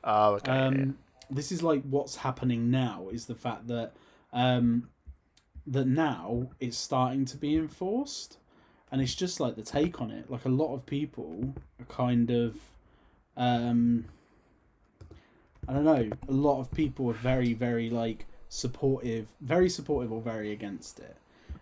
Oh, 0.03 0.35
okay. 0.35 0.51
yeah, 0.51 0.65
Um, 0.67 0.97
this 1.29 1.51
is 1.51 1.61
like 1.61 1.83
what's 1.83 2.17
happening 2.17 2.71
now 2.71 3.07
is 3.11 3.25
the 3.25 3.35
fact 3.35 3.67
that 3.67 3.93
um, 4.33 4.89
that 5.67 5.85
now 5.85 6.49
it's 6.59 6.77
starting 6.77 7.25
to 7.25 7.37
be 7.37 7.55
enforced, 7.55 8.37
and 8.91 9.01
it's 9.01 9.15
just 9.15 9.39
like 9.39 9.55
the 9.55 9.61
take 9.61 10.01
on 10.01 10.11
it. 10.11 10.31
Like 10.31 10.45
a 10.45 10.49
lot 10.49 10.73
of 10.73 10.85
people 10.85 11.53
are 11.79 11.85
kind 11.85 12.31
of, 12.31 12.55
um, 13.37 14.05
I 15.67 15.73
don't 15.73 15.85
know. 15.85 16.09
A 16.27 16.31
lot 16.31 16.59
of 16.59 16.71
people 16.71 17.09
are 17.09 17.13
very, 17.13 17.53
very 17.53 17.89
like 17.89 18.25
supportive, 18.49 19.27
very 19.41 19.69
supportive 19.69 20.11
or 20.11 20.21
very 20.21 20.51
against 20.51 20.99
it, 20.99 21.17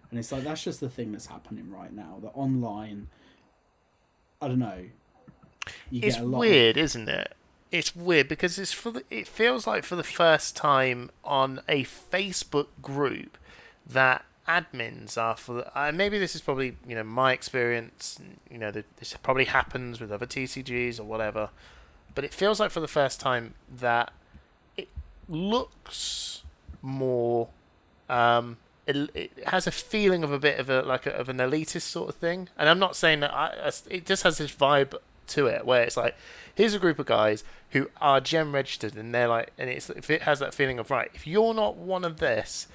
and 0.10 0.20
it's 0.20 0.32
like 0.32 0.44
that's 0.44 0.64
just 0.64 0.80
the 0.80 0.90
thing 0.90 1.12
that's 1.12 1.28
happening 1.28 1.70
right 1.72 1.94
now. 1.94 2.20
The 2.22 2.30
online, 2.30 3.10
I 4.42 4.48
don't 4.48 4.60
know. 4.60 4.86
You 5.90 6.02
it's 6.04 6.18
lot 6.18 6.26
of- 6.26 6.40
weird, 6.40 6.78
isn't 6.78 7.10
it? 7.10 7.34
It's 7.72 7.96
weird 7.96 8.28
because 8.28 8.58
it's 8.58 8.72
for 8.72 8.90
the, 8.92 9.04
it 9.12 9.28
feels 9.28 9.68
like 9.68 9.84
for 9.84 9.96
the 9.96 10.04
first 10.04 10.56
time 10.56 11.12
on 11.24 11.62
a 11.70 11.84
Facebook 11.84 12.68
group 12.82 13.38
that 13.86 14.26
admins 14.48 15.16
are 15.16 15.36
for 15.38 15.54
the, 15.54 15.80
uh, 15.80 15.92
maybe 15.92 16.18
this 16.18 16.34
is 16.34 16.42
probably 16.42 16.76
you 16.88 16.96
know 16.96 17.04
my 17.04 17.34
experience 17.34 18.20
you 18.50 18.58
know 18.58 18.72
this 18.72 19.16
probably 19.22 19.46
happens 19.46 20.02
with 20.02 20.12
other 20.12 20.26
TCGs 20.26 21.00
or 21.00 21.04
whatever 21.04 21.50
but 22.16 22.24
it 22.24 22.34
feels 22.34 22.60
like 22.60 22.72
for 22.72 22.80
the 22.80 22.88
first 22.88 23.20
time 23.20 23.54
that 23.70 24.12
it 24.76 24.90
looks 25.28 26.42
more 26.82 27.50
um 28.10 28.58
it, 29.14 29.32
has 29.48 29.68
a 29.68 29.72
feeling 29.72 30.24
of 30.24 30.32
a 30.32 30.40
bit 30.40 30.60
of 30.60 30.70
a 30.70 30.82
like 30.82 31.06
a, 31.06 31.12
of 31.14 31.30
an 31.30 31.38
elitist 31.38 31.82
sort 31.82 32.10
of 32.10 32.16
thing. 32.16 32.50
And 32.58 32.68
I'm 32.70 32.80
not 32.80 32.96
saying 32.96 33.20
that 33.22 33.34
I, 33.34 33.48
I- 33.66 33.72
it 33.90 34.06
just 34.06 34.24
has 34.24 34.38
this 34.38 34.52
vibe 34.52 34.96
to 35.28 35.46
it 35.48 35.64
where 35.66 35.84
it's 35.84 35.96
like 35.96 36.16
here's 36.56 36.74
a 36.74 36.80
group 36.80 36.98
of 36.98 37.06
guys 37.06 37.44
who 37.72 37.88
are 38.02 38.20
gem 38.20 38.52
registered 38.54 38.96
and 38.96 39.14
they're 39.14 39.28
like 39.28 39.52
and 39.60 39.70
it's 39.70 39.88
if 39.92 40.10
it 40.10 40.24
has 40.24 40.40
that 40.40 40.56
feeling 40.56 40.80
of 40.80 40.90
right 40.90 41.12
if 41.14 41.28
you're 41.28 41.54
not 41.54 41.76
one 41.76 42.04
of 42.04 42.18
this 42.18 42.68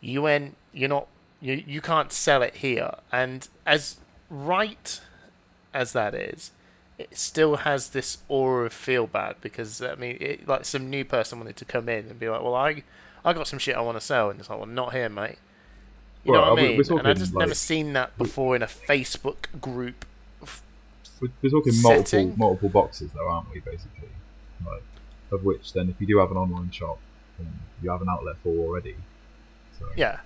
you 0.00 0.26
ain't 0.26 0.56
you're 0.72 0.88
not 0.88 1.06
you 1.40 1.62
you 1.66 1.80
can't 1.80 2.12
sell 2.12 2.42
it 2.42 2.56
here. 2.56 2.90
And 3.12 3.46
as 3.64 3.98
right 4.28 5.00
as 5.72 5.92
that 5.92 6.14
is 6.14 6.50
it 6.98 7.16
still 7.16 7.56
has 7.56 7.90
this 7.90 8.18
aura 8.28 8.66
of 8.66 8.72
feel 8.72 9.06
bad 9.06 9.36
because 9.40 9.80
I 9.80 9.94
mean 9.94 10.16
it, 10.20 10.48
like 10.48 10.64
some 10.64 10.90
new 10.90 11.04
person 11.04 11.38
wanted 11.38 11.56
to 11.56 11.64
come 11.64 11.88
in 11.88 12.06
and 12.08 12.18
be 12.18 12.28
like 12.28 12.42
well 12.42 12.54
I 12.56 12.82
I 13.24 13.32
got 13.34 13.46
some 13.46 13.58
shit 13.60 13.76
I 13.76 13.80
want 13.82 13.98
to 13.98 14.04
sell. 14.04 14.30
And 14.30 14.40
it's 14.40 14.50
like 14.50 14.58
well 14.58 14.66
not 14.66 14.92
here 14.94 15.08
mate 15.08 15.38
you 16.24 16.32
Well, 16.32 16.42
know 16.42 16.50
what 16.54 16.58
I 16.58 16.62
mean 16.62 16.76
we're 16.76 16.82
and 16.82 17.00
I 17.00 17.02
talking, 17.02 17.16
just 17.20 17.34
like- 17.34 17.40
never 17.40 17.54
seen 17.54 17.92
that 17.94 18.16
before 18.18 18.54
in 18.56 18.62
a 18.62 18.66
Facebook 18.66 19.46
group 19.60 20.04
We're, 21.20 21.28
we're 21.42 21.50
talking 21.50 21.74
multiple 21.82 22.04
Setting? 22.06 22.34
multiple 22.36 22.68
boxes, 22.70 23.10
though, 23.14 23.28
aren't 23.28 23.50
we? 23.52 23.60
Basically, 23.60 24.08
like 24.66 24.82
of 25.30 25.44
which 25.44 25.72
then, 25.74 25.88
if 25.90 26.00
you 26.00 26.06
do 26.06 26.18
have 26.18 26.30
an 26.30 26.36
online 26.36 26.70
shop, 26.70 26.98
then 27.38 27.52
you 27.82 27.90
have 27.90 28.00
an 28.02 28.08
outlet 28.08 28.36
for 28.42 28.48
already. 28.48 28.96
So 29.78 29.86
Yeah. 29.96 30.20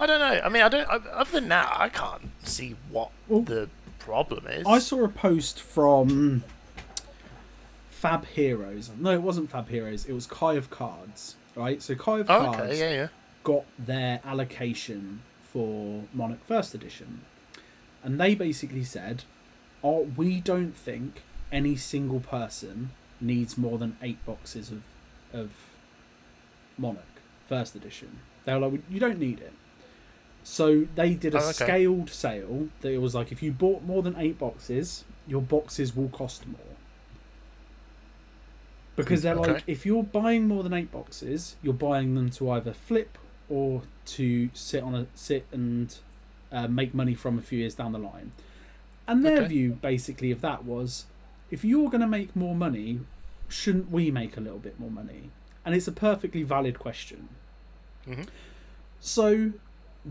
I 0.00 0.06
don't 0.06 0.18
know. 0.18 0.40
I 0.44 0.48
mean, 0.48 0.62
I 0.62 0.68
don't. 0.68 0.88
Other 0.88 1.30
than 1.30 1.48
that, 1.50 1.72
I 1.78 1.88
can't 1.88 2.30
see 2.46 2.74
what 2.90 3.10
Well, 3.28 3.42
the 3.42 3.68
problem 4.00 4.46
is. 4.48 4.66
I 4.66 4.78
saw 4.80 5.04
a 5.04 5.08
post 5.08 5.60
from 5.62 6.42
Fab 7.90 8.26
Heroes. 8.26 8.90
No, 8.98 9.10
it 9.12 9.22
wasn't 9.22 9.50
Fab 9.50 9.68
Heroes. 9.68 10.04
It 10.06 10.12
was 10.12 10.26
Kai 10.26 10.54
of 10.54 10.68
Cards, 10.70 11.36
right? 11.54 11.80
So 11.80 11.94
Kai 11.94 12.20
of 12.20 12.30
Oh, 12.30 12.40
Cards 12.44 12.58
okay. 12.60 12.78
Yeah, 12.78 12.90
yeah. 13.02 13.08
Got 13.44 13.64
their 13.78 14.20
allocation 14.24 15.22
for 15.42 16.04
Monarch 16.12 16.44
First 16.44 16.74
Edition, 16.74 17.22
and 18.02 18.20
they 18.20 18.34
basically 18.34 18.84
said, 18.84 19.24
"Oh, 19.82 20.08
we 20.16 20.40
don't 20.40 20.76
think 20.76 21.22
any 21.52 21.76
single 21.76 22.20
person 22.20 22.90
needs 23.20 23.56
more 23.56 23.78
than 23.78 23.96
eight 24.02 24.24
boxes 24.26 24.70
of 24.70 24.82
of 25.32 25.52
Monarch 26.76 27.20
First 27.48 27.76
Edition." 27.76 28.18
They 28.44 28.54
were 28.54 28.68
like, 28.68 28.82
"You 28.90 28.98
don't 28.98 29.18
need 29.20 29.40
it." 29.40 29.52
So 30.42 30.86
they 30.94 31.14
did 31.14 31.34
a 31.34 31.38
Oh, 31.38 31.48
okay. 31.50 31.52
scaled 31.52 32.10
sale 32.10 32.68
that 32.82 32.92
it 32.92 32.98
was 32.98 33.14
like 33.14 33.32
if 33.32 33.42
you 33.42 33.52
bought 33.52 33.82
more 33.82 34.02
than 34.02 34.14
eight 34.16 34.38
boxes, 34.38 35.04
your 35.26 35.40
boxes 35.40 35.94
will 35.96 36.08
cost 36.08 36.46
more. 36.46 36.60
Because 38.96 39.22
they're 39.22 39.34
hmm, 39.34 39.40
Okay. 39.40 39.52
like, 39.54 39.64
if 39.66 39.84
you're 39.86 40.04
buying 40.04 40.46
more 40.46 40.62
than 40.62 40.72
eight 40.72 40.92
boxes, 40.92 41.56
you're 41.62 41.72
buying 41.74 42.14
them 42.14 42.30
to 42.30 42.50
either 42.50 42.72
flip 42.72 43.18
or 43.48 43.82
to 44.06 44.50
sit 44.54 44.82
on 44.82 44.94
a 44.94 45.06
sit 45.14 45.46
and 45.52 45.96
uh, 46.52 46.66
make 46.68 46.94
money 46.94 47.14
from 47.14 47.38
a 47.38 47.42
few 47.42 47.58
years 47.58 47.74
down 47.74 47.92
the 47.92 47.98
line. 47.98 48.32
And 49.06 49.24
their 49.24 49.38
Okay. 49.38 49.48
view 49.48 49.72
basically 49.72 50.30
of 50.30 50.40
that 50.40 50.64
was, 50.64 51.06
if 51.50 51.64
you're 51.64 51.90
going 51.90 52.00
to 52.00 52.06
make 52.06 52.34
more 52.34 52.54
money, 52.54 53.00
shouldn't 53.48 53.90
we 53.90 54.10
make 54.10 54.36
a 54.36 54.40
little 54.40 54.58
bit 54.58 54.80
more 54.80 54.90
money? 54.90 55.30
And 55.64 55.74
it's 55.74 55.88
a 55.88 55.92
perfectly 55.92 56.42
valid 56.42 56.78
question. 56.78 57.28
Mhm. 58.06 58.26
So, 59.00 59.52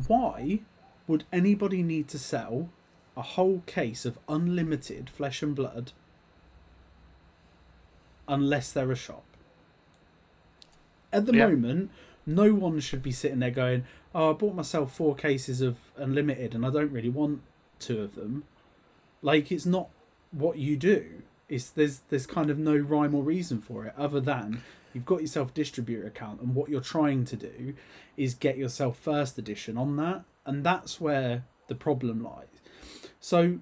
why 0.08 0.60
would 1.08 1.24
anybody 1.32 1.82
need 1.84 2.08
to 2.10 2.20
sell 2.20 2.70
a 3.18 3.22
whole 3.22 3.62
case 3.66 4.06
of 4.06 4.18
unlimited 4.28 5.10
flesh 5.10 5.42
and 5.42 5.56
blood 5.56 5.92
unless 8.28 8.72
they're 8.72 8.92
a 8.92 8.96
shop? 8.96 9.24
At 11.12 11.26
the 11.26 11.34
Yeah. 11.34 11.48
moment, 11.50 11.92
no 12.26 12.54
one 12.54 12.80
should 12.80 13.04
be 13.04 13.12
sitting 13.12 13.40
there 13.40 13.52
going, 13.52 13.86
"Oh, 14.14 14.32
I 14.32 14.34
bought 14.34 14.56
myself 14.56 14.96
four 14.96 15.16
cases 15.16 15.62
of 15.62 15.78
unlimited, 15.98 16.56
and 16.56 16.66
I 16.66 16.70
don't 16.70 16.92
really 16.92 17.10
want 17.10 17.42
two 17.80 18.02
of 18.02 18.16
them." 18.16 18.44
Like, 19.22 19.52
it's 19.52 19.66
not 19.66 19.90
what 20.32 20.58
you 20.58 20.78
do. 20.78 21.24
It's 21.50 21.70
there's 21.70 22.02
there's 22.10 22.26
kind 22.26 22.50
of 22.50 22.58
no 22.58 22.76
rhyme 22.76 23.16
or 23.16 23.24
reason 23.24 23.62
for 23.62 23.86
it, 23.86 23.94
other 23.98 24.20
than 24.20 24.62
you've 24.94 25.06
got 25.06 25.22
yourself 25.22 25.54
distributor 25.54 26.06
account, 26.06 26.42
and 26.42 26.56
what 26.56 26.70
you're 26.70 26.82
trying 26.82 27.26
to 27.26 27.36
do 27.36 27.74
is 28.16 28.34
get 28.34 28.58
yourself 28.58 28.98
first 28.98 29.38
edition 29.38 29.78
on 29.78 29.96
that, 29.98 30.24
and 30.46 30.64
that's 30.64 31.02
where 31.02 31.46
the 31.68 31.76
problem 31.76 32.24
lies. 32.24 32.48
So, 33.20 33.60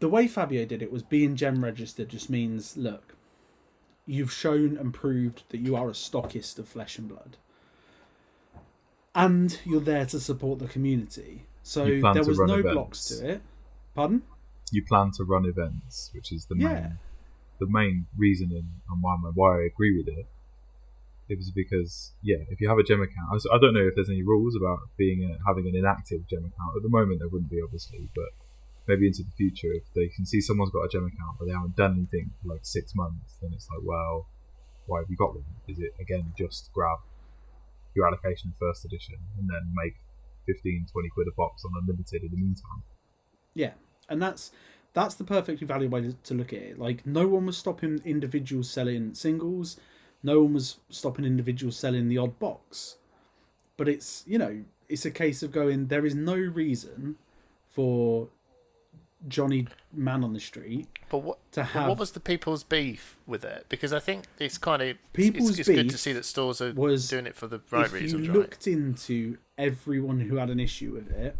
the 0.00 0.08
way 0.08 0.28
Fabio 0.28 0.64
did 0.64 0.82
it 0.82 0.92
was 0.92 1.02
being 1.02 1.36
gem 1.36 1.64
registered 1.64 2.08
just 2.10 2.28
means 2.30 2.76
look, 2.76 3.14
you've 4.06 4.32
shown 4.32 4.76
and 4.76 4.92
proved 4.92 5.44
that 5.50 5.58
you 5.58 5.76
are 5.76 5.88
a 5.88 5.92
stockist 5.92 6.58
of 6.58 6.68
flesh 6.68 6.98
and 6.98 7.08
blood, 7.08 7.36
and 9.18 9.58
you're 9.64 9.80
there 9.80 10.06
to 10.06 10.20
support 10.20 10.58
the 10.60 10.68
community. 10.68 11.44
So 11.62 11.84
there 11.84 12.24
was 12.24 12.38
no 12.38 12.54
events. 12.60 12.72
blocks 12.74 13.04
to 13.08 13.28
it. 13.32 13.42
Pardon? 13.94 14.22
You 14.70 14.84
plan 14.84 15.10
to 15.18 15.24
run 15.24 15.44
events, 15.44 16.10
which 16.14 16.32
is 16.32 16.46
the 16.46 16.54
main 16.54 16.66
Yeah. 16.66 16.92
the 17.58 17.66
main 17.66 18.06
reasoning 18.16 18.66
on 18.90 19.02
why 19.02 19.16
why 19.34 19.50
I 19.60 19.62
agree 19.72 19.96
with 19.98 20.08
it. 20.08 20.26
It 21.28 21.36
was 21.36 21.50
because 21.50 22.12
yeah, 22.22 22.42
if 22.48 22.60
you 22.60 22.68
have 22.68 22.78
a 22.78 22.82
gem 22.82 23.02
account, 23.02 23.28
I 23.52 23.58
don't 23.58 23.74
know 23.74 23.86
if 23.88 23.94
there's 23.96 24.08
any 24.08 24.22
rules 24.22 24.54
about 24.56 24.80
being 24.96 25.24
a, 25.24 25.38
having 25.46 25.66
an 25.66 25.74
inactive 25.74 26.26
gem 26.30 26.44
account. 26.50 26.76
At 26.76 26.82
the 26.82 26.88
moment, 26.88 27.18
there 27.18 27.28
wouldn't 27.28 27.50
be 27.50 27.60
obviously, 27.60 28.08
but 28.14 28.30
maybe 28.86 29.06
into 29.06 29.22
the 29.24 29.32
future, 29.36 29.72
if 29.72 29.84
they 29.94 30.08
can 30.08 30.24
see 30.24 30.40
someone's 30.40 30.70
got 30.70 30.84
a 30.84 30.88
gem 30.88 31.04
account 31.06 31.36
but 31.38 31.46
they 31.46 31.52
haven't 31.52 31.76
done 31.76 31.92
anything 31.98 32.30
for 32.40 32.48
like 32.54 32.64
six 32.64 32.94
months, 32.94 33.36
then 33.42 33.50
it's 33.52 33.68
like, 33.68 33.80
well, 33.82 34.26
why 34.86 35.00
have 35.00 35.10
you 35.10 35.16
got 35.16 35.34
one? 35.34 35.44
Is 35.66 35.78
it 35.78 35.92
again 36.00 36.32
just 36.38 36.70
grab 36.72 36.98
your 37.98 38.06
allocation 38.06 38.54
first 38.58 38.84
edition 38.84 39.16
and 39.36 39.50
then 39.50 39.74
make 39.74 39.94
15, 40.46 40.86
20 40.92 41.08
quid 41.10 41.26
a 41.26 41.34
box 41.36 41.64
on 41.64 41.72
unlimited 41.82 42.22
in 42.22 42.30
the 42.30 42.36
meantime? 42.36 42.82
Yeah, 43.54 43.72
and 44.08 44.22
that's 44.22 44.52
that's 44.94 45.16
the 45.16 45.24
perfectly 45.24 45.66
valid 45.66 45.90
way 45.90 46.14
to, 46.24 46.34
look 46.34 46.52
at 46.52 46.60
it. 46.60 46.78
Like 46.78 47.04
no 47.04 47.26
one 47.26 47.46
was 47.46 47.58
stopping 47.58 48.00
individuals 48.04 48.70
selling 48.70 49.14
singles, 49.14 49.78
no 50.22 50.42
one 50.42 50.54
was 50.54 50.78
stopping 50.88 51.24
individuals 51.24 51.76
selling 51.76 52.08
the 52.08 52.18
odd 52.18 52.38
box. 52.38 52.96
But 53.76 53.88
it's 53.88 54.22
you 54.26 54.38
know 54.38 54.62
it's 54.88 55.04
a 55.04 55.10
case 55.10 55.42
of 55.42 55.50
going. 55.50 55.88
There 55.88 56.06
is 56.06 56.14
no 56.14 56.36
reason 56.36 57.16
for 57.66 58.28
Johnny 59.26 59.66
Man 59.92 60.22
on 60.22 60.32
the 60.32 60.40
street 60.40 60.86
But 61.08 61.18
what 61.18 61.38
to 61.52 61.64
have 61.64 61.88
what 61.88 61.98
was 61.98 62.12
the 62.12 62.20
people's 62.20 62.62
beef 62.62 63.16
with 63.26 63.44
it? 63.44 63.66
Because 63.68 63.92
I 63.92 63.98
think 63.98 64.24
it's 64.38 64.58
kind 64.58 64.80
of 64.80 64.96
People's 65.12 65.58
it's, 65.58 65.68
it's 65.68 65.68
good 65.68 65.90
to 65.90 65.98
see 65.98 66.12
that 66.12 66.24
stores 66.24 66.60
are 66.60 66.72
was 66.72 67.08
doing 67.08 67.26
it 67.26 67.34
for 67.34 67.48
the 67.48 67.60
right 67.70 67.86
if 67.86 67.92
reasons, 67.92 68.26
you 68.26 68.32
right? 68.32 68.38
looked 68.40 68.66
into 68.66 69.38
everyone 69.56 70.20
who 70.20 70.36
had 70.36 70.50
an 70.50 70.60
issue 70.60 70.92
with 70.92 71.10
it, 71.10 71.36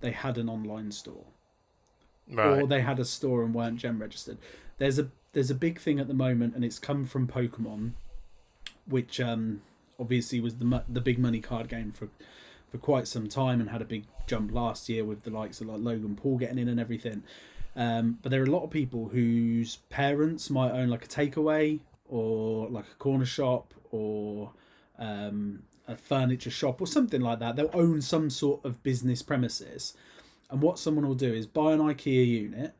they 0.00 0.10
had 0.10 0.36
an 0.36 0.48
online 0.48 0.92
store. 0.92 1.24
right. 2.30 2.62
or 2.62 2.66
they 2.66 2.82
had 2.82 2.98
a 2.98 3.04
store 3.04 3.42
and 3.42 3.54
weren't 3.54 3.78
gem 3.78 3.98
registered. 3.98 4.36
There's 4.78 4.98
a 4.98 5.08
there's 5.32 5.50
a 5.50 5.54
big 5.54 5.80
thing 5.80 5.98
at 5.98 6.08
the 6.08 6.14
moment, 6.14 6.54
and 6.54 6.64
it's 6.64 6.78
come 6.78 7.06
from 7.06 7.26
Pokemon, 7.26 7.92
which 8.86 9.20
um, 9.20 9.62
obviously 9.98 10.40
was 10.40 10.56
the 10.56 10.84
the 10.88 11.00
big 11.00 11.18
money 11.18 11.40
card 11.40 11.68
game 11.68 11.92
for 11.92 12.08
for 12.74 12.78
quite 12.78 13.06
some 13.06 13.28
time, 13.28 13.60
and 13.60 13.70
had 13.70 13.80
a 13.80 13.84
big 13.84 14.04
jump 14.26 14.52
last 14.52 14.88
year 14.88 15.04
with 15.04 15.22
the 15.22 15.30
likes 15.30 15.60
of 15.60 15.68
like 15.68 15.78
Logan 15.78 16.16
Paul 16.16 16.38
getting 16.38 16.58
in 16.58 16.66
and 16.66 16.80
everything. 16.80 17.22
Um, 17.76 18.18
but 18.20 18.30
there 18.30 18.40
are 18.40 18.46
a 18.46 18.50
lot 18.50 18.64
of 18.64 18.70
people 18.70 19.10
whose 19.10 19.76
parents 19.90 20.50
might 20.50 20.72
own 20.72 20.88
like 20.88 21.04
a 21.04 21.08
takeaway 21.08 21.78
or 22.04 22.68
like 22.68 22.86
a 22.86 22.94
corner 22.96 23.26
shop 23.26 23.74
or 23.92 24.54
um, 24.98 25.62
a 25.86 25.94
furniture 25.94 26.50
shop 26.50 26.80
or 26.80 26.88
something 26.88 27.20
like 27.20 27.38
that. 27.38 27.54
They'll 27.54 27.70
own 27.72 28.02
some 28.02 28.28
sort 28.28 28.64
of 28.64 28.82
business 28.82 29.22
premises. 29.22 29.94
And 30.50 30.60
what 30.60 30.80
someone 30.80 31.06
will 31.06 31.14
do 31.14 31.32
is 31.32 31.46
buy 31.46 31.74
an 31.74 31.78
IKEA 31.78 32.26
unit, 32.26 32.74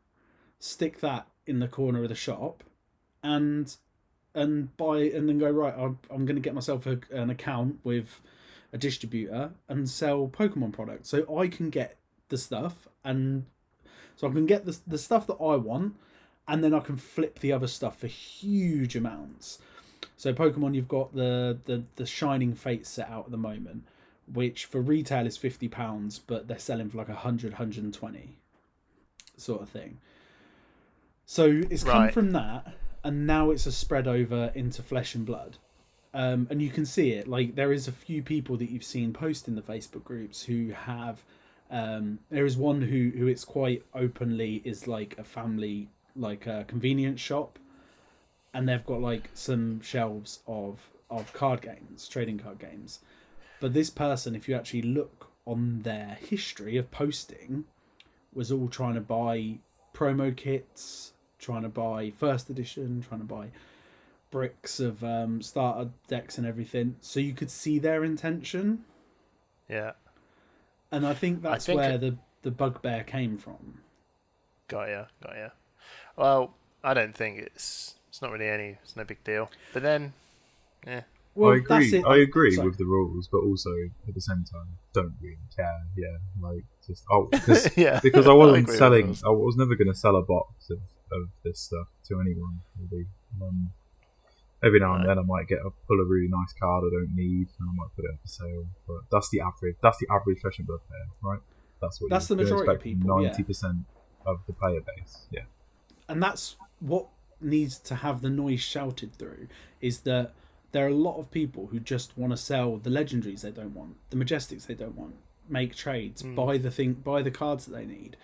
stick 0.59 0.99
that 1.03 1.29
in 1.47 1.61
the 1.61 1.69
corner 1.69 2.03
of 2.03 2.09
the 2.09 2.17
shop, 2.17 2.65
and 3.23 3.77
and 4.35 4.77
buy 4.77 5.03
and 5.03 5.29
then 5.29 5.39
go 5.39 5.51
right. 5.51 5.75
I'm, 5.79 6.01
I'm 6.11 6.27
going 6.27 6.35
to 6.35 6.43
get 6.43 6.53
myself 6.53 6.85
a, 6.85 6.99
an 7.13 7.31
account 7.31 7.79
with 7.85 8.21
a 8.75 8.79
distributor 8.79 9.53
and 9.69 9.89
sell 9.89 10.29
Pokemon 10.29 10.73
products, 10.73 11.09
so 11.09 11.39
I 11.39 11.49
can 11.49 11.71
get 11.71 11.97
the 12.29 12.37
stuff 12.37 12.89
and 13.05 13.47
so 14.17 14.29
I 14.29 14.33
can 14.33 14.47
get 14.47 14.67
the 14.67 14.77
the 14.87 14.99
stuff 14.99 15.27
that 15.29 15.35
I 15.41 15.57
want, 15.57 15.95
and 16.47 16.63
then 16.63 16.75
I 16.75 16.81
can 16.81 16.97
flip 16.97 17.39
the 17.39 17.53
other 17.53 17.69
stuff 17.69 17.99
for 18.01 18.09
huge 18.09 18.97
amounts. 18.97 19.59
So 20.17 20.33
Pokemon, 20.33 20.75
you've 20.75 20.89
got 20.89 21.15
the 21.15 21.59
the 21.65 21.85
the 21.97 22.07
Shining 22.07 22.55
Fate 22.55 22.87
set 22.87 23.09
out 23.09 23.27
at 23.27 23.31
the 23.31 23.37
moment, 23.37 23.85
which 24.31 24.67
for 24.67 24.81
retail 24.81 25.27
is 25.27 25.37
fifty 25.37 25.69
pounds, 25.69 26.19
but 26.19 26.49
they're 26.49 26.59
selling 26.59 26.91
for 26.91 26.99
like 26.99 27.09
100, 27.09 27.53
120 27.53 28.37
sort 29.37 29.63
of 29.63 29.69
thing. 29.69 29.99
So 31.27 31.63
it's 31.71 31.85
come 31.85 32.11
from 32.11 32.33
that, 32.33 32.75
and 33.03 33.27
now 33.27 33.51
it's 33.51 33.67
a 33.67 33.73
spread 33.73 34.07
over 34.07 34.53
into 34.55 34.83
Flesh 34.83 35.15
and 35.15 35.25
Blood. 35.25 35.59
Um, 36.15 36.47
and 36.49 36.63
you 36.63 36.71
can 36.71 36.87
see 36.87 37.11
it. 37.11 37.27
Like 37.27 37.57
there 37.57 37.73
is 37.73 37.89
a 37.89 37.93
few 37.93 38.23
people 38.23 38.57
that 38.59 38.71
you've 38.71 38.85
seen 38.85 39.13
post 39.13 39.49
in 39.49 39.57
the 39.57 39.63
Facebook 39.63 40.05
groups 40.05 40.45
who 40.45 40.71
have. 40.71 41.25
Um, 41.71 42.21
there 42.31 42.47
is 42.47 42.57
one 42.57 42.83
who 42.83 43.11
who 43.17 43.27
it's 43.27 43.45
quite 43.45 43.85
openly 43.93 44.63
is 44.65 44.87
like 44.87 45.19
a 45.19 45.25
family 45.25 45.89
like 46.15 46.47
a 46.47 46.65
convenience 46.69 47.21
shop, 47.21 47.59
and 48.53 48.69
they've 48.69 48.87
got 48.87 49.01
like 49.01 49.31
some 49.35 49.81
shelves 49.81 50.39
of 50.47 50.91
of 51.11 51.33
card 51.33 51.61
games, 51.63 52.09
trading 52.09 52.39
card 52.39 52.61
games. 52.61 53.01
But 53.61 53.75
this 53.75 53.91
person, 53.91 54.37
if 54.37 54.49
you 54.49 54.55
actually 54.55 54.83
look 54.83 55.31
on 55.47 55.83
their 55.83 56.19
history 56.21 56.77
of 56.77 56.91
posting, 56.93 57.65
was 58.33 58.53
all 58.53 58.69
trying 58.69 58.95
to 58.95 59.01
buy 59.01 59.59
promo 59.93 60.37
kits, 60.37 61.13
trying 61.39 61.63
to 61.63 61.69
buy 61.69 62.11
first 62.11 62.49
edition, 62.51 63.05
trying 63.07 63.21
to 63.21 63.27
buy 63.27 63.49
bricks 64.35 64.81
of 64.81 65.05
um, 65.05 65.41
starter 65.41 65.91
decks 66.09 66.39
and 66.39 66.45
everything. 66.47 66.97
So 67.01 67.21
you 67.21 67.33
could 67.35 67.53
see 67.53 67.79
their 67.79 68.03
intention, 68.05 68.85
yeah, 69.71 69.93
and 70.91 71.07
I 71.07 71.15
think 71.15 71.41
that's 71.43 71.67
think 71.67 71.77
where 71.79 71.93
it- 71.95 72.01
the 72.01 72.17
the 72.43 72.51
bugbear 72.51 73.05
came 73.05 73.39
from. 73.39 73.79
got 74.69 74.89
ya, 74.89 75.05
got 75.23 75.37
ya. 75.37 75.49
Well, 76.17 76.55
I 76.83 76.95
don't 76.95 77.15
think 77.17 77.39
it's 77.39 77.95
it's 78.09 78.21
not 78.21 78.33
really 78.33 78.49
any. 78.49 78.77
It's 78.83 78.97
no 78.97 79.05
big 79.05 79.23
deal. 79.23 79.51
But 79.73 79.83
then, 79.85 80.13
yeah, 80.85 81.03
Well, 81.37 81.53
I 81.53 81.61
that's 81.69 81.87
agree. 81.87 81.99
it. 82.01 82.05
I 82.05 82.17
agree 82.29 82.51
Sorry. 82.57 82.69
with 82.69 82.79
the 82.79 82.85
rules, 82.87 83.29
but 83.31 83.39
also 83.39 83.71
at 84.09 84.15
the 84.15 84.21
same 84.21 84.43
time, 84.53 84.69
don't 84.93 85.15
really 85.23 85.39
care. 85.57 85.81
Yeah, 85.97 86.17
like 86.43 86.65
just 86.87 87.05
oh, 87.11 87.29
because 87.31 87.77
yeah, 87.87 88.01
because 88.03 88.27
I 88.27 88.33
wasn't 88.33 88.67
with 88.67 88.77
selling. 88.77 89.17
I 89.25 89.31
was 89.31 89.55
never 89.57 89.77
going 89.77 89.93
to 89.95 89.99
sell 90.05 90.17
a 90.17 90.23
box 90.23 90.71
of, 90.71 90.79
of 91.13 91.29
this 91.45 91.61
stuff 91.61 91.87
to 92.09 92.21
anyone. 92.21 92.63
Really. 92.81 93.07
Um, 93.41 93.71
every 94.65 94.81
now 94.81 94.95
and 94.95 95.05
Right. 95.07 95.15
then, 95.15 95.19
I 95.19 95.27
might 95.27 95.47
get 95.47 95.59
a 95.59 95.71
pull 95.87 96.01
a 96.01 96.05
really 96.05 96.29
nice 96.29 96.53
card 96.59 96.85
I 96.87 96.91
don't 96.91 97.15
need, 97.15 97.49
and 97.59 97.69
I 97.69 97.73
might 97.75 97.95
put 97.95 98.05
it 98.05 98.11
up 98.13 98.21
for 98.21 98.29
sale. 98.29 98.67
But 98.87 99.03
that's 99.11 99.29
the 99.31 99.41
average. 99.41 99.77
That's 99.83 99.99
the 99.99 100.07
average 100.11 100.41
Flesh 100.41 100.59
and 100.59 100.67
Blood 100.67 100.81
player, 100.89 101.07
right? 101.23 101.41
That's 101.81 102.01
what 102.01 102.11
That's 102.11 102.31
you 102.31 102.37
the 102.37 102.43
majority 102.43 102.69
of 102.69 102.75
expect 102.75 102.85
people, 102.85 103.23
yeah. 103.23 103.29
Ninety 103.29 103.43
percent 103.43 103.77
of 104.27 104.41
the 104.47 104.53
player 104.55 104.81
base. 104.81 105.27
Yeah. 105.31 105.43
and 106.09 106.23
that's 106.23 106.57
what 106.81 107.09
needs 107.41 107.79
to 107.79 107.95
have 107.97 108.23
the 108.23 108.31
noise 108.31 108.61
shouted 108.61 109.15
through 109.19 109.49
is 109.81 110.01
that 110.01 110.33
there 110.73 110.85
are 110.87 110.89
a 110.89 110.95
lot 110.95 111.19
of 111.19 111.31
people 111.31 111.67
who 111.67 111.79
just 111.79 112.17
want 112.17 112.31
to 112.33 112.37
sell 112.37 112.79
the 112.79 112.89
legendaries 112.91 113.43
they 113.43 113.51
don't 113.51 113.75
want 113.75 113.97
the 114.11 114.17
majestics 114.17 114.67
they 114.67 114.75
don't 114.75 114.97
want 114.97 115.15
make 115.49 115.75
trades, 115.75 116.23
hmm. 116.23 116.35
buy 116.35 116.57
the 116.59 116.71
thing, 116.71 116.95
buy 116.95 117.21
the 117.23 117.31
cards 117.31 117.67
that 117.67 117.75
they 117.77 117.85
need, 117.85 118.17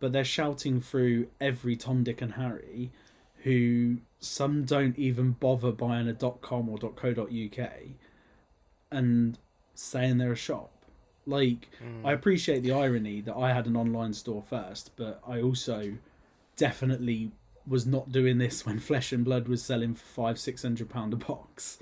but 0.00 0.12
they're 0.12 0.24
shouting 0.24 0.80
through 0.80 1.26
every 1.40 1.74
Tom, 1.76 2.04
Dick, 2.04 2.22
and 2.22 2.34
Harry, 2.34 2.92
who 3.44 3.98
some 4.20 4.64
don't 4.64 4.98
even 4.98 5.32
bother 5.32 5.70
buying 5.72 6.08
a 6.08 6.14
.com 6.14 6.68
or 6.68 6.78
.co.uk, 6.78 7.70
and 8.90 9.38
saying 9.74 10.18
they're 10.18 10.32
a 10.32 10.36
shop. 10.36 10.70
Like, 11.26 11.68
I 12.04 12.12
appreciate 12.12 12.62
the 12.62 12.72
irony 12.72 13.20
that 13.20 13.36
I 13.36 13.52
had 13.52 13.66
an 13.66 13.76
online 13.76 14.14
store 14.14 14.42
first, 14.42 14.92
but 14.96 15.20
I 15.26 15.40
also 15.42 15.94
definitely 16.56 17.32
was 17.66 17.86
not 17.86 18.10
doing 18.10 18.38
this 18.38 18.64
when 18.66 18.78
Flesh 18.78 19.12
and 19.12 19.24
Blood 19.24 19.46
was 19.46 19.62
selling 19.62 19.94
for 19.94 20.06
five, 20.06 20.38
six 20.38 20.62
hundred 20.62 20.88
pound 20.88 21.12
a 21.12 21.16
box. 21.16 21.78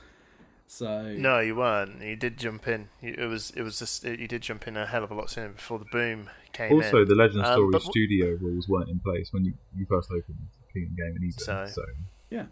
So 0.69 1.15
No, 1.17 1.39
you 1.39 1.55
weren't. 1.55 2.03
You 2.03 2.17
did 2.17 2.39
jump 2.39 2.67
in. 2.67 2.89
It 3.01 3.21
was 3.29 3.53
it 3.53 3.63
was 3.63 3.79
just 3.79 4.03
you 4.03 4.27
did 4.27 4.43
jump 4.43 4.67
in 4.67 4.77
a 4.77 4.85
hell 4.85 5.05
of 5.05 5.13
a 5.13 5.15
lot 5.15 5.31
sooner 5.31 5.51
before 5.51 5.79
the 5.79 5.85
boom 5.93 6.29
came 6.53 6.73
Also, 6.73 7.03
in. 7.03 7.09
the 7.09 7.15
Legend 7.15 7.45
Um, 7.45 7.53
Story 7.53 7.69
but 7.71 7.83
w- 7.85 7.91
studio 7.93 8.37
rules 8.41 8.69
weren't 8.69 8.89
in 8.91 8.99
place 8.99 9.33
when 9.33 9.45
you, 9.45 9.55
you 9.77 9.87
first 9.87 10.11
opened 10.11 10.39
Kingdom 10.77 10.95
Game 10.97 11.15
and 11.17 11.25
Eden. 11.25 11.39
So- 11.39 11.67
So, 11.67 11.85
yeah, 12.31 12.47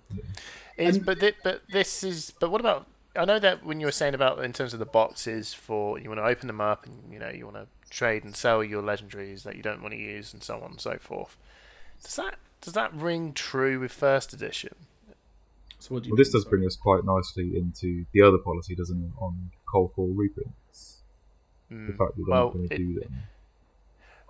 Is, 0.78 0.98
but 0.98 1.20
thi- 1.20 1.34
but 1.42 1.62
this 1.70 2.02
is 2.02 2.32
but 2.40 2.50
what 2.50 2.60
about? 2.60 2.86
I 3.16 3.24
know 3.24 3.38
that 3.38 3.64
when 3.64 3.78
you 3.80 3.86
were 3.86 3.92
saying 3.92 4.14
about 4.14 4.42
in 4.44 4.52
terms 4.52 4.72
of 4.72 4.78
the 4.80 4.86
boxes 4.86 5.54
for 5.54 5.98
you 6.00 6.08
want 6.08 6.18
to 6.20 6.24
open 6.26 6.46
them 6.48 6.60
up 6.60 6.84
and 6.86 7.12
you 7.12 7.18
know 7.18 7.28
you 7.28 7.44
want 7.44 7.56
to 7.56 7.66
trade 7.90 8.24
and 8.24 8.34
sell 8.34 8.64
your 8.64 8.82
legendaries 8.82 9.42
that 9.44 9.54
you 9.56 9.62
don't 9.62 9.82
want 9.82 9.92
to 9.94 10.00
use 10.00 10.32
and 10.32 10.42
so 10.42 10.56
on 10.60 10.72
and 10.72 10.80
so 10.80 10.96
forth. 10.98 11.36
Does 12.02 12.16
that 12.16 12.38
does 12.60 12.72
that 12.74 12.92
ring 12.94 13.32
true 13.34 13.78
with 13.78 13.92
first 13.92 14.32
edition? 14.32 14.74
So 15.78 15.94
what 15.94 16.02
do 16.02 16.08
you 16.08 16.14
well, 16.14 16.16
this 16.18 16.28
mean, 16.34 16.40
does 16.42 16.44
bring 16.46 16.66
us 16.66 16.76
quite 16.76 17.04
nicely 17.04 17.56
into 17.56 18.06
the 18.12 18.22
other 18.22 18.38
policy, 18.38 18.74
doesn't 18.74 19.00
it, 19.00 19.10
on 19.18 19.50
cold 19.70 19.92
foil 19.94 20.08
reprints? 20.14 21.02
The 21.68 21.74
Mm. 21.76 21.86
fact 21.98 22.16
that 22.16 22.24
they're 22.24 22.24
Well, 22.34 22.44
not 22.46 22.52
going 22.54 22.68
to 22.68 22.76
do 22.78 23.00
them. 23.00 23.12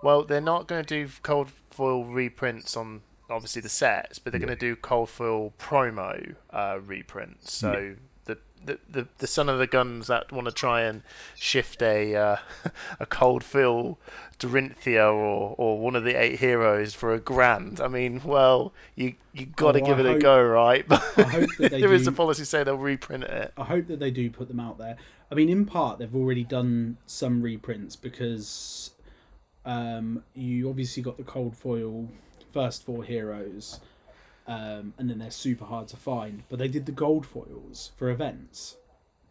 Well, 0.03 0.23
they're 0.25 0.41
not 0.41 0.67
going 0.67 0.83
to 0.85 1.05
do 1.07 1.11
cold 1.23 1.49
foil 1.71 2.03
reprints 2.05 2.75
on 2.77 3.01
obviously 3.29 3.61
the 3.61 3.69
sets, 3.69 4.19
but 4.19 4.31
they're 4.31 4.41
Yeah. 4.41 4.47
going 4.47 4.57
to 4.57 4.59
do 4.59 4.75
cold 4.75 5.09
foil 5.09 5.53
promo 5.59 6.35
uh, 6.51 6.79
reprints. 6.85 7.53
So 7.53 7.95
the, 8.25 8.37
the, 8.65 8.79
the 8.89 9.07
the 9.19 9.27
son 9.27 9.49
of 9.49 9.59
the 9.59 9.67
guns 9.67 10.07
that 10.07 10.31
want 10.31 10.47
to 10.47 10.53
try 10.53 10.81
and 10.81 11.03
shift 11.35 11.81
a 11.81 12.15
uh, 12.15 12.37
a 12.99 13.05
cold 13.05 13.43
foil 13.43 13.99
Dorinthia 14.39 15.13
or 15.13 15.55
or 15.57 15.79
one 15.79 15.95
of 15.95 16.03
the 16.03 16.15
eight 16.15 16.39
heroes 16.39 16.93
for 16.93 17.13
a 17.13 17.19
grand. 17.19 17.79
I 17.79 17.87
mean, 17.87 18.21
well, 18.23 18.73
you 18.95 19.15
you 19.33 19.45
got 19.45 19.73
to 19.73 19.81
Oh, 19.81 19.85
give 19.85 19.99
I 19.99 20.01
it 20.01 20.05
a 20.05 20.15
go, 20.15 20.41
right? 20.43 20.87
But 20.87 21.03
I 21.17 21.27
hope 21.27 21.55
that 21.57 21.69
they 21.71 21.79
there 21.81 21.93
is 21.93 22.03
do- 22.03 22.09
a 22.09 22.11
policy 22.11 22.43
say 22.45 22.63
they'll 22.63 22.77
reprint 22.77 23.23
it. 23.25 23.53
I 23.57 23.63
hope 23.65 23.87
that 23.87 23.99
they 23.99 24.11
do 24.11 24.29
put 24.29 24.47
them 24.47 24.59
out 24.59 24.77
there. 24.77 24.97
I 25.31 25.35
mean, 25.35 25.49
in 25.49 25.65
part, 25.65 25.99
they've 25.99 26.15
already 26.15 26.43
done 26.43 26.97
some 27.07 27.41
reprints 27.41 27.95
because 27.95 28.91
um, 29.65 30.23
you 30.33 30.69
obviously 30.69 31.01
got 31.03 31.17
the 31.17 31.23
cold 31.23 31.55
foil 31.57 32.09
first 32.55 32.83
four 32.85 33.03
heroes, 33.03 33.79
um, 34.47 34.93
and 34.97 35.09
then 35.09 35.19
they're 35.19 35.29
super 35.45 35.65
hard 35.65 35.87
to 35.89 35.97
find. 35.97 36.43
But 36.49 36.57
they 36.59 36.67
did 36.69 36.85
the 36.85 36.91
gold 36.91 37.25
foils 37.25 37.91
for 37.97 38.09
events, 38.09 38.77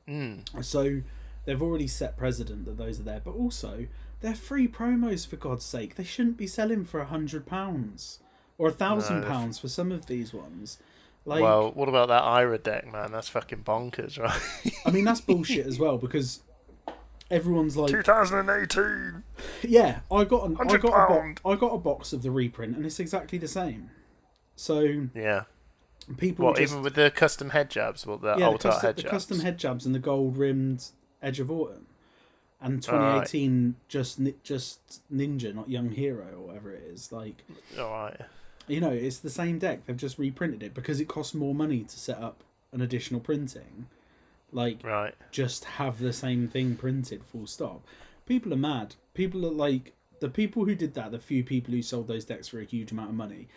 Mm. 0.06 0.62
so 0.62 1.00
they've 1.46 1.62
already 1.62 1.86
set 1.86 2.16
precedent 2.18 2.66
that 2.66 2.76
those 2.76 3.00
are 3.00 3.04
there. 3.04 3.22
But 3.24 3.34
also, 3.34 3.86
they're 4.20 4.34
free 4.34 4.68
promos 4.68 5.26
for 5.26 5.36
God's 5.36 5.64
sake. 5.64 5.94
They 5.94 6.04
shouldn't 6.04 6.36
be 6.36 6.46
selling 6.46 6.84
for 6.84 7.00
a 7.00 7.06
hundred 7.06 7.46
pounds 7.46 8.18
or 8.58 8.68
a 8.68 8.72
thousand 8.72 9.24
pounds 9.24 9.58
for 9.58 9.68
some 9.68 9.90
of 9.90 10.04
these 10.06 10.34
ones. 10.34 10.78
Like, 11.26 11.42
well, 11.42 11.72
what 11.72 11.88
about 11.88 12.08
that 12.08 12.22
Ira 12.22 12.58
deck, 12.58 12.90
man? 12.92 13.10
That's 13.12 13.30
fucking 13.30 13.64
bonkers, 13.64 14.18
right? 14.18 14.40
I 14.84 14.90
mean, 14.90 15.04
that's 15.04 15.20
bullshit 15.30 15.66
as 15.66 15.78
well 15.78 15.96
because 15.96 16.42
everyone's 17.30 17.76
like, 17.76 17.90
2018. 17.90 19.22
yeah, 19.62 20.00
I 20.10 20.24
got 20.24 20.46
an, 20.48 20.56
I 20.58 20.64
£100 20.64 20.80
got 20.82 21.10
a 21.10 21.34
bo- 21.42 21.50
I 21.50 21.56
got 21.56 21.74
a 21.74 21.78
box 21.78 22.12
of 22.12 22.22
the 22.22 22.30
reprint 22.30 22.76
and 22.76 22.84
it's 22.86 23.00
exactly 23.00 23.38
the 23.38 23.48
same. 23.48 23.90
So 24.56 25.08
Yeah. 25.14 25.44
people 26.16 26.52
just, 26.54 26.70
even 26.72 26.82
with 26.82 26.94
the 26.94 27.10
custom 27.10 27.50
head 27.50 27.70
jabs? 27.70 28.06
Well, 28.06 28.18
the 28.18 28.28
yeah, 28.30 28.34
the 28.36 28.44
art 28.46 28.60
custom, 28.60 28.80
head 28.86 28.96
the 28.96 29.02
jabs? 29.02 29.10
custom 29.10 29.40
head 29.40 29.58
jabs 29.58 29.86
and 29.86 29.94
the 29.94 29.98
gold 29.98 30.36
rimmed 30.36 30.84
Edge 31.22 31.40
of 31.40 31.50
Autumn, 31.50 31.86
and 32.60 32.86
Alright. 32.86 33.26
2018 33.26 33.76
just 33.88 34.20
just 34.42 35.02
Ninja, 35.12 35.54
not 35.54 35.68
Young 35.68 35.90
Hero 35.90 36.26
or 36.36 36.46
whatever 36.46 36.72
it 36.72 36.82
is. 36.92 37.10
Like 37.10 37.42
Alright. 37.78 38.20
you 38.68 38.80
know, 38.80 38.90
it's 38.90 39.18
the 39.18 39.30
same 39.30 39.58
deck. 39.58 39.86
They've 39.86 39.96
just 39.96 40.18
reprinted 40.18 40.62
it 40.62 40.74
because 40.74 41.00
it 41.00 41.08
costs 41.08 41.34
more 41.34 41.54
money 41.54 41.80
to 41.84 41.98
set 41.98 42.18
up 42.18 42.42
an 42.72 42.80
additional 42.80 43.20
printing. 43.20 43.86
Like 44.54 44.78
Right. 44.84 45.14
just 45.30 45.64
have 45.64 45.98
the 45.98 46.12
same 46.12 46.46
thing 46.48 46.76
printed 46.76 47.24
full 47.24 47.46
stop 47.46 47.84
people 48.24 48.52
are 48.54 48.56
mad 48.56 48.94
people 49.12 49.44
are 49.44 49.50
like 49.50 49.92
the 50.20 50.28
people 50.30 50.64
who 50.64 50.74
did 50.74 50.94
that 50.94 51.10
the 51.10 51.18
few 51.18 51.42
people 51.44 51.74
who 51.74 51.82
sold 51.82 52.06
those 52.08 52.24
decks 52.24 52.48
for 52.48 52.60
a 52.60 52.64
huge 52.64 52.92
amount 52.92 53.10
of 53.10 53.16
money 53.16 53.48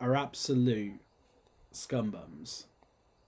are 0.00 0.16
absolute 0.16 0.98
scumbums 1.72 2.64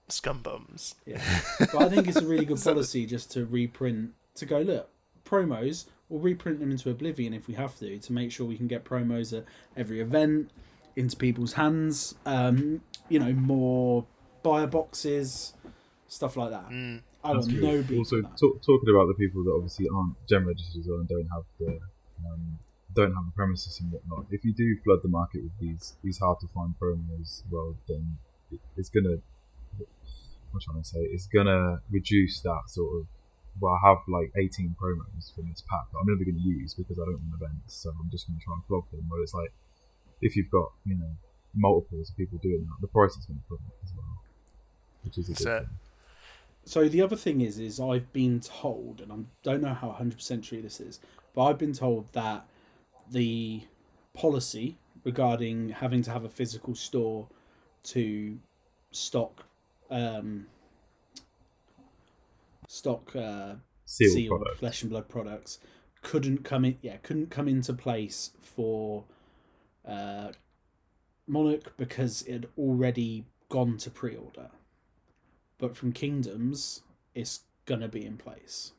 Scumbums. 0.09 0.95
yeah 1.05 1.21
but 1.59 1.75
i 1.83 1.87
think 1.89 2.07
it's 2.07 2.17
a 2.17 2.25
really 2.25 2.45
good 2.45 2.61
policy 2.63 3.05
just 3.05 3.31
to 3.31 3.45
reprint 3.45 4.11
to 4.35 4.45
go 4.45 4.59
look 4.61 4.89
promos 5.23 5.85
we'll 6.09 6.19
reprint 6.19 6.59
them 6.59 6.71
into 6.71 6.89
oblivion 6.89 7.33
if 7.33 7.47
we 7.47 7.53
have 7.53 7.77
to 7.77 7.99
to 7.99 8.11
make 8.11 8.31
sure 8.31 8.45
we 8.47 8.57
can 8.57 8.67
get 8.67 8.83
promos 8.83 9.37
at 9.37 9.45
every 9.77 9.99
event 10.01 10.49
into 10.95 11.15
people's 11.15 11.53
hands 11.53 12.15
um 12.25 12.81
you 13.07 13.19
know 13.19 13.31
more 13.33 14.05
buyer 14.41 14.65
boxes 14.67 15.53
stuff 16.07 16.35
like 16.35 16.49
that 16.49 16.69
Mm. 16.69 17.01
I 17.23 17.33
That's 17.33 17.47
want 17.47 17.59
good. 17.59 17.63
no 17.63 17.81
beef 17.83 17.97
also, 17.99 18.15
with 18.17 18.35
talk, 18.39 18.61
talking 18.63 18.89
about 18.89 19.07
the 19.07 19.13
people 19.15 19.43
that 19.43 19.51
obviously 19.51 19.87
aren't 19.93 20.15
gem 20.27 20.47
registered 20.47 20.81
as 20.81 20.87
well 20.87 20.99
and 20.99 21.07
don't 21.09 21.27
have 21.35 21.43
the 21.59 21.79
um, 22.25 22.59
don't 22.95 23.13
have 23.13 23.25
the 23.25 23.31
premises 23.35 23.79
and 23.81 23.91
whatnot. 23.91 24.25
If 24.31 24.43
you 24.43 24.53
do 24.53 24.75
flood 24.83 24.99
the 25.03 25.09
market 25.09 25.43
with 25.43 25.57
these 25.59 25.95
these 26.03 26.17
hard 26.19 26.39
to 26.41 26.47
find 26.47 26.73
promos, 26.81 27.43
well, 27.51 27.75
then 27.87 28.17
it, 28.51 28.59
it's 28.77 28.89
gonna 28.89 29.17
what 29.77 29.87
am 29.87 30.55
I 30.55 30.59
trying 30.65 30.81
to 30.83 30.87
say? 30.87 30.99
It's 31.11 31.27
gonna 31.27 31.81
reduce 31.91 32.41
that 32.41 32.61
sort 32.67 33.01
of. 33.01 33.07
Well, 33.61 33.73
I 33.83 33.89
have 33.89 33.97
like 34.07 34.31
18 34.37 34.75
promos 34.81 35.35
from 35.35 35.49
this 35.49 35.61
pack 35.69 35.91
that 35.91 35.97
I'm 35.99 36.07
never 36.07 36.23
going 36.23 36.39
to 36.41 36.47
use 36.47 36.73
because 36.73 36.97
I 36.97 37.03
don't 37.03 37.19
run 37.27 37.33
events, 37.41 37.75
so 37.75 37.89
I'm 37.99 38.09
just 38.09 38.25
going 38.27 38.39
to 38.39 38.45
try 38.45 38.53
and 38.53 38.63
flog 38.63 38.85
them. 38.91 39.03
Where 39.09 39.21
it's 39.21 39.33
like, 39.33 39.51
if 40.21 40.37
you've 40.37 40.49
got 40.49 40.71
you 40.85 40.95
know 40.95 41.11
multiples 41.53 42.09
of 42.09 42.15
people 42.15 42.37
doing 42.41 42.63
that, 42.69 42.77
the 42.79 42.87
price 42.87 43.17
is 43.17 43.25
going 43.25 43.39
to 43.41 43.45
plummet 43.49 43.73
as 43.83 43.91
well, 43.97 44.15
which 45.03 45.17
is 45.17 45.27
a 45.27 45.33
good 45.33 45.43
So- 45.43 45.59
thing. 45.59 45.69
So 46.69 46.87
the 46.87 47.01
other 47.01 47.15
thing 47.15 47.41
is, 47.41 47.57
is 47.57 47.79
I've 47.79 48.13
been 48.13 48.39
told, 48.41 49.01
and 49.01 49.11
I 49.11 49.15
don't 49.41 49.63
know 49.63 49.73
how 49.73 49.89
hundred 49.89 50.17
percent 50.17 50.43
true 50.43 50.61
this 50.61 50.79
is, 50.79 50.99
but 51.33 51.45
I've 51.45 51.57
been 51.57 51.73
told 51.73 52.05
that 52.13 52.45
the 53.09 53.63
policy 54.13 54.77
regarding 55.03 55.69
having 55.69 56.03
to 56.03 56.11
have 56.11 56.25
a 56.25 56.29
physical 56.29 56.75
store 56.75 57.27
to 57.85 58.37
stock 58.91 59.45
um, 59.89 60.45
stock 62.67 63.15
uh, 63.15 63.55
Sealed, 63.85 64.13
sealed 64.13 64.47
flesh 64.59 64.83
and 64.83 64.91
blood 64.91 65.09
products 65.09 65.57
couldn't 66.03 66.43
come 66.43 66.65
in. 66.65 66.77
Yeah, 66.83 66.97
couldn't 66.97 67.31
come 67.31 67.47
into 67.47 67.73
place 67.73 68.33
for 68.41 69.05
uh, 69.87 70.33
Monarch 71.25 71.75
because 71.77 72.21
it 72.27 72.33
had 72.33 72.47
already 72.59 73.25
gone 73.49 73.77
to 73.77 73.89
pre-order. 73.89 74.51
But 75.59 75.77
from 75.77 75.91
Kingdoms, 75.91 76.81
it's 77.13 77.41
gonna 77.65 77.87
be 77.87 78.05
in 78.05 78.17
place. 78.17 78.71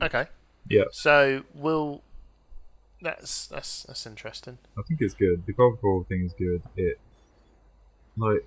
Okay. 0.00 0.26
Yeah. 0.68 0.84
So 0.92 1.42
we'll. 1.54 2.02
That's 3.00 3.46
that's 3.48 3.82
that's 3.82 4.06
interesting. 4.06 4.58
I 4.78 4.82
think 4.86 5.00
it's 5.00 5.14
good. 5.14 5.44
The 5.46 5.52
gold 5.52 5.80
foil 5.80 6.04
thing 6.04 6.24
is 6.24 6.32
good. 6.34 6.62
It 6.76 7.00
like 8.16 8.46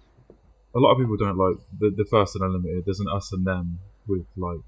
a 0.74 0.80
lot 0.80 0.94
of 0.94 0.98
people 0.98 1.18
don't 1.18 1.38
like 1.38 1.58
the 1.78 1.90
the 1.90 2.06
first 2.06 2.36
and 2.36 2.46
unlimited. 2.46 2.86
There's 2.86 3.02
an 3.02 3.08
us 3.14 3.34
and 3.34 3.46
them 3.46 3.80
with 4.08 4.28
like 4.38 4.62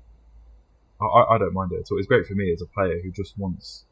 I, 1.00 1.06
I 1.06 1.36
I 1.36 1.38
don't 1.38 1.54
mind 1.54 1.72
it 1.72 1.80
at 1.80 1.92
all. 1.92 2.00
It's 2.00 2.08
great 2.08 2.26
for 2.26 2.34
me 2.34 2.52
as 2.52 2.62
a 2.62 2.66
player 2.66 3.00
who 3.02 3.12
just 3.12 3.38
wants 3.38 3.86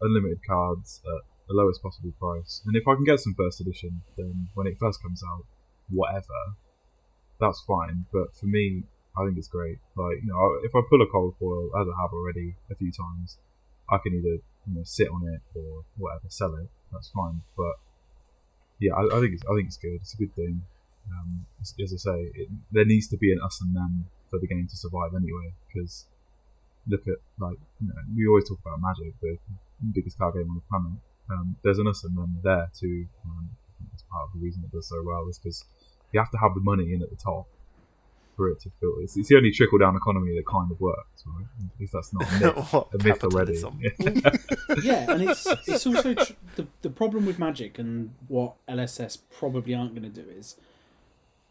unlimited 0.00 0.40
cards 0.46 1.02
at 1.04 1.29
the 1.50 1.56
lowest 1.56 1.82
possible 1.82 2.12
price. 2.18 2.62
And 2.64 2.76
if 2.76 2.86
I 2.86 2.94
can 2.94 3.04
get 3.04 3.18
some 3.18 3.34
first 3.34 3.60
edition, 3.60 4.02
then 4.16 4.48
when 4.54 4.66
it 4.68 4.78
first 4.78 5.02
comes 5.02 5.22
out, 5.26 5.44
whatever, 5.90 6.54
that's 7.40 7.60
fine. 7.66 8.06
But 8.12 8.34
for 8.38 8.46
me, 8.46 8.84
I 9.18 9.26
think 9.26 9.36
it's 9.36 9.48
great. 9.48 9.78
Like 9.96 10.22
you 10.22 10.30
know, 10.30 10.60
if 10.62 10.74
I 10.74 10.80
pull 10.88 11.02
a 11.02 11.10
cold 11.10 11.34
foil 11.40 11.70
as 11.74 11.86
I 11.90 12.00
have 12.00 12.12
already 12.12 12.54
a 12.70 12.76
few 12.76 12.92
times, 12.92 13.36
I 13.90 13.98
can 13.98 14.14
either 14.14 14.38
you 14.38 14.74
know 14.78 14.84
sit 14.84 15.08
on 15.08 15.26
it 15.26 15.42
or 15.58 15.82
whatever, 15.98 16.28
sell 16.28 16.54
it. 16.54 16.70
That's 16.92 17.10
fine. 17.10 17.42
But 17.56 17.74
yeah, 18.78 18.94
I, 18.94 19.18
I 19.18 19.20
think 19.20 19.34
it's 19.34 19.42
I 19.50 19.54
think 19.56 19.66
it's 19.66 19.76
good. 19.76 19.98
It's 20.00 20.14
a 20.14 20.18
good 20.18 20.34
thing. 20.36 20.62
Um, 21.10 21.46
as, 21.60 21.74
as 21.82 21.92
I 21.92 22.14
say, 22.14 22.18
it, 22.34 22.48
there 22.70 22.84
needs 22.84 23.08
to 23.08 23.16
be 23.16 23.32
an 23.32 23.40
us 23.42 23.60
and 23.60 23.74
them 23.74 24.06
for 24.30 24.38
the 24.38 24.46
game 24.46 24.68
to 24.70 24.76
survive 24.76 25.10
anyway. 25.16 25.50
Because 25.66 26.06
look 26.86 27.02
at 27.08 27.18
like 27.40 27.58
you 27.80 27.88
know, 27.88 27.94
we 28.14 28.28
always 28.28 28.48
talk 28.48 28.60
about 28.64 28.78
Magic, 28.80 29.18
the 29.20 29.36
biggest 29.92 30.16
card 30.16 30.34
game 30.34 30.48
on 30.48 30.54
the 30.54 30.66
planet. 30.70 31.02
Um, 31.30 31.56
there's 31.62 31.78
an 31.78 31.86
us 31.86 32.04
and 32.04 32.16
them 32.16 32.38
there 32.42 32.70
too. 32.78 33.06
Um, 33.24 33.50
I 33.50 33.78
think 33.78 33.90
that's 33.92 34.04
part 34.10 34.24
of 34.26 34.32
the 34.34 34.40
reason 34.44 34.62
it 34.64 34.72
does 34.72 34.88
so 34.88 35.02
well 35.04 35.26
is 35.28 35.38
because 35.38 35.64
you 36.12 36.20
have 36.20 36.30
to 36.32 36.38
have 36.38 36.54
the 36.54 36.60
money 36.60 36.92
in 36.92 37.02
at 37.02 37.10
the 37.10 37.16
top 37.16 37.46
for 38.36 38.48
it 38.48 38.60
to 38.60 38.70
feel. 38.80 38.94
It's, 39.00 39.16
it's 39.16 39.28
the 39.28 39.36
only 39.36 39.50
trickle 39.50 39.78
down 39.78 39.96
economy 39.96 40.34
that 40.36 40.46
kind 40.46 40.70
of 40.70 40.80
works, 40.80 41.24
right? 41.26 41.46
If 41.78 41.90
that's 41.92 42.12
not 42.12 42.26
a 42.28 42.40
myth, 42.40 42.74
a 43.00 43.04
myth 43.04 43.24
already. 43.24 43.62
yeah, 44.82 45.10
and 45.12 45.22
it's 45.28 45.46
it's 45.66 45.86
also 45.86 46.14
tr- 46.14 46.32
the 46.56 46.66
the 46.82 46.90
problem 46.90 47.26
with 47.26 47.38
Magic 47.38 47.78
and 47.78 48.14
what 48.28 48.54
LSS 48.66 49.18
probably 49.30 49.74
aren't 49.74 49.94
going 49.94 50.10
to 50.10 50.22
do 50.22 50.28
is 50.28 50.56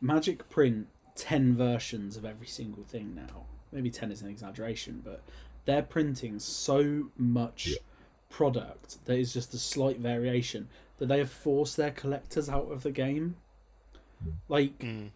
Magic 0.02 0.50
print 0.50 0.88
ten 1.16 1.56
versions 1.56 2.18
of 2.18 2.26
every 2.26 2.48
single 2.48 2.84
thing 2.84 3.14
now. 3.16 3.46
Maybe 3.72 3.90
ten 3.92 4.12
is 4.12 4.22
an 4.22 4.30
exaggeration, 4.30 5.02
but 5.04 5.22
they're 5.66 5.84
printing 5.84 6.40
so 6.40 7.10
much 7.18 7.68
Yeah. 7.68 7.78
Product 8.50 9.04
that 9.06 9.18
is 9.18 9.34
just 9.34 9.54
a 9.54 9.58
slight 9.58 10.00
variation 10.00 10.68
that 10.98 11.08
they 11.08 11.18
have 11.18 11.30
forced 11.32 11.76
their 11.78 11.92
collectors 11.92 12.48
out 12.50 12.72
of 12.72 12.84
the 12.84 12.92
game. 12.92 13.36
Like 14.48 14.78
Mm. 14.80 15.10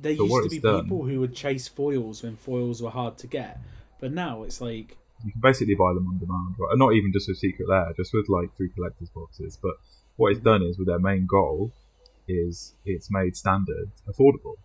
there 0.00 0.16
But 0.16 0.24
used 0.24 0.44
to 0.44 0.48
be 0.50 0.58
done- 0.60 0.84
people 0.84 1.04
who 1.04 1.20
would 1.20 1.34
chase 1.34 1.68
foils 1.68 2.22
when 2.22 2.36
foils 2.36 2.80
were 2.82 2.90
hard 2.90 3.18
to 3.18 3.26
get, 3.26 3.60
but 4.00 4.12
now 4.12 4.42
it's 4.44 4.60
like 4.60 4.96
you 5.24 5.32
can 5.32 5.40
basically 5.42 5.74
buy 5.74 5.92
them 5.92 6.06
on 6.08 6.18
demand, 6.18 6.54
right? 6.58 6.78
Not 6.78 6.94
even 6.94 7.12
just 7.12 7.28
with 7.28 7.36
Secret 7.36 7.68
Lair, 7.68 7.92
just 7.94 8.14
with 8.14 8.26
like 8.30 8.54
through 8.54 8.70
collector's 8.70 9.10
boxes. 9.10 9.58
But 9.60 9.74
what 10.16 10.32
it's 10.32 10.40
done 10.40 10.62
is, 10.62 10.78
with 10.78 10.86
their 10.86 10.98
main 10.98 11.26
goal, 11.26 11.72
is 12.26 12.74
it's 12.86 13.10
made 13.10 13.36
standard 13.36 13.90
affordable, 14.06 14.56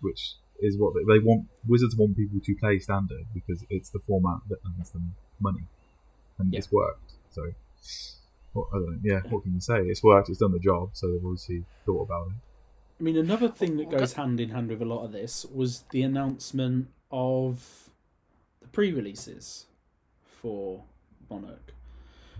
which 0.00 0.36
is 0.60 0.78
what 0.78 0.94
they, 0.94 1.02
they 1.12 1.18
want. 1.18 1.48
Wizards 1.66 1.96
want 1.96 2.16
people 2.16 2.38
to 2.38 2.54
play 2.54 2.78
standard 2.78 3.26
because 3.34 3.64
it's 3.68 3.90
the 3.90 3.98
format 3.98 4.38
that 4.48 4.58
earns 4.64 4.90
them 4.90 5.16
money, 5.40 5.64
and 6.38 6.52
Yeah. 6.52 6.58
it's 6.58 6.70
worked. 6.70 7.03
So, 7.34 7.42
what, 8.52 8.68
I 8.72 8.76
don't 8.78 8.90
know. 8.90 8.98
Yeah, 9.02 9.20
what 9.28 9.42
can 9.42 9.54
you 9.54 9.60
say? 9.60 9.80
It's 9.80 10.02
worked. 10.02 10.28
It's 10.28 10.38
done 10.38 10.52
the 10.52 10.58
job. 10.58 10.90
So 10.92 11.08
they've 11.08 11.24
obviously 11.24 11.64
thought 11.84 12.02
about 12.02 12.28
it. 12.28 12.34
I 13.00 13.02
mean, 13.02 13.16
another 13.16 13.48
thing 13.48 13.76
that 13.78 13.90
goes 13.90 14.12
hand 14.12 14.40
in 14.40 14.50
hand 14.50 14.68
with 14.68 14.80
a 14.80 14.84
lot 14.84 15.04
of 15.04 15.12
this 15.12 15.44
was 15.52 15.82
the 15.90 16.02
announcement 16.02 16.88
of 17.10 17.90
the 18.62 18.68
pre-releases 18.68 19.66
for 20.22 20.84
Monarch. 21.28 21.72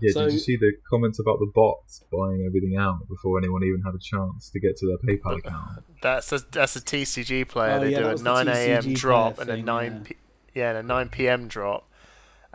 Yeah, 0.01 0.11
So- 0.13 0.25
did 0.25 0.33
you 0.33 0.39
see 0.39 0.55
the 0.57 0.73
comments 0.89 1.19
about 1.19 1.39
the 1.39 1.51
bots 1.53 2.03
buying 2.11 2.45
everything 2.45 2.77
out 2.77 3.07
before 3.07 3.37
anyone 3.37 3.63
even 3.63 3.81
had 3.81 3.95
a 3.95 3.99
chance 3.99 4.49
to 4.49 4.59
get 4.59 4.77
to 4.77 4.87
their 4.87 4.97
PayPal 4.97 5.39
account? 5.39 5.83
That's 6.01 6.31
a 6.31 6.39
that's 6.51 6.75
a 6.75 6.81
TCG 6.81 7.47
player. 7.47 7.77
Oh, 7.77 7.79
they 7.79 7.91
yeah, 7.91 7.97
do 7.99 8.03
that 8.03 8.19
a 8.19 8.23
nine 8.23 8.47
a.m. 8.47 8.93
Drop 8.93 9.37
player 9.37 9.49
and 9.49 9.61
a 9.61 9.65
nine 9.65 9.93
yeah. 9.93 9.99
p- 10.03 10.15
yeah 10.53 10.69
and 10.69 10.77
a 10.77 10.83
nine 10.83 11.09
p.m. 11.09 11.47
drop, 11.47 11.89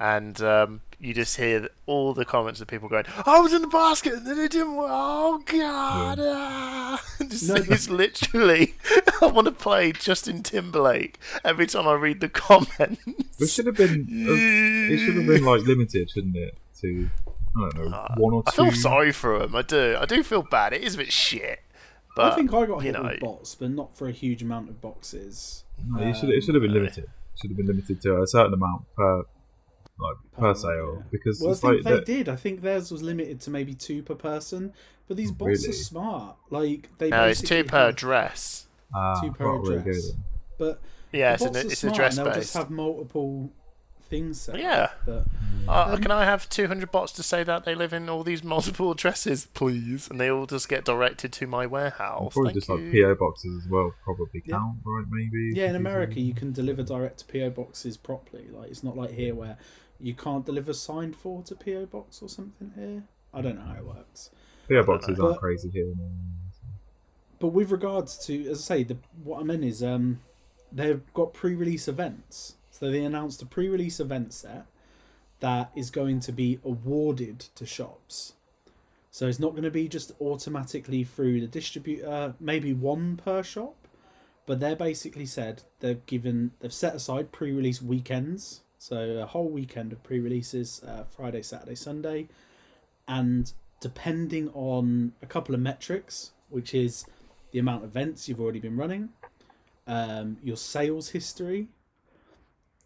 and 0.01 0.41
um, 0.43 0.81
you 0.99 1.15
just 1.15 1.37
hear 1.37 1.69
all 1.87 2.13
the 2.15 2.25
comments 2.25 2.61
of 2.61 2.67
people 2.67 2.89
going, 2.89 3.05
"I 3.27 3.39
was 3.39 3.53
in 3.53 3.63
the 3.63 3.69
basket 3.69 4.15
and 4.15 4.27
then 4.27 4.39
it 4.39 4.51
didn't 4.51 4.75
work. 4.75 4.89
Oh 4.91 5.43
god!" 5.47 6.19
ah." 6.21 7.05
Just- 7.29 7.49
No, 7.49 7.55
but- 7.59 7.69
it's 7.69 7.89
literally 7.89 8.75
I 9.23 9.27
want 9.27 9.45
to 9.47 9.53
play 9.53 9.93
Justin 9.93 10.43
Timberlake 10.43 11.19
every 11.45 11.67
time 11.67 11.87
I 11.87 11.93
read 11.95 12.21
the 12.21 12.29
comments. 12.29 13.03
It 13.39 13.49
should 13.49 13.67
have 13.67 13.77
been. 13.77 14.07
It 14.09 14.99
should 14.99 15.17
have 15.17 15.27
been 15.27 15.45
like 15.45 15.61
limited, 15.63 16.11
shouldn't 16.11 16.37
it? 16.37 16.57
To 16.81 17.09
I 17.57 17.69
don't 17.77 17.91
know, 17.91 18.09
one 18.17 18.33
or 18.35 18.43
Uh, 18.47 18.51
I 18.51 18.51
feel 18.53 18.73
sorry 18.73 19.13
for 19.13 19.41
him. 19.43 19.55
I 19.55 19.63
do. 19.63 19.97
I 20.01 20.07
do 20.07 20.23
feel 20.23 20.43
bad. 20.43 20.73
It 20.73 20.83
is 20.83 20.95
a 20.95 20.99
bit 20.99 21.13
shit. 21.13 21.61
But 22.17 22.33
I 22.33 22.35
think 22.35 22.53
I 22.55 22.65
got 22.67 22.79
hit 22.83 22.95
know, 22.95 23.03
with 23.03 23.21
bots, 23.21 23.55
but 23.55 23.71
not 23.71 23.97
for 23.97 24.09
a 24.09 24.13
huge 24.13 24.43
amount 24.43 24.69
of 24.71 24.81
boxes. 24.81 25.65
No, 25.87 26.03
it 26.03 26.17
should. 26.17 26.31
It 26.31 26.43
should 26.43 26.55
have 26.55 26.63
been 26.63 26.71
Um, 26.73 26.77
limited. 26.79 27.05
It 27.05 27.39
should 27.41 27.51
have 27.51 27.57
been 27.57 27.67
limited 27.67 28.01
to 28.03 28.23
a 28.23 28.27
certain 28.27 28.55
amount 28.55 28.83
per, 28.97 29.23
like 30.01 30.17
per 30.33 30.41
Per 30.41 30.55
sale, 30.55 30.95
yeah. 30.99 31.03
because 31.11 31.41
Well, 31.41 31.51
I 31.53 31.55
think 31.55 31.75
like 31.75 31.85
they 31.85 31.91
that- 31.97 32.07
did. 32.07 32.29
I 32.29 32.37
think 32.37 32.63
theirs 32.63 32.91
was 32.91 33.03
limited 33.03 33.41
to 33.43 33.51
maybe 33.51 33.75
two 33.75 34.03
per 34.03 34.15
person, 34.15 34.73
but 35.09 35.17
these 35.17 35.31
bots 35.33 35.63
Really? 35.63 35.69
are 35.71 35.73
smart. 35.73 36.37
Like 36.51 36.89
they 36.99 37.11
no, 37.11 37.25
it's 37.27 37.41
two 37.43 37.65
per 37.65 37.87
have- 37.87 37.97
dress. 37.97 38.67
ah, 38.95 39.21
two 39.21 39.33
per 39.33 39.47
right, 39.47 39.65
there 39.65 39.73
you 39.75 39.79
address. 39.81 40.13
But 40.59 40.81
Yeah, 41.13 41.35
it's, 41.35 41.43
bots 41.45 41.57
a, 41.57 41.59
are 41.61 41.63
it's 41.65 41.73
a 41.73 41.77
smart, 41.77 41.95
dress 41.97 42.19
and 42.19 42.27
they'll 42.27 42.35
just 42.35 42.55
have 42.55 42.71
multiple 42.71 43.51
things 44.09 44.41
set. 44.41 44.59
Yeah. 44.59 44.91
but 45.07 45.25
Uh, 45.69 45.93
Um, 45.95 46.03
can 46.03 46.11
I 46.11 46.25
have 46.25 46.49
200 46.49 46.91
bots 46.91 47.13
to 47.13 47.23
say 47.23 47.45
that 47.45 47.65
they 47.65 47.77
live 47.77 47.93
in 47.93 48.09
all 48.09 48.25
these 48.25 48.43
multiple 48.55 48.91
addresses, 48.91 49.47
please? 49.55 50.09
And 50.11 50.21
they 50.21 50.29
all 50.29 50.47
just 50.47 50.69
get 50.69 50.85
directed 50.85 51.33
to 51.35 51.47
my 51.47 51.65
warehouse. 51.67 52.33
Probably 52.33 52.51
Thank 52.53 52.55
just 52.57 52.69
like. 52.69 52.91
PO 52.93 53.15
boxes 53.15 53.63
as 53.65 53.71
well. 53.71 53.95
Probably 54.03 54.43
Yeah. 54.45 54.57
count, 54.57 54.79
right? 54.85 55.05
Maybe. 55.09 55.53
Yeah, 55.55 55.71
in 55.71 55.77
America, 55.77 56.15
you- 56.19 56.27
you 56.27 56.35
can 56.35 56.51
deliver 56.51 56.83
direct 56.83 57.19
to 57.21 57.25
PO 57.27 57.51
boxes 57.51 57.97
properly. 57.97 58.49
Like 58.53 58.71
it's 58.73 58.83
not 58.83 58.97
like 58.97 59.13
here 59.13 59.35
where 59.37 59.59
you 60.01 60.15
can't 60.15 60.45
deliver 60.47 60.73
signed 60.73 61.17
for 61.17 61.43
to 61.43 61.55
PO 61.55 61.87
box 61.87 62.23
or 62.23 62.29
something 62.29 62.73
here. 62.77 63.05
I 63.33 63.41
don't 63.43 63.57
know 63.57 63.65
how 63.65 63.75
it 63.77 63.85
works. 63.87 64.31
PO 64.69 64.83
boxes 64.85 65.19
aren't 65.21 65.35
But- 65.35 65.41
crazy 65.41 65.71
here. 65.71 65.87
No. 65.97 66.09
But 67.39 67.49
with 67.49 67.71
regards 67.71 68.19
to, 68.27 68.51
as 68.51 68.59
I 68.71 68.77
say, 68.77 68.83
the 68.85 68.99
what 69.25 69.41
I 69.41 69.45
meant 69.45 69.65
is 69.65 69.83
um, 69.83 70.21
they've 70.71 71.01
got 71.15 71.33
pre-release 71.33 71.89
events. 71.89 72.57
So 72.71 72.91
they 72.91 73.05
announced 73.05 73.41
a 73.43 73.47
pre-release 73.47 73.99
event 74.01 74.33
set 74.35 74.67
that 75.41 75.71
is 75.75 75.91
going 75.91 76.21
to 76.21 76.33
be 76.33 76.61
awarded 76.65 77.41
to 77.55 77.65
shops. 77.65 78.35
So 79.11 79.27
it's 79.27 79.39
not 79.41 79.53
going 79.53 79.63
to 79.65 79.71
be 79.71 79.89
just 79.89 80.13
automatically 80.21 81.03
through 81.03 81.41
the 81.41 81.47
distributor, 81.47 82.35
maybe 82.39 82.73
one 82.75 83.17
per 83.17 83.43
shop, 83.43 83.75
but 84.47 84.61
they're 84.61 84.77
basically 84.77 85.27
said 85.27 85.63
they've 85.81 86.05
given 86.07 86.53
they've 86.61 86.73
set 86.73 86.95
aside 86.95 87.33
pre-release 87.33 87.81
weekends, 87.83 88.61
so 88.81 88.97
a 88.97 89.27
whole 89.27 89.51
weekend 89.51 89.93
of 89.93 90.03
pre-releases, 90.03 90.83
uh, 90.85 91.05
Friday, 91.05 91.43
Saturday, 91.43 91.75
Sunday, 91.75 92.29
and 93.07 93.53
depending 93.79 94.49
on 94.55 95.13
a 95.21 95.27
couple 95.27 95.55
of 95.55 95.61
metrics, 95.61 96.33
which 96.49 96.75
is 96.75 97.05
the 97.53 97.59
amount 97.59 97.85
of 97.85 97.91
events 97.91 98.27
you've 98.27 98.41
already 98.41 98.59
been 98.59 98.79
running, 98.79 99.11
um, 99.87 100.39
your 100.43 100.57
sales 100.57 101.11
history. 101.11 101.69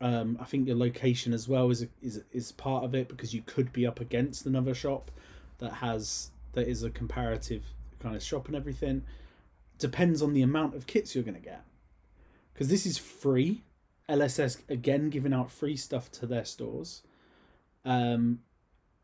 Um, 0.01 0.37
I 0.41 0.45
think 0.45 0.67
your 0.67 0.77
location 0.77 1.33
as 1.33 1.47
well 1.47 1.71
is 1.71 1.87
is 2.03 2.23
is 2.33 2.51
part 2.51 2.83
of 2.85 2.93
it 2.97 3.07
because 3.07 3.33
you 3.33 3.43
could 3.47 3.73
be 3.73 3.87
up 3.87 4.01
against 4.01 4.47
another 4.47 4.75
shop 4.75 5.13
that 5.59 5.75
has 5.75 6.33
that 6.55 6.67
is 6.67 6.83
a 6.83 6.91
comparative 6.91 7.63
kind 8.01 8.17
of 8.17 8.23
shop 8.23 8.49
and 8.49 8.57
everything. 8.57 9.05
Depends 9.79 10.23
on 10.23 10.33
the 10.35 10.43
amount 10.43 10.75
of 10.75 10.89
kits 10.89 11.15
you're 11.15 11.23
going 11.23 11.41
to 11.41 11.41
get, 11.41 11.65
because 12.53 12.69
this 12.69 12.85
is 12.85 12.99
free. 12.99 13.63
LSS 14.09 14.59
again 14.69 15.11
giving 15.11 15.33
out 15.33 15.51
free 15.51 15.77
stuff 15.77 16.11
to 16.13 16.27
their 16.27 16.45
stores. 16.45 17.03
Um, 17.85 18.41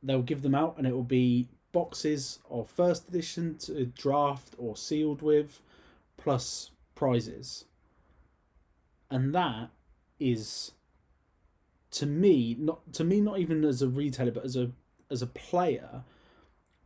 they'll 0.03 0.23
give 0.23 0.43
them 0.43 0.55
out, 0.55 0.77
and 0.79 0.87
it 0.87 0.93
will 0.93 1.03
be 1.03 1.49
boxes 1.73 2.41
of 2.51 2.69
first 2.69 3.09
edition 3.09 3.57
to 3.59 3.87
draft 3.87 4.55
or 4.59 4.77
sealed 4.77 5.23
with, 5.23 5.61
plus 6.17 6.71
prizes. 6.95 7.65
And 9.11 9.35
that 9.35 9.71
is, 10.19 10.73
to 11.93 12.07
me, 12.07 12.57
not 12.59 12.93
to 12.95 13.05
me, 13.05 13.21
not 13.21 13.39
even 13.39 13.65
as 13.65 13.83
a 13.83 13.89
retailer, 13.89 14.31
but 14.31 14.45
as 14.45 14.57
a 14.57 14.71
as 15.11 15.23
a 15.23 15.27
player, 15.27 16.03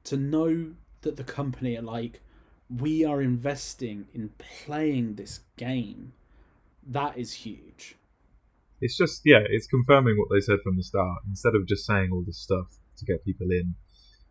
to 0.04 0.16
know 0.16 0.72
that 1.02 1.16
the 1.16 1.24
company 1.24 1.76
are 1.76 1.82
like, 1.82 2.20
we 2.70 3.04
are 3.04 3.20
investing 3.20 4.06
in 4.14 4.30
playing 4.38 5.14
this 5.14 5.40
game. 5.56 6.12
That 6.86 7.18
is 7.18 7.32
huge. 7.32 7.96
It's 8.80 8.96
just 8.96 9.22
yeah, 9.24 9.40
it's 9.48 9.66
confirming 9.66 10.18
what 10.18 10.28
they 10.30 10.40
said 10.40 10.58
from 10.62 10.76
the 10.76 10.82
start. 10.82 11.22
Instead 11.28 11.54
of 11.54 11.66
just 11.66 11.86
saying 11.86 12.10
all 12.12 12.22
this 12.22 12.38
stuff 12.38 12.66
to 12.98 13.04
get 13.04 13.24
people 13.24 13.50
in, 13.50 13.74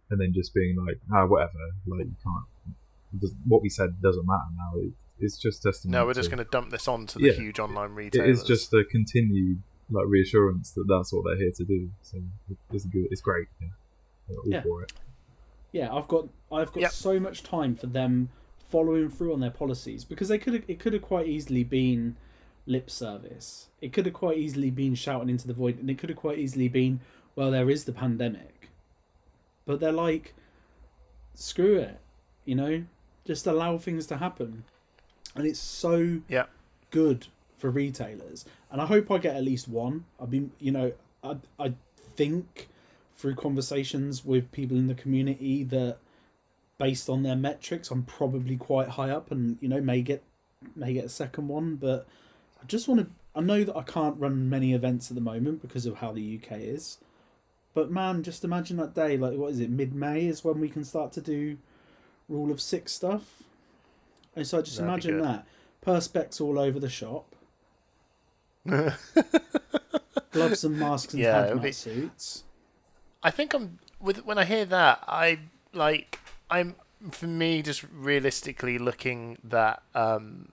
and 0.09 0.19
then 0.21 0.33
just 0.33 0.53
being 0.53 0.75
like, 0.75 0.99
ah, 1.13 1.25
whatever, 1.25 1.59
like 1.87 2.05
you 2.05 2.15
can't. 2.23 3.33
What 3.45 3.61
we 3.61 3.69
said 3.69 4.01
doesn't 4.01 4.25
matter 4.25 4.49
now. 4.57 4.79
It, 4.79 4.93
it's 5.19 5.37
just 5.37 5.61
testament. 5.63 5.91
No, 5.93 6.05
we're 6.05 6.13
just 6.15 6.31
going 6.31 6.43
to 6.43 6.49
dump 6.49 6.71
this 6.71 6.87
on 6.87 7.05
to 7.07 7.19
the 7.19 7.25
Yeah. 7.27 7.33
huge 7.33 7.59
online 7.59 7.91
It 7.91 7.95
retailers. 7.95 8.39
is 8.41 8.43
just 8.43 8.73
a 8.73 8.83
continued 8.83 9.61
like 9.91 10.05
reassurance 10.07 10.71
that 10.71 10.85
that's 10.87 11.13
what 11.13 11.23
they're 11.25 11.37
here 11.37 11.51
to 11.55 11.63
do. 11.63 11.89
So 12.01 12.17
it's 12.71 12.85
good. 12.85 13.07
It's 13.11 13.21
great. 13.21 13.47
Yeah, 13.61 13.67
all 14.35 14.43
Yeah. 14.45 14.61
for 14.63 14.83
it. 14.83 14.93
Yeah, 15.71 15.93
I've 15.93 16.07
got 16.07 16.27
I've 16.51 16.71
got 16.71 16.81
Yep. 16.81 16.91
so 16.91 17.19
much 17.19 17.43
time 17.43 17.75
for 17.75 17.87
them 17.87 18.29
following 18.69 19.09
through 19.09 19.33
on 19.33 19.39
their 19.39 19.51
policies 19.51 20.03
because 20.03 20.27
they 20.29 20.39
could 20.39 20.63
it 20.67 20.79
could 20.79 20.93
have 20.93 21.03
quite 21.03 21.27
easily 21.27 21.63
been 21.63 22.15
lip 22.65 22.89
service. 22.89 23.67
It 23.81 23.93
could 23.93 24.05
have 24.05 24.13
quite 24.13 24.37
easily 24.37 24.69
been 24.71 24.95
shouting 24.95 25.29
into 25.29 25.47
the 25.47 25.53
void, 25.53 25.79
and 25.79 25.89
it 25.89 25.97
could 25.97 26.09
have 26.09 26.17
quite 26.17 26.37
easily 26.39 26.67
been, 26.67 26.99
well, 27.35 27.51
there 27.51 27.69
is 27.69 27.83
the 27.85 27.91
pandemic, 27.93 28.69
but 29.65 29.79
they're 29.79 29.91
like, 29.91 30.33
screw 31.33 31.75
it, 31.77 31.99
you 32.45 32.55
know, 32.55 32.83
just 33.25 33.47
allow 33.47 33.77
things 33.77 34.05
to 34.07 34.17
happen, 34.17 34.63
and 35.35 35.45
it's 35.45 35.59
so 35.59 36.21
Yeah. 36.27 36.45
good 36.91 37.27
for 37.57 37.69
retailers, 37.69 38.45
and 38.71 38.81
I 38.81 38.85
hope 38.85 39.09
I 39.11 39.17
get 39.17 39.35
at 39.35 39.43
least 39.43 39.67
one. 39.67 40.05
I 40.19 40.25
mean, 40.25 40.51
you 40.59 40.71
know, 40.71 40.93
I 41.23 41.37
I 41.59 41.73
think 42.15 42.69
through 43.15 43.35
conversations 43.35 44.25
with 44.25 44.51
people 44.51 44.77
in 44.77 44.87
the 44.87 44.93
community 44.95 45.63
that 45.63 45.97
based 46.77 47.07
on 47.09 47.23
their 47.23 47.35
metrics 47.35 47.89
i'm 47.91 48.03
probably 48.03 48.57
quite 48.57 48.89
high 48.89 49.09
up 49.09 49.31
and 49.31 49.57
you 49.61 49.69
know 49.69 49.79
may 49.79 50.01
get 50.01 50.21
may 50.75 50.93
get 50.93 51.05
a 51.05 51.09
second 51.09 51.47
one 51.47 51.75
but 51.75 52.05
i 52.63 52.65
just 52.67 52.87
want 52.87 53.01
to 53.01 53.07
i 53.35 53.41
know 53.41 53.63
that 53.63 53.75
i 53.75 53.83
can't 53.83 54.17
run 54.19 54.49
many 54.49 54.73
events 54.73 55.11
at 55.11 55.15
the 55.15 55.21
moment 55.21 55.61
because 55.61 55.85
of 55.85 55.97
how 55.97 56.11
the 56.11 56.39
uk 56.41 56.51
is 56.57 56.97
but 57.73 57.91
man 57.91 58.23
just 58.23 58.43
imagine 58.43 58.77
that 58.77 58.93
day 58.95 59.17
like 59.17 59.37
what 59.37 59.51
is 59.51 59.59
it 59.59 59.69
mid-may 59.69 60.25
is 60.25 60.43
when 60.43 60.59
we 60.59 60.69
can 60.69 60.83
start 60.83 61.11
to 61.11 61.21
do 61.21 61.57
rule 62.29 62.51
of 62.51 62.61
six 62.61 62.91
stuff. 62.91 63.43
And 64.35 64.47
so 64.47 64.57
i 64.59 64.61
just 64.61 64.77
That'd 64.77 64.89
imagine 64.89 65.21
that. 65.21 65.45
Perspex 65.85 66.39
all 66.41 66.57
over 66.57 66.79
the 66.79 66.89
shop. 66.89 67.35
Gloves 70.31 70.63
and 70.63 70.79
masks 70.79 71.13
and 71.13 71.21
Yeah, 71.21 71.47
hazmat 71.47 71.61
be- 71.61 71.71
suits. 71.71 72.43
I 73.21 73.29
think 73.29 73.53
I'm 73.53 73.79
with 73.99 74.25
when 74.25 74.37
I 74.37 74.45
hear 74.45 74.65
that 74.65 75.03
I 75.07 75.39
like 75.73 76.19
I'm 76.49 76.75
for 77.11 77.27
me 77.27 77.61
just 77.61 77.83
realistically 77.93 78.77
looking 78.77 79.37
that 79.43 79.83
um, 79.93 80.49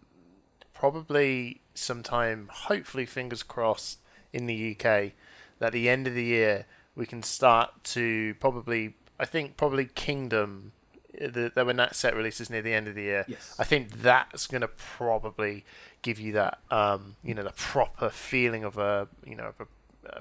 probably 0.74 1.60
sometime 1.80 2.48
hopefully 2.52 3.06
fingers 3.06 3.42
crossed 3.42 3.98
in 4.32 4.46
the 4.46 4.76
UK 4.76 5.12
that 5.58 5.72
the 5.72 5.88
end 5.88 6.06
of 6.06 6.14
the 6.14 6.24
year 6.24 6.66
we 6.94 7.06
can 7.06 7.22
start 7.22 7.70
to 7.84 8.34
probably 8.40 8.94
I 9.18 9.24
think 9.24 9.56
probably 9.56 9.86
Kingdom 9.86 10.72
uh, 11.20 11.28
the, 11.28 11.52
that 11.54 11.66
when 11.66 11.76
that 11.76 11.94
set 11.96 12.14
releases 12.14 12.50
near 12.50 12.62
the 12.62 12.72
end 12.72 12.88
of 12.88 12.94
the 12.94 13.02
year 13.02 13.24
Yes. 13.28 13.56
I 13.58 13.64
think 13.64 13.90
that's 14.02 14.46
going 14.46 14.62
to 14.62 14.68
probably 14.68 15.64
give 16.02 16.18
you 16.18 16.32
that 16.32 16.58
um, 16.70 17.16
you 17.22 17.34
know 17.34 17.42
the 17.42 17.52
proper 17.52 18.10
feeling 18.10 18.64
of 18.64 18.78
a 18.78 19.08
you 19.26 19.36
know 19.36 19.52
a, 19.58 19.66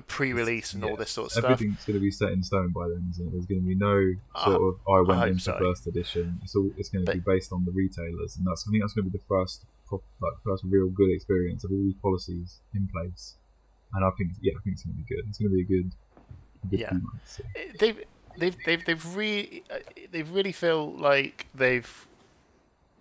pre-release 0.08 0.74
and 0.74 0.84
all 0.84 0.96
this 0.96 1.10
sort 1.10 1.28
of 1.28 1.32
stuff 1.32 1.44
Everything's 1.46 1.84
going 1.86 1.98
to 1.98 2.02
be 2.02 2.12
set 2.12 2.32
in 2.32 2.44
stone 2.44 2.72
by 2.76 2.88
then, 2.90 3.08
isn't 3.12 3.28
it? 3.28 3.32
There's 3.32 3.46
going 3.46 3.62
to 3.62 3.68
be 3.68 3.76
no 3.76 4.14
sort 4.44 4.62
of 4.62 4.80
I 4.88 5.02
went 5.02 5.20
hope 5.20 5.30
into 5.30 5.42
so. 5.42 5.58
first 5.58 5.88
edition. 5.88 6.40
It's 6.44 6.56
all 6.56 6.70
it's 6.78 6.90
going 6.90 7.06
to 7.06 7.14
be 7.14 7.20
based 7.20 7.52
on 7.54 7.66
the 7.66 7.72
retailers, 7.72 8.36
and 8.38 8.46
that's 8.46 8.66
I 8.68 8.72
think 8.72 8.84
that's 8.84 8.94
going 8.94 9.06
to 9.06 9.12
be 9.12 9.18
the 9.18 9.24
first 9.24 9.66
like 9.92 10.34
first 10.46 10.64
real 10.68 10.90
good 10.90 11.12
experience 11.12 11.64
of 11.64 11.72
all 11.72 11.78
these 11.84 11.96
policies 12.02 12.60
in 12.74 12.88
place. 12.94 13.36
And 13.94 14.06
I 14.06 14.10
think 14.18 14.32
yeah, 14.42 14.54
I 14.58 14.62
think 14.64 14.74
it's 14.76 14.84
going 14.84 14.96
to 14.98 15.04
be 15.04 15.16
good. 15.16 15.26
It's 15.30 15.38
going 15.40 15.50
to 15.52 15.56
be 15.56 15.62
a 15.62 15.66
good, 15.66 15.92
a 16.64 16.68
good 16.68 16.80
Yeah. 16.80 16.90
few 16.90 17.02
months. 17.02 17.38
so. 17.38 17.44
they've 17.80 18.04
they've 18.38 18.58
they've 18.66 18.86
they've 18.86 19.16
really 19.16 19.64
they 20.12 20.24
really 20.24 20.52
feel 20.52 20.92
like 20.92 21.48
they've 21.56 22.08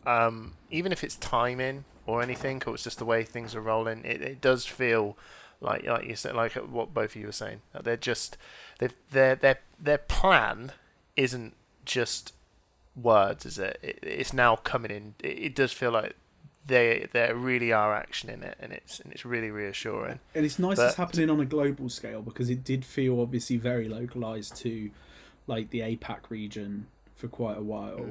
um 0.07 0.55
even 0.71 0.93
if 0.93 1.05
it's 1.05 1.17
timing 1.17 1.85
or 2.07 2.23
anything 2.23 2.63
or 2.67 2.75
it's 2.75 2.85
just 2.85 2.99
the 2.99 3.05
way 3.05 3.23
things 3.25 3.55
are 3.55 3.61
rolling 3.61 4.05
it, 4.05 4.23
it 4.23 4.41
does 4.41 4.65
feel 4.65 5.17
like 5.61 5.85
like 5.87 6.07
you 6.07 6.17
said 6.17 6.35
like 6.35 6.53
what 6.55 6.95
both 6.95 7.11
of 7.11 7.17
you 7.17 7.27
were 7.27 7.33
saying 7.33 7.61
that 7.73 7.85
they're 7.85 7.97
just 7.97 8.37
they 8.79 8.89
their 9.11 9.35
their 9.37 9.59
their 9.79 9.99
plan 9.99 10.73
isn't 11.17 11.55
just 11.85 12.33
words 13.01 13.45
is 13.45 13.59
it, 13.59 13.79
it 13.83 13.99
it's 14.03 14.33
now 14.33 14.57
coming 14.57 14.91
in 14.91 15.15
it, 15.23 15.39
it 15.39 15.55
does 15.55 15.73
feel 15.73 15.91
like 15.91 16.15
they 16.69 17.09
there 17.13 17.35
really 17.35 17.73
are 17.73 17.95
action 17.95 18.31
in 18.31 18.43
it 18.43 18.57
and 18.61 18.73
it's 18.73 19.01
and 19.01 19.13
it's 19.13 19.25
really 19.25 19.51
reassuring 19.51 20.21
And 20.35 20.45
it's 20.45 20.59
nice 20.59 20.77
But- 20.77 20.89
it's 20.89 20.97
happening 20.97 21.31
on 21.31 21.41
a 21.41 21.45
global 21.45 21.89
scale 21.89 22.23
because 22.23 22.49
it 22.51 22.63
did 22.65 22.85
feel 22.85 23.21
obviously 23.21 23.57
very 23.57 23.89
localized 23.89 24.57
to 24.59 24.91
like 25.47 25.71
the 25.71 25.81
APAC 25.81 26.31
region 26.31 26.87
for 27.17 27.27
quite 27.29 27.59
a 27.59 27.63
while. 27.63 28.07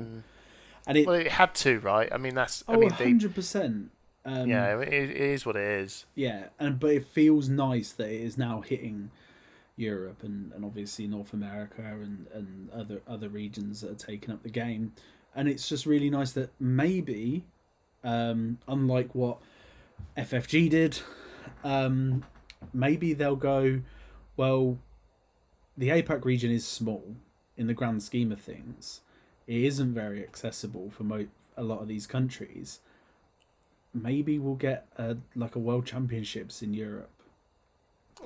And 0.86 0.98
it 0.98 1.08
well 1.08 1.16
it 1.16 1.32
had 1.32 1.54
to 1.56 1.80
right 1.80 2.10
i 2.12 2.18
mean 2.18 2.36
that's 2.36 2.64
i 2.68 2.74
oh, 2.74 2.80
mean 2.80 2.90
100%. 2.92 3.90
Um, 4.26 4.50
yeah 4.50 4.78
it, 4.80 4.92
it 4.92 5.12
is 5.16 5.46
what 5.46 5.56
it 5.56 5.68
is 5.82 6.06
Yeah, 6.16 6.46
and 6.60 6.80
but 6.80 6.92
it 6.92 7.06
feels 7.06 7.48
nice 7.48 7.92
that 7.94 8.10
it 8.10 8.22
is 8.22 8.38
now 8.38 8.62
hitting 8.62 9.12
Europe 9.78 10.24
and, 10.24 10.52
and 10.54 10.66
obviously 10.66 11.08
North 11.08 11.34
America 11.34 11.82
and, 11.82 12.26
and 12.34 12.70
other 12.72 13.02
other 13.08 13.30
regions 13.30 13.82
that 13.82 13.92
are 13.92 13.96
taking 13.96 14.34
up 14.34 14.44
the 14.44 14.50
game. 14.50 14.92
And 15.36 15.48
it's 15.48 15.70
just 15.70 15.86
really 15.86 16.10
nice 16.10 16.32
that 16.32 16.50
maybe, 16.60 17.46
um, 18.04 18.60
unlike 18.68 19.14
what 19.14 19.38
FFG 20.18 20.70
did, 20.70 21.00
um, 21.64 22.24
maybe 22.74 23.14
they'll 23.14 23.36
go, 23.36 23.82
well, 24.36 24.78
the 25.78 25.90
APAC 25.90 26.26
region 26.26 26.52
is 26.52 26.66
small 26.66 27.16
in 27.56 27.68
the 27.68 27.74
grand 27.74 28.04
scheme 28.04 28.32
of 28.32 28.40
things. 28.40 29.02
It 29.46 29.64
isn't 29.64 29.94
very 29.94 30.24
accessible 30.24 30.90
for 30.90 31.04
mo- 31.04 31.28
a 31.56 31.64
lot 31.64 31.82
of 31.82 31.88
these 31.88 32.06
countries 32.08 32.80
maybe 34.04 34.40
we'll 34.40 34.56
get 34.56 34.88
a, 34.98 35.18
like 35.36 35.56
a 35.56 35.60
world 35.60 35.86
championships 35.86 36.62
in 36.62 36.74
Europe. 36.74 37.10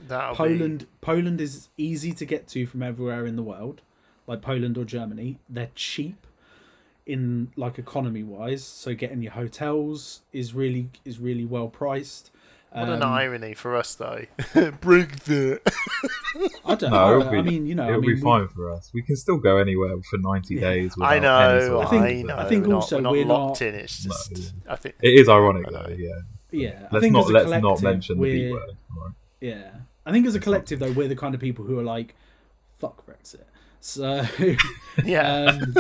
That'll 0.08 0.36
Poland 0.36 0.88
Poland 1.02 1.42
is 1.42 1.68
easy 1.78 2.14
to 2.14 2.26
get 2.26 2.48
to 2.50 2.66
from 2.66 2.82
everywhere 2.82 3.26
in 3.26 3.36
the 3.36 3.44
world, 3.44 3.82
like 4.26 4.42
Poland 4.42 4.78
or 4.78 4.86
Germany. 4.86 5.40
They're 5.50 5.72
cheap 5.76 6.26
in 7.06 7.52
like 7.56 7.78
economy 7.80 8.24
wise, 8.24 8.64
so 8.64 8.94
getting 8.94 9.22
your 9.22 9.32
hotels 9.34 10.22
is 10.32 10.54
really 10.54 10.90
is 11.06 11.20
really 11.20 11.46
well 11.46 11.68
priced. 11.68 12.32
Be, 12.74 12.80
what 12.80 12.88
an 12.90 13.04
Um, 13.04 13.12
irony 13.12 13.54
for 13.54 13.76
us, 13.76 13.96
though. 13.96 14.24
Brexit. 14.40 15.60
I 16.66 16.76
don't 16.76 16.92
No, 16.92 17.20
know. 17.20 17.30
be, 17.32 17.38
I 17.38 17.42
mean, 17.42 17.66
you 17.66 17.76
know, 17.76 17.84
it'll 17.90 18.00
mean, 18.02 18.12
be 18.12 18.16
we- 18.16 18.22
fine 18.22 18.48
for 18.48 18.72
us. 18.72 18.92
We 18.94 19.02
can 19.02 19.18
still 19.18 19.38
go 19.38 19.58
anywhere 19.58 19.96
for 20.10 20.18
ninety 20.20 20.56
Yeah. 20.56 20.62
days. 20.62 20.94
I 21.02 21.20
know. 21.20 21.82
I 21.82 21.86
think- 21.88 22.04
I 22.06 22.22
know. 22.22 22.38
I 22.38 22.48
think 22.48 22.66
we're 22.66 22.76
also 22.76 23.00
not, 23.00 23.12
we're 23.12 23.20
we're 23.20 23.26
not 23.26 23.40
locked 23.48 23.62
not- 23.62 23.68
in. 23.68 23.76
It's 23.76 24.06
No, 24.06 24.14
just. 24.36 24.54
I 24.70 24.76
think. 24.78 24.96
It 25.02 25.10
is 25.20 25.28
ironic 25.28 25.68
though. 25.70 25.94
Yeah. 25.98 26.10
Yeah, 26.54 26.88
I 26.92 26.96
Let's 26.98 27.08
not 27.12 27.30
let's 27.30 27.62
not 27.64 27.82
mention 27.82 28.20
the 28.20 28.24
B 28.48 28.52
word. 28.52 28.62
all 28.98 29.04
Right? 29.06 29.14
Yeah, 29.40 29.72
I 30.06 30.12
think 30.12 30.26
as 30.26 30.36
a 30.36 30.40
collective 30.40 30.80
though, 30.80 30.92
we're 30.92 31.08
the 31.08 31.16
kind 31.16 31.34
of 31.34 31.40
people 31.42 31.64
who 31.66 31.80
are 31.80 31.84
like, 31.84 32.14
"Fuck 32.78 33.06
Brexit." 33.06 33.44
So, 33.82 34.24
Yeah. 35.04 35.60
um, 35.62 35.74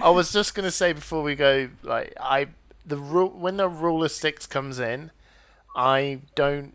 I 0.00 0.10
was 0.10 0.32
just 0.32 0.54
gonna 0.54 0.70
say 0.70 0.92
before 0.92 1.22
we 1.22 1.34
go, 1.34 1.68
like 1.82 2.12
I 2.20 2.48
the 2.84 2.96
rule 2.96 3.30
when 3.30 3.56
the 3.56 3.68
rule 3.68 4.04
of 4.04 4.12
six 4.12 4.46
comes 4.46 4.78
in, 4.78 5.10
I 5.76 6.20
don't. 6.34 6.74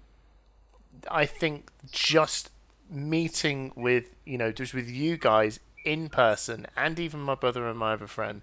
I 1.09 1.25
think 1.25 1.69
just 1.91 2.51
meeting 2.89 3.71
with 3.75 4.13
you 4.25 4.37
know 4.37 4.51
just 4.51 4.73
with 4.73 4.89
you 4.89 5.17
guys 5.17 5.59
in 5.85 6.09
person 6.09 6.67
and 6.77 6.99
even 6.99 7.19
my 7.21 7.35
brother 7.35 7.67
and 7.67 7.79
my 7.79 7.93
other 7.93 8.07
friend 8.07 8.41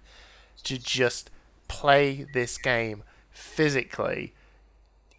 to 0.63 0.77
just 0.77 1.29
play 1.67 2.25
this 2.33 2.57
game 2.57 3.03
physically, 3.31 4.33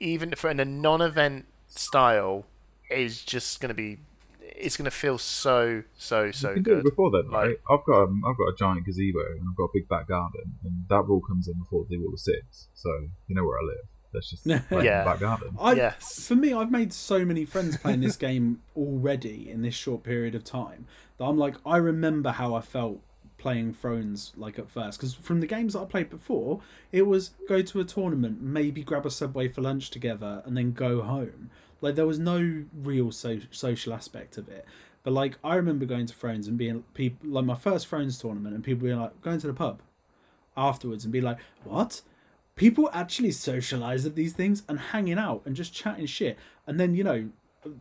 even 0.00 0.32
for 0.36 0.50
in 0.50 0.60
a 0.60 0.64
non-event 0.64 1.46
style, 1.68 2.46
is 2.90 3.22
just 3.24 3.60
gonna 3.60 3.74
be. 3.74 3.98
It's 4.62 4.76
gonna 4.76 4.90
feel 4.90 5.18
so 5.18 5.82
so 5.96 6.30
so 6.30 6.48
you 6.48 6.54
can 6.54 6.62
do 6.62 6.72
it 6.72 6.74
good. 6.82 6.90
before 6.90 7.10
then, 7.10 7.30
Like- 7.30 7.46
right? 7.46 7.56
I've 7.70 7.84
got 7.86 8.02
um, 8.04 8.22
I've 8.26 8.36
got 8.36 8.48
a 8.48 8.54
giant 8.58 8.84
gazebo 8.86 9.20
and 9.20 9.42
I've 9.48 9.56
got 9.56 9.64
a 9.64 9.70
big 9.74 9.88
back 9.88 10.08
garden, 10.08 10.54
and 10.64 10.84
that 10.88 11.02
rule 11.06 11.20
comes 11.20 11.48
in 11.48 11.58
before 11.58 11.84
the 11.88 11.96
rule 11.98 12.12
of 12.12 12.20
six. 12.20 12.68
So 12.74 12.90
you 13.26 13.34
know 13.34 13.44
where 13.44 13.58
I 13.58 13.62
live. 13.64 13.86
Let's 14.12 14.28
just 14.30 14.42
play 14.44 14.60
in 14.80 14.84
Yeah. 14.84 15.04
the 15.04 15.10
back 15.10 15.20
garden. 15.20 15.56
I, 15.60 15.72
Yes. 15.74 16.26
For 16.26 16.34
me, 16.34 16.52
I've 16.52 16.70
made 16.70 16.92
so 16.92 17.24
many 17.24 17.44
friends 17.44 17.76
playing 17.76 18.00
this 18.00 18.16
game 18.16 18.60
already 18.76 19.48
in 19.48 19.62
this 19.62 19.74
short 19.74 20.02
period 20.02 20.34
of 20.34 20.42
time 20.42 20.86
that 21.18 21.24
I'm 21.24 21.38
like, 21.38 21.54
I 21.64 21.76
remember 21.76 22.30
how 22.32 22.54
I 22.54 22.60
felt 22.60 23.00
playing 23.38 23.72
Thrones 23.72 24.32
like 24.36 24.58
at 24.58 24.68
first. 24.68 24.98
Because 24.98 25.14
from 25.14 25.40
the 25.40 25.46
games 25.46 25.74
that 25.74 25.80
I 25.80 25.84
played 25.84 26.10
before, 26.10 26.60
it 26.92 27.06
was 27.06 27.30
go 27.48 27.62
to 27.62 27.80
a 27.80 27.84
tournament, 27.84 28.42
maybe 28.42 28.82
grab 28.82 29.06
a 29.06 29.10
subway 29.10 29.46
for 29.48 29.62
lunch 29.62 29.90
together, 29.90 30.42
and 30.44 30.56
then 30.56 30.72
go 30.72 31.02
home. 31.02 31.50
Like 31.80 31.94
there 31.94 32.06
was 32.06 32.18
no 32.18 32.64
real 32.74 33.10
so- 33.12 33.40
social 33.50 33.92
aspect 33.92 34.36
of 34.38 34.48
it. 34.48 34.64
But 35.02 35.12
like 35.12 35.38
I 35.42 35.54
remember 35.54 35.86
going 35.86 36.06
to 36.06 36.14
Thrones 36.14 36.46
and 36.46 36.58
being 36.58 36.84
people 36.94 37.30
like 37.30 37.44
my 37.44 37.54
first 37.54 37.86
Thrones 37.86 38.18
tournament, 38.18 38.54
and 38.54 38.62
people 38.64 38.86
being 38.86 38.98
like 38.98 39.20
going 39.22 39.40
to 39.40 39.46
the 39.46 39.54
pub 39.54 39.80
afterwards 40.56 41.04
and 41.04 41.12
be 41.12 41.20
like, 41.20 41.38
"What? 41.64 42.02
People 42.56 42.90
actually 42.92 43.30
socialize 43.30 44.04
at 44.04 44.14
these 44.14 44.34
things 44.34 44.62
and 44.68 44.78
hanging 44.78 45.18
out 45.18 45.42
and 45.46 45.56
just 45.56 45.72
chatting 45.72 46.06
shit." 46.06 46.38
And 46.66 46.78
then 46.78 46.94
you 46.94 47.04
know, 47.04 47.30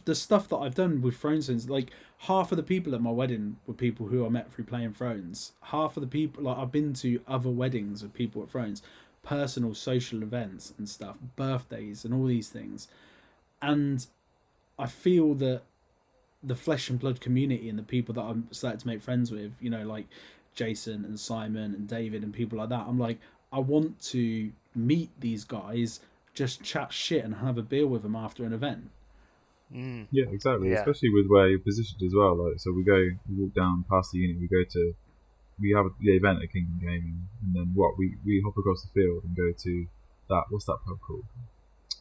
the 0.05 0.15
stuff 0.15 0.47
that 0.49 0.57
I've 0.57 0.75
done 0.75 1.01
with 1.01 1.17
Thrones, 1.17 1.49
is 1.49 1.69
like 1.69 1.91
half 2.19 2.51
of 2.51 2.57
the 2.57 2.63
people 2.63 2.95
at 2.95 3.01
my 3.01 3.11
wedding 3.11 3.57
were 3.65 3.73
people 3.73 4.07
who 4.07 4.25
I 4.25 4.29
met 4.29 4.51
through 4.51 4.65
playing 4.65 4.93
Thrones. 4.93 5.53
Half 5.63 5.97
of 5.97 6.01
the 6.01 6.07
people, 6.07 6.43
like 6.43 6.57
I've 6.57 6.71
been 6.71 6.93
to 6.95 7.21
other 7.27 7.49
weddings 7.49 8.03
of 8.03 8.13
people 8.13 8.41
at 8.43 8.49
Thrones, 8.49 8.81
personal 9.23 9.73
social 9.73 10.23
events 10.23 10.73
and 10.77 10.87
stuff, 10.87 11.17
birthdays 11.35 12.05
and 12.05 12.13
all 12.13 12.25
these 12.25 12.49
things, 12.49 12.87
and 13.61 14.05
I 14.77 14.87
feel 14.87 15.33
that 15.35 15.61
the 16.41 16.55
flesh 16.55 16.89
and 16.89 16.99
blood 16.99 17.19
community 17.19 17.69
and 17.69 17.77
the 17.77 17.83
people 17.83 18.13
that 18.15 18.21
I'm 18.21 18.47
starting 18.51 18.79
to 18.79 18.87
make 18.87 19.01
friends 19.01 19.31
with, 19.31 19.51
you 19.59 19.69
know, 19.69 19.83
like 19.83 20.07
Jason 20.55 21.05
and 21.05 21.19
Simon 21.19 21.75
and 21.75 21.87
David 21.87 22.23
and 22.23 22.33
people 22.33 22.57
like 22.57 22.69
that, 22.69 22.85
I'm 22.87 22.99
like, 22.99 23.19
I 23.51 23.59
want 23.59 23.99
to 24.03 24.51
meet 24.75 25.09
these 25.19 25.43
guys, 25.43 25.99
just 26.33 26.63
chat 26.63 26.93
shit 26.93 27.25
and 27.25 27.35
have 27.35 27.57
a 27.57 27.61
beer 27.61 27.87
with 27.87 28.03
them 28.03 28.15
after 28.15 28.45
an 28.45 28.53
event. 28.53 28.89
Mm. 29.73 30.07
Yeah, 30.11 30.25
exactly. 30.31 30.69
Yeah. 30.69 30.79
Especially 30.79 31.09
with 31.09 31.27
where 31.27 31.47
you're 31.47 31.59
positioned 31.59 32.01
as 32.03 32.13
well. 32.15 32.35
Like, 32.35 32.59
so 32.59 32.71
we 32.71 32.83
go, 32.83 32.97
we 33.29 33.43
walk 33.43 33.53
down 33.53 33.85
past 33.89 34.11
the 34.11 34.19
unit, 34.19 34.39
we 34.39 34.47
go 34.47 34.63
to, 34.63 34.93
we 35.59 35.71
have 35.71 35.85
the 35.99 36.15
event 36.15 36.41
at 36.41 36.51
Kingdom 36.51 36.79
Gaming, 36.81 37.27
and 37.43 37.53
then 37.53 37.71
what? 37.75 37.97
We 37.97 38.15
we 38.25 38.41
hop 38.45 38.57
across 38.57 38.81
the 38.81 38.89
field 38.93 39.23
and 39.25 39.35
go 39.35 39.51
to 39.51 39.87
that. 40.29 40.43
What's 40.49 40.65
that 40.65 40.77
pub 40.87 40.99
called? 41.05 41.25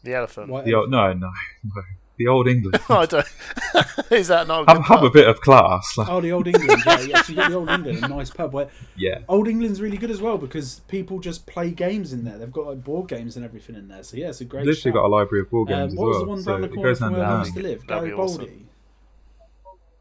The 0.02 0.14
elephant. 0.14 0.48
Why- 0.50 0.62
The 0.62 0.74
old, 0.74 0.90
no, 0.90 1.12
no, 1.12 1.30
no, 1.64 1.82
the 2.16 2.26
Old 2.26 2.48
England. 2.48 2.80
Oh, 2.90 2.96
I 2.98 3.06
don't. 3.06 3.26
Is 4.12 4.26
that 4.28 4.48
not? 4.48 4.68
A 4.68 4.72
have, 4.74 4.84
have 4.86 5.02
a 5.04 5.10
bit 5.10 5.28
of 5.28 5.40
class. 5.40 5.96
Like, 5.96 6.08
Oh, 6.08 6.20
the 6.20 6.32
Old 6.32 6.48
England, 6.48 6.82
yeah, 6.84 7.00
yeah. 7.02 7.22
So 7.22 7.32
you 7.32 7.36
got 7.36 7.50
the 7.50 7.56
Old 7.56 7.68
England, 7.70 8.04
a 8.04 8.08
nice 8.08 8.30
pub 8.30 8.52
where 8.52 8.68
yeah, 8.96 9.20
Old 9.28 9.46
England's 9.48 9.80
really 9.80 9.96
good 9.98 10.10
as 10.10 10.20
well 10.20 10.36
because 10.38 10.80
people 10.88 11.20
just 11.20 11.46
play 11.46 11.70
games 11.70 12.12
in 12.12 12.24
there. 12.24 12.36
They've 12.38 12.52
got 12.52 12.66
like 12.66 12.82
board 12.82 13.08
games 13.08 13.36
and 13.36 13.44
everything 13.44 13.76
in 13.76 13.86
there. 13.88 14.02
So 14.02 14.16
yeah, 14.16 14.28
it's 14.30 14.40
a 14.40 14.44
great. 14.44 14.64
literally 14.66 14.80
shout. 14.80 14.94
got 14.94 15.04
a 15.06 15.08
library 15.14 15.42
of 15.42 15.50
board 15.50 15.70
Um, 15.70 15.78
games 15.78 15.92
as 15.92 15.98
what 15.98 16.06
was 16.08 16.16
well. 16.16 16.24
the 16.24 16.30
one 16.30 16.42
so 16.42 16.56
the 16.58 16.64
it 16.64 16.74
corner 16.74 16.88
goes 16.90 16.98
from 16.98 17.04
hand 17.04 17.16
where 17.16 17.22
in 17.24 17.28
hand. 17.30 17.46
used 17.46 17.56
to 17.56 17.62
live? 17.62 17.78
That'd 17.86 17.88
Gary 17.88 18.08
be 18.08 18.14
awesome. 18.14 18.38
Baldy. 18.44 18.66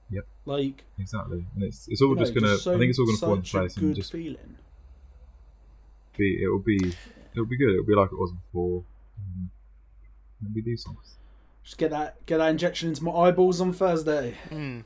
Yep. 0.09 0.25
Like 0.45 0.83
Exactly, 0.99 1.45
and 1.55 1.63
it's 1.63 1.87
it's 1.87 2.01
all 2.01 2.09
you 2.09 2.15
know, 2.15 2.21
just 2.21 2.33
gonna. 2.33 2.57
so- 2.57 2.75
I 2.75 2.77
think 2.79 2.89
it's 2.89 2.99
all 2.99 3.05
gonna 3.05 3.17
fall 3.17 3.33
into 3.35 3.45
such 3.47 3.53
a 3.55 3.59
place 3.59 3.77
and 3.77 3.95
just 3.95 4.11
feeling. 4.11 4.55
be. 6.17 6.41
It'll 6.43 6.59
be. 6.59 6.79
It'll 7.33 7.45
be 7.45 7.57
good. 7.57 7.73
It'll 7.73 7.85
be 7.85 7.93
like 7.93 8.11
it 8.11 8.17
was 8.17 8.31
before. 8.31 8.83
Mm. 9.21 9.49
Maybe 10.41 10.61
do 10.61 10.77
some. 10.77 10.97
Just 11.63 11.77
get 11.77 11.91
that 11.91 12.25
get 12.25 12.38
that 12.38 12.49
injection 12.49 12.89
into 12.89 13.03
my 13.03 13.11
eyeballs 13.11 13.59
on 13.61 13.73
Thursday. 13.73 14.35
Hmm. 14.49 14.81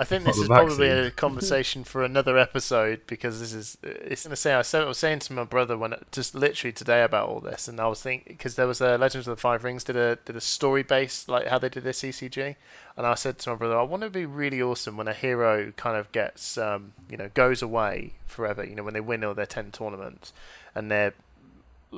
I 0.00 0.04
think 0.04 0.24
this 0.24 0.36
the 0.36 0.42
is 0.42 0.48
probably 0.48 0.88
a 0.88 1.10
conversation 1.10 1.82
for 1.82 2.04
another 2.04 2.38
episode 2.38 3.00
because 3.08 3.40
this 3.40 3.52
is. 3.52 3.78
It's 3.82 4.22
gonna 4.22 4.36
say 4.36 4.52
I 4.52 4.58
was 4.58 4.98
saying 4.98 5.18
to 5.20 5.32
my 5.32 5.42
brother 5.42 5.76
when 5.76 5.92
it, 5.92 6.06
just 6.12 6.36
literally 6.36 6.72
today 6.72 7.02
about 7.02 7.28
all 7.28 7.40
this, 7.40 7.66
and 7.66 7.80
I 7.80 7.88
was 7.88 8.00
thinking 8.00 8.32
because 8.32 8.54
there 8.54 8.68
was 8.68 8.80
a 8.80 8.96
Legends 8.96 9.26
of 9.26 9.36
the 9.36 9.40
Five 9.40 9.64
Rings 9.64 9.82
did 9.82 9.96
a 9.96 10.16
did 10.24 10.36
a 10.36 10.40
story 10.40 10.84
based 10.84 11.28
like 11.28 11.48
how 11.48 11.58
they 11.58 11.68
did 11.68 11.82
their 11.82 11.92
CCG, 11.92 12.54
and 12.96 13.06
I 13.06 13.14
said 13.14 13.38
to 13.40 13.50
my 13.50 13.56
brother, 13.56 13.76
I 13.76 13.82
want 13.82 14.04
to 14.04 14.10
be 14.10 14.24
really 14.24 14.62
awesome 14.62 14.96
when 14.96 15.08
a 15.08 15.14
hero 15.14 15.72
kind 15.72 15.96
of 15.96 16.12
gets 16.12 16.56
um 16.56 16.92
you 17.10 17.16
know 17.16 17.30
goes 17.34 17.60
away 17.60 18.12
forever. 18.24 18.64
You 18.64 18.76
know 18.76 18.84
when 18.84 18.94
they 18.94 19.00
win 19.00 19.24
all 19.24 19.34
their 19.34 19.46
ten 19.46 19.72
tournaments, 19.72 20.32
and 20.76 20.92
they're 20.92 21.06
l- 21.06 21.14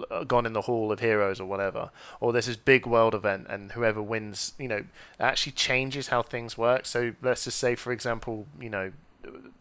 Uh, 0.08 0.22
gone 0.22 0.46
in 0.46 0.52
the 0.52 0.60
hall 0.60 0.92
of 0.92 1.00
heroes 1.00 1.40
or 1.40 1.46
whatever 1.46 1.90
or 2.20 2.32
there's 2.32 2.46
this 2.46 2.56
big 2.56 2.86
world 2.86 3.12
event 3.12 3.44
and 3.50 3.72
whoever 3.72 4.00
wins 4.00 4.52
you 4.56 4.68
know 4.68 4.84
actually 5.18 5.50
changes 5.50 6.06
how 6.08 6.22
things 6.22 6.56
work 6.56 6.86
so 6.86 7.12
let's 7.22 7.42
just 7.42 7.58
say 7.58 7.74
for 7.74 7.90
example 7.90 8.46
you 8.60 8.70
know 8.70 8.92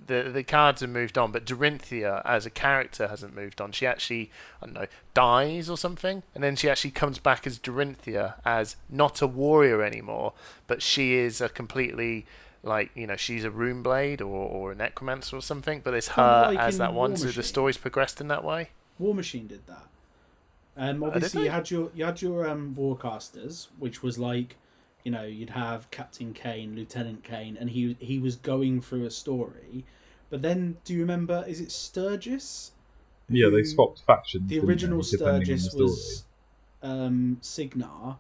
the 0.06 0.30
the 0.32 0.44
cards 0.44 0.82
have 0.82 0.90
moved 0.92 1.18
on 1.18 1.32
but 1.32 1.46
Dorinthia 1.46 2.22
as 2.26 2.46
a 2.46 2.52
character 2.52 3.08
hasn't 3.08 3.36
moved 3.36 3.60
on 3.60 3.72
she 3.72 3.88
actually 3.88 4.30
I 4.62 4.68
don't 4.68 4.76
know 4.76 4.86
dies 5.16 5.68
or 5.68 5.78
something 5.78 6.22
and 6.36 6.44
then 6.44 6.56
she 6.56 6.70
actually 6.70 6.92
comes 6.92 7.18
back 7.18 7.48
as 7.48 7.58
Dorinthia 7.58 8.36
as 8.46 8.76
not 8.88 9.24
a 9.24 9.28
warrior 9.28 9.82
anymore 9.82 10.34
but 10.68 10.84
she 10.84 11.16
is 11.16 11.42
a 11.42 11.50
completely 11.50 12.28
like 12.62 12.92
you 12.94 13.08
know 13.08 13.16
she's 13.16 13.44
a 13.44 13.50
rune 13.50 13.82
blade 13.82 14.22
or, 14.22 14.48
or 14.48 14.74
a 14.74 14.76
necromancer 14.76 15.36
or 15.36 15.42
something 15.42 15.82
but 15.84 15.96
it's 15.96 16.10
her 16.10 16.50
like 16.50 16.60
as 16.60 16.78
that 16.78 16.94
one 16.94 17.12
War 17.12 17.18
so 17.18 17.24
the 17.24 17.28
Machine. 17.30 17.44
story's 17.44 17.78
progressed 17.78 18.22
in 18.22 18.28
that 18.28 18.44
way 18.44 18.70
Warmachine 19.02 19.48
did 19.48 19.66
that. 19.68 19.88
Um, 20.80 21.04
obviously, 21.04 21.42
they? 21.42 21.46
you 21.46 21.52
had 21.52 21.70
your 21.70 21.92
you 21.94 22.06
had 22.06 22.22
your 22.22 22.48
um, 22.48 22.74
Warcasters, 22.78 23.68
which 23.78 24.02
was 24.02 24.18
like, 24.18 24.56
you 25.04 25.12
know, 25.12 25.24
you'd 25.24 25.50
have 25.52 25.92
Captain 25.92 26.34
Caine, 26.34 26.76
Lieutenant 26.76 27.24
Caine, 27.24 27.58
and 27.60 27.70
he 27.70 27.98
he 28.00 28.18
was 28.18 28.36
going 28.38 28.82
through 28.82 29.06
a 29.06 29.12
story. 29.12 29.86
But 30.30 30.42
then, 30.42 30.78
do 30.86 30.94
you 30.94 31.02
remember? 31.02 31.44
Is 31.48 31.60
it 31.60 31.72
Sturgis? 31.72 32.72
Yeah, 33.30 33.50
they 33.50 33.64
swapped 33.64 34.02
factions. 34.08 34.50
The 34.50 34.60
original 34.60 35.02
they, 35.02 35.12
depending 35.18 35.50
on 35.52 35.56
the 35.56 35.60
Sturgis 35.60 35.74
was 35.76 36.24
um, 36.82 37.38
Cygnar, 37.42 38.18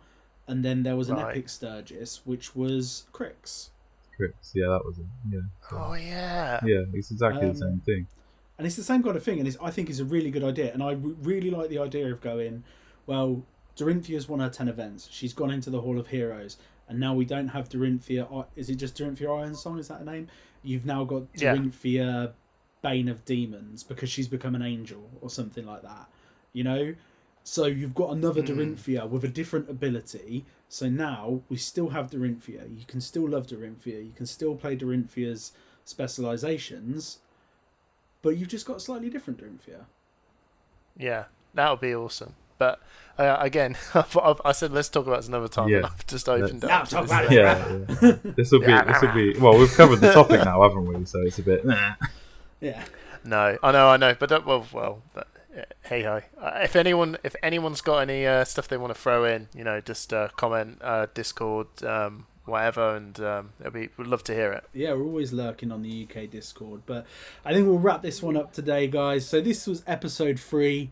and 0.47 0.63
then 0.65 0.83
there 0.83 0.95
was 0.95 1.09
an 1.09 1.15
Right. 1.15 1.31
epic 1.31 1.49
Sturgis, 1.49 2.21
which 2.25 2.55
was 2.55 3.05
Cryx. 3.13 3.69
Cryx. 4.17 4.51
Yeah, 4.53 4.67
that 4.67 4.85
was 4.85 4.97
it. 4.99 5.05
Yeah. 5.31 5.39
So, 5.69 5.77
oh 5.77 5.93
yeah 5.93 6.59
yeah, 6.65 6.83
it's 6.93 7.09
exactly 7.11 7.47
Um, 7.47 7.53
the 7.53 7.59
same 7.59 7.79
thing. 7.85 8.07
And 8.59 8.67
it's 8.67 8.75
the 8.75 8.83
same 8.83 9.01
kind 9.01 9.15
of 9.15 9.23
thing 9.23 9.39
and 9.39 9.47
it's, 9.47 9.57
i 9.61 9.71
think 9.71 9.89
it's 9.89 9.99
a 9.99 10.05
really 10.15 10.29
good 10.29 10.43
idea 10.43 10.73
and 10.73 10.83
i 10.83 10.93
w- 10.93 11.15
really 11.23 11.49
like 11.49 11.69
the 11.69 11.79
idea 11.79 12.11
of 12.13 12.19
going 12.19 12.63
well 13.07 13.41
dorinthia's 13.77 14.27
won 14.27 14.41
her 14.41 14.49
10 14.49 14.67
events 14.67 15.07
she's 15.09 15.33
gone 15.33 15.49
into 15.49 15.69
the 15.69 15.79
hall 15.79 15.97
of 15.97 16.07
heroes 16.07 16.57
and 16.89 16.99
now 16.99 17.13
we 17.13 17.23
don't 17.23 17.47
have 17.47 17.69
dorinthia 17.69 18.45
is 18.57 18.69
it 18.69 18.75
just 18.75 18.97
dorinthia 18.97 19.27
ironsong 19.27 19.79
is 19.79 19.87
that 19.87 19.99
her 19.99 20.05
name 20.13 20.27
you've 20.61 20.85
now 20.85 21.05
got 21.05 21.23
Yeah. 21.35 21.55
dorinthia 21.55 22.33
bane 22.81 23.07
of 23.07 23.23
demons 23.23 23.81
because 23.83 24.09
she's 24.09 24.27
become 24.27 24.55
an 24.55 24.61
angel 24.73 25.03
or 25.21 25.29
something 25.29 25.65
like 25.65 25.81
that 25.83 26.05
you 26.51 26.63
know 26.65 26.83
so 27.45 27.65
you've 27.65 27.95
got 27.95 28.09
another 28.11 28.41
Hmm. 28.41 28.51
dorinthia 28.59 29.09
with 29.09 29.23
a 29.23 29.29
different 29.39 29.69
ability 29.69 30.45
so 30.67 30.89
now 30.89 31.41
we 31.47 31.55
still 31.55 31.89
have 31.97 32.11
dorinthia 32.11 32.63
you 32.77 32.85
can 32.85 32.99
still 32.99 33.27
love 33.35 33.47
dorinthia 33.47 34.05
you 34.05 34.13
can 34.19 34.25
still 34.25 34.55
play 34.55 34.75
dorinthia's 34.75 35.53
specializations 35.85 37.19
but 38.21 38.37
you've 38.37 38.49
just 38.49 38.65
got 38.65 38.77
a 38.77 38.79
slightly 38.79 39.09
different 39.09 39.39
Doomfear. 39.41 39.85
Yeah, 40.97 41.25
that 41.53 41.69
would 41.69 41.79
be 41.81 41.93
awesome. 41.95 42.35
But 42.57 42.81
uh, 43.17 43.37
again, 43.39 43.77
I've, 43.93 44.17
I've, 44.17 44.41
I 44.43 44.51
said 44.51 44.71
let's 44.71 44.89
talk 44.89 45.07
about 45.07 45.17
this 45.17 45.27
another 45.29 45.47
time, 45.47 45.69
Yeah. 45.69 45.81
I've 45.85 46.05
just 46.07 46.27
opened 46.27 46.63
Yeah, 46.63 46.79
up. 46.79 46.85
to 46.89 46.91
talk 46.95 47.03
this. 47.03 47.11
about 47.11 47.25
it. 47.25 47.31
Yeah, 47.31 47.77
yeah. 48.23 48.33
this 48.35 48.51
will 48.51 48.59
be 48.59 48.65
this 48.65 49.01
will 49.01 49.13
be 49.13 49.39
well. 49.39 49.57
We've 49.57 49.71
covered 49.73 49.97
the 49.97 50.11
topic 50.13 50.43
now, 50.43 50.61
haven't 50.63 50.85
we? 50.85 51.05
So 51.05 51.21
it's 51.21 51.39
a 51.39 51.43
bit. 51.43 51.63
Yeah. 52.61 52.83
No, 53.23 53.57
I 53.63 53.71
know, 53.71 53.89
I 53.89 53.97
know, 53.97 54.15
but 54.17 54.29
don't, 54.29 54.45
well, 54.45 54.65
well, 54.73 55.01
but, 55.13 55.27
uh, 55.57 55.61
hey 55.83 56.03
ho. 56.03 56.21
Uh, 56.39 56.59
if 56.63 56.75
anyone, 56.77 57.17
if 57.23 57.35
anyone's 57.43 57.81
got 57.81 57.99
any 57.99 58.25
uh, 58.25 58.45
stuff 58.45 58.67
they 58.69 58.77
want 58.77 58.93
to 58.95 58.99
throw 58.99 59.25
in, 59.25 59.49
you 59.53 59.63
know, 59.65 59.81
just 59.81 60.13
uh, 60.13 60.29
comment, 60.37 60.77
uh, 60.81 61.07
Discord, 61.13 61.67
um, 61.83 62.27
whatever, 62.49 62.95
and 62.95 63.19
um, 63.19 63.49
it'll 63.59 63.71
be, 63.71 63.89
we'd 63.97 64.07
love 64.07 64.23
to 64.25 64.33
hear 64.33 64.51
it. 64.51 64.63
Yeah, 64.73 64.93
we're 64.93 65.03
always 65.03 65.33
lurking 65.33 65.71
on 65.71 65.81
the 65.81 66.07
UK 66.07 66.29
Discord. 66.29 66.81
But 66.85 67.05
I 67.45 67.53
think 67.53 67.67
we'll 67.67 67.79
wrap 67.79 68.01
this 68.01 68.21
one 68.21 68.37
up 68.37 68.53
today, 68.53 68.87
guys. 68.87 69.25
So 69.25 69.41
this 69.41 69.67
was 69.67 69.83
episode 69.87 70.39
three. 70.39 70.91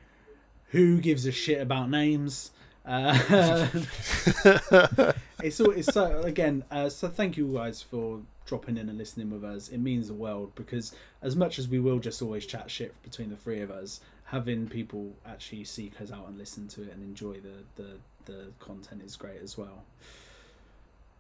Who 0.72 0.99
gives 0.99 1.26
a 1.26 1.32
shit 1.32 1.62
about 1.62 1.89
names? 1.89 2.51
Uh, 2.86 3.68
it's 5.43 5.60
all 5.60 5.72
it's 5.72 5.93
so 5.93 6.22
again. 6.22 6.64
Uh, 6.72 6.89
so 6.89 7.10
thank 7.10 7.36
you 7.36 7.53
guys 7.53 7.82
for 7.82 8.22
dropping 8.45 8.78
in 8.78 8.88
and 8.88 8.97
listening 8.97 9.30
with 9.30 9.43
us. 9.43 9.68
It 9.68 9.80
means 9.80 10.08
the 10.08 10.14
world 10.14 10.53
because 10.55 10.95
as 11.22 11.36
much 11.36 11.60
as 11.60 11.68
we 11.68 11.80
will 11.80 11.99
just 11.99 12.22
always 12.22 12.45
chat 12.45 12.72
shit 12.72 13.01
between 13.03 13.30
the 13.30 13.36
three 13.36 13.60
of 13.60 13.70
us, 13.70 13.99
having 14.26 14.68
people 14.68 15.16
actually 15.26 15.66
seek 15.66 15.99
us 16.01 16.12
out 16.12 16.28
and 16.30 16.38
listen 16.38 16.68
to 16.70 16.84
it 16.84 16.93
and 16.93 17.03
enjoy 17.03 17.36
the 17.41 17.66
the, 17.76 17.89
the 18.26 18.45
content 18.60 19.01
is 19.03 19.18
great 19.18 19.41
as 19.43 19.58
well. 19.58 19.84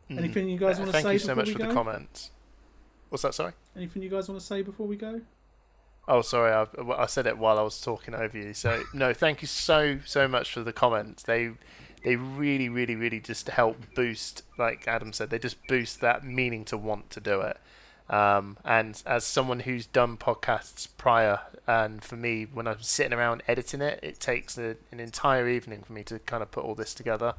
Mm. 0.09 0.17
Anything 0.19 0.49
you 0.49 0.57
guys 0.57 0.77
Uh, 0.77 0.83
want 0.83 0.87
to 0.87 0.91
Thank 0.93 1.03
say 1.03 1.09
Thank 1.09 1.13
you 1.21 1.27
so 1.27 1.35
much 1.35 1.51
for 1.51 1.59
go? 1.59 1.67
the 1.67 1.73
comments. 1.73 2.31
What's 3.09 3.23
that? 3.23 3.33
Sorry. 3.33 3.53
Anything 3.75 4.03
you 4.03 4.09
guys 4.09 4.27
want 4.29 4.39
to 4.39 4.45
say 4.45 4.61
before 4.61 4.87
we 4.87 4.95
go? 4.95 5.21
Oh, 6.07 6.21
sorry, 6.21 6.53
I, 6.53 6.65
I 6.93 7.05
said 7.05 7.27
it 7.27 7.37
while 7.37 7.59
I 7.59 7.61
was 7.63 7.81
talking 7.81 8.15
over 8.15 8.37
you. 8.37 8.53
So 8.53 8.83
no, 8.93 9.13
thank 9.13 9.41
you 9.41 9.47
so 9.47 9.99
so 10.05 10.27
much 10.27 10.51
for 10.53 10.61
the 10.61 10.71
comments. 10.73 11.23
They 11.23 11.51
they 12.03 12.15
really 12.15 12.69
really 12.69 12.95
really 12.95 13.19
just 13.19 13.49
help 13.49 13.77
boost, 13.95 14.43
like 14.57 14.87
Adam 14.87 15.11
said, 15.11 15.29
they 15.29 15.39
just 15.39 15.57
boost 15.67 15.99
that 16.01 16.23
meaning 16.23 16.63
to 16.65 16.77
want 16.77 17.09
to 17.11 17.19
do 17.19 17.41
it. 17.41 17.57
Um, 18.09 18.57
and 18.63 19.01
as 19.05 19.25
someone 19.25 19.61
who's 19.61 19.85
done 19.85 20.15
podcasts 20.15 20.87
prior, 20.97 21.41
and 21.67 22.01
for 22.01 22.15
me, 22.15 22.45
when 22.45 22.65
I'm 22.65 22.81
sitting 22.81 23.11
around 23.11 23.43
editing 23.49 23.81
it, 23.81 23.99
it 24.01 24.21
takes 24.21 24.57
a, 24.57 24.77
an 24.93 25.01
entire 25.01 25.49
evening 25.49 25.83
for 25.83 25.91
me 25.91 26.03
to 26.03 26.19
kind 26.19 26.41
of 26.41 26.49
put 26.49 26.63
all 26.63 26.73
this 26.73 26.93
together 26.93 27.33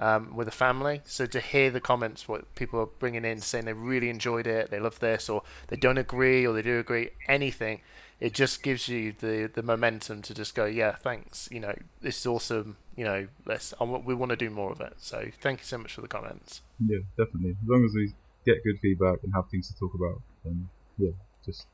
um, 0.00 0.34
with 0.34 0.48
a 0.48 0.52
family. 0.52 1.02
So 1.04 1.26
to 1.26 1.40
hear 1.40 1.70
the 1.70 1.80
comments, 1.80 2.26
what 2.26 2.52
people 2.54 2.80
are 2.80 2.86
bringing 2.86 3.24
in, 3.24 3.40
saying 3.40 3.66
they 3.66 3.72
really 3.72 4.08
enjoyed 4.08 4.46
it, 4.46 4.70
they 4.70 4.80
love 4.80 4.98
this, 4.98 5.28
or 5.28 5.42
they 5.68 5.76
don't 5.76 5.98
agree, 5.98 6.46
or 6.46 6.54
they 6.54 6.62
do 6.62 6.80
agree, 6.80 7.10
anything, 7.28 7.82
it 8.18 8.34
just 8.34 8.62
gives 8.62 8.88
you 8.88 9.14
the 9.18 9.50
the 9.52 9.62
momentum 9.62 10.22
to 10.22 10.34
just 10.34 10.54
go, 10.54 10.64
yeah, 10.64 10.94
thanks, 10.96 11.48
you 11.52 11.60
know, 11.60 11.74
this 12.00 12.18
is 12.18 12.26
awesome, 12.26 12.76
you 12.96 13.04
know, 13.04 13.28
let's, 13.46 13.72
we 13.80 14.14
want 14.14 14.30
to 14.30 14.36
do 14.36 14.50
more 14.50 14.72
of 14.72 14.80
it. 14.80 14.94
So 14.96 15.28
thank 15.40 15.60
you 15.60 15.64
so 15.64 15.78
much 15.78 15.94
for 15.94 16.00
the 16.00 16.08
comments. 16.08 16.62
yeah, 16.84 16.98
definitely. 17.16 17.56
As 17.62 17.68
long 17.68 17.84
as 17.84 17.92
we 17.94 18.12
get 18.44 18.64
good 18.64 18.78
feedback 18.80 19.18
and 19.22 19.32
have 19.34 19.48
things 19.50 19.68
to 19.68 19.74
talk 19.78 19.94
about, 19.94 20.20
then 20.44 20.68
yeah, 20.98 21.10
just 21.44 21.66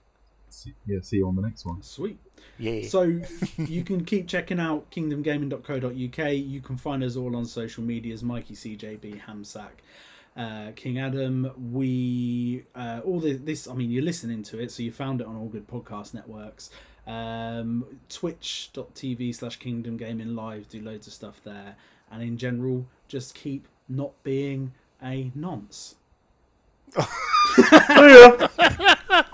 see, 0.50 0.74
yeah, 0.86 0.98
see 1.02 1.16
you 1.16 1.28
on 1.28 1.36
the 1.36 1.42
next 1.42 1.64
one. 1.64 1.82
Sweet. 1.82 2.18
Yeah. 2.58 2.88
So 2.88 3.02
you 3.56 3.84
can 3.84 4.04
keep 4.04 4.28
checking 4.28 4.60
out 4.60 4.90
kingdomgaming.co.uk. 4.90 6.32
You 6.32 6.60
can 6.60 6.76
find 6.76 7.04
us 7.04 7.16
all 7.16 7.36
on 7.36 7.44
social 7.44 7.82
medias 7.82 8.22
Mikey 8.22 8.54
CJB 8.54 9.22
Hamsack. 9.22 9.82
Uh, 10.36 10.72
King 10.76 10.98
Adam, 10.98 11.50
we 11.72 12.64
uh, 12.74 13.00
all 13.04 13.20
the, 13.20 13.34
this. 13.34 13.66
I 13.66 13.72
mean, 13.72 13.90
you're 13.90 14.04
listening 14.04 14.42
to 14.44 14.58
it, 14.58 14.70
so 14.70 14.82
you 14.82 14.92
found 14.92 15.22
it 15.22 15.26
on 15.26 15.34
all 15.34 15.48
good 15.48 15.66
podcast 15.66 16.12
networks. 16.12 16.68
Um, 17.06 17.86
Twitch.tv 18.10 19.34
slash 19.34 19.56
Kingdom 19.56 19.96
Gaming 19.96 20.34
Live 20.34 20.68
do 20.68 20.82
loads 20.82 21.06
of 21.06 21.14
stuff 21.14 21.40
there, 21.42 21.76
and 22.10 22.22
in 22.22 22.36
general, 22.36 22.86
just 23.08 23.34
keep 23.34 23.66
not 23.88 24.12
being 24.24 24.72
a 25.02 25.30
nonce. 25.34 25.94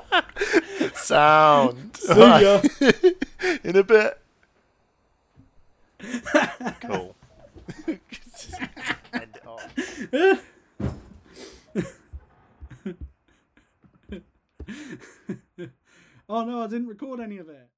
Sound. 0.95 1.97
See 1.97 2.19
ya. 2.19 2.61
In 3.65 3.77
a 3.77 3.83
bit. 3.83 4.19
cool. 6.81 7.15
End 9.13 9.37
it 9.37 9.47
off. 9.47 9.69
Oh 16.29 16.45
no, 16.45 16.63
I 16.63 16.67
didn't 16.67 16.89
record 16.89 17.21
any 17.21 17.39
of 17.39 17.49
it. 17.49 17.69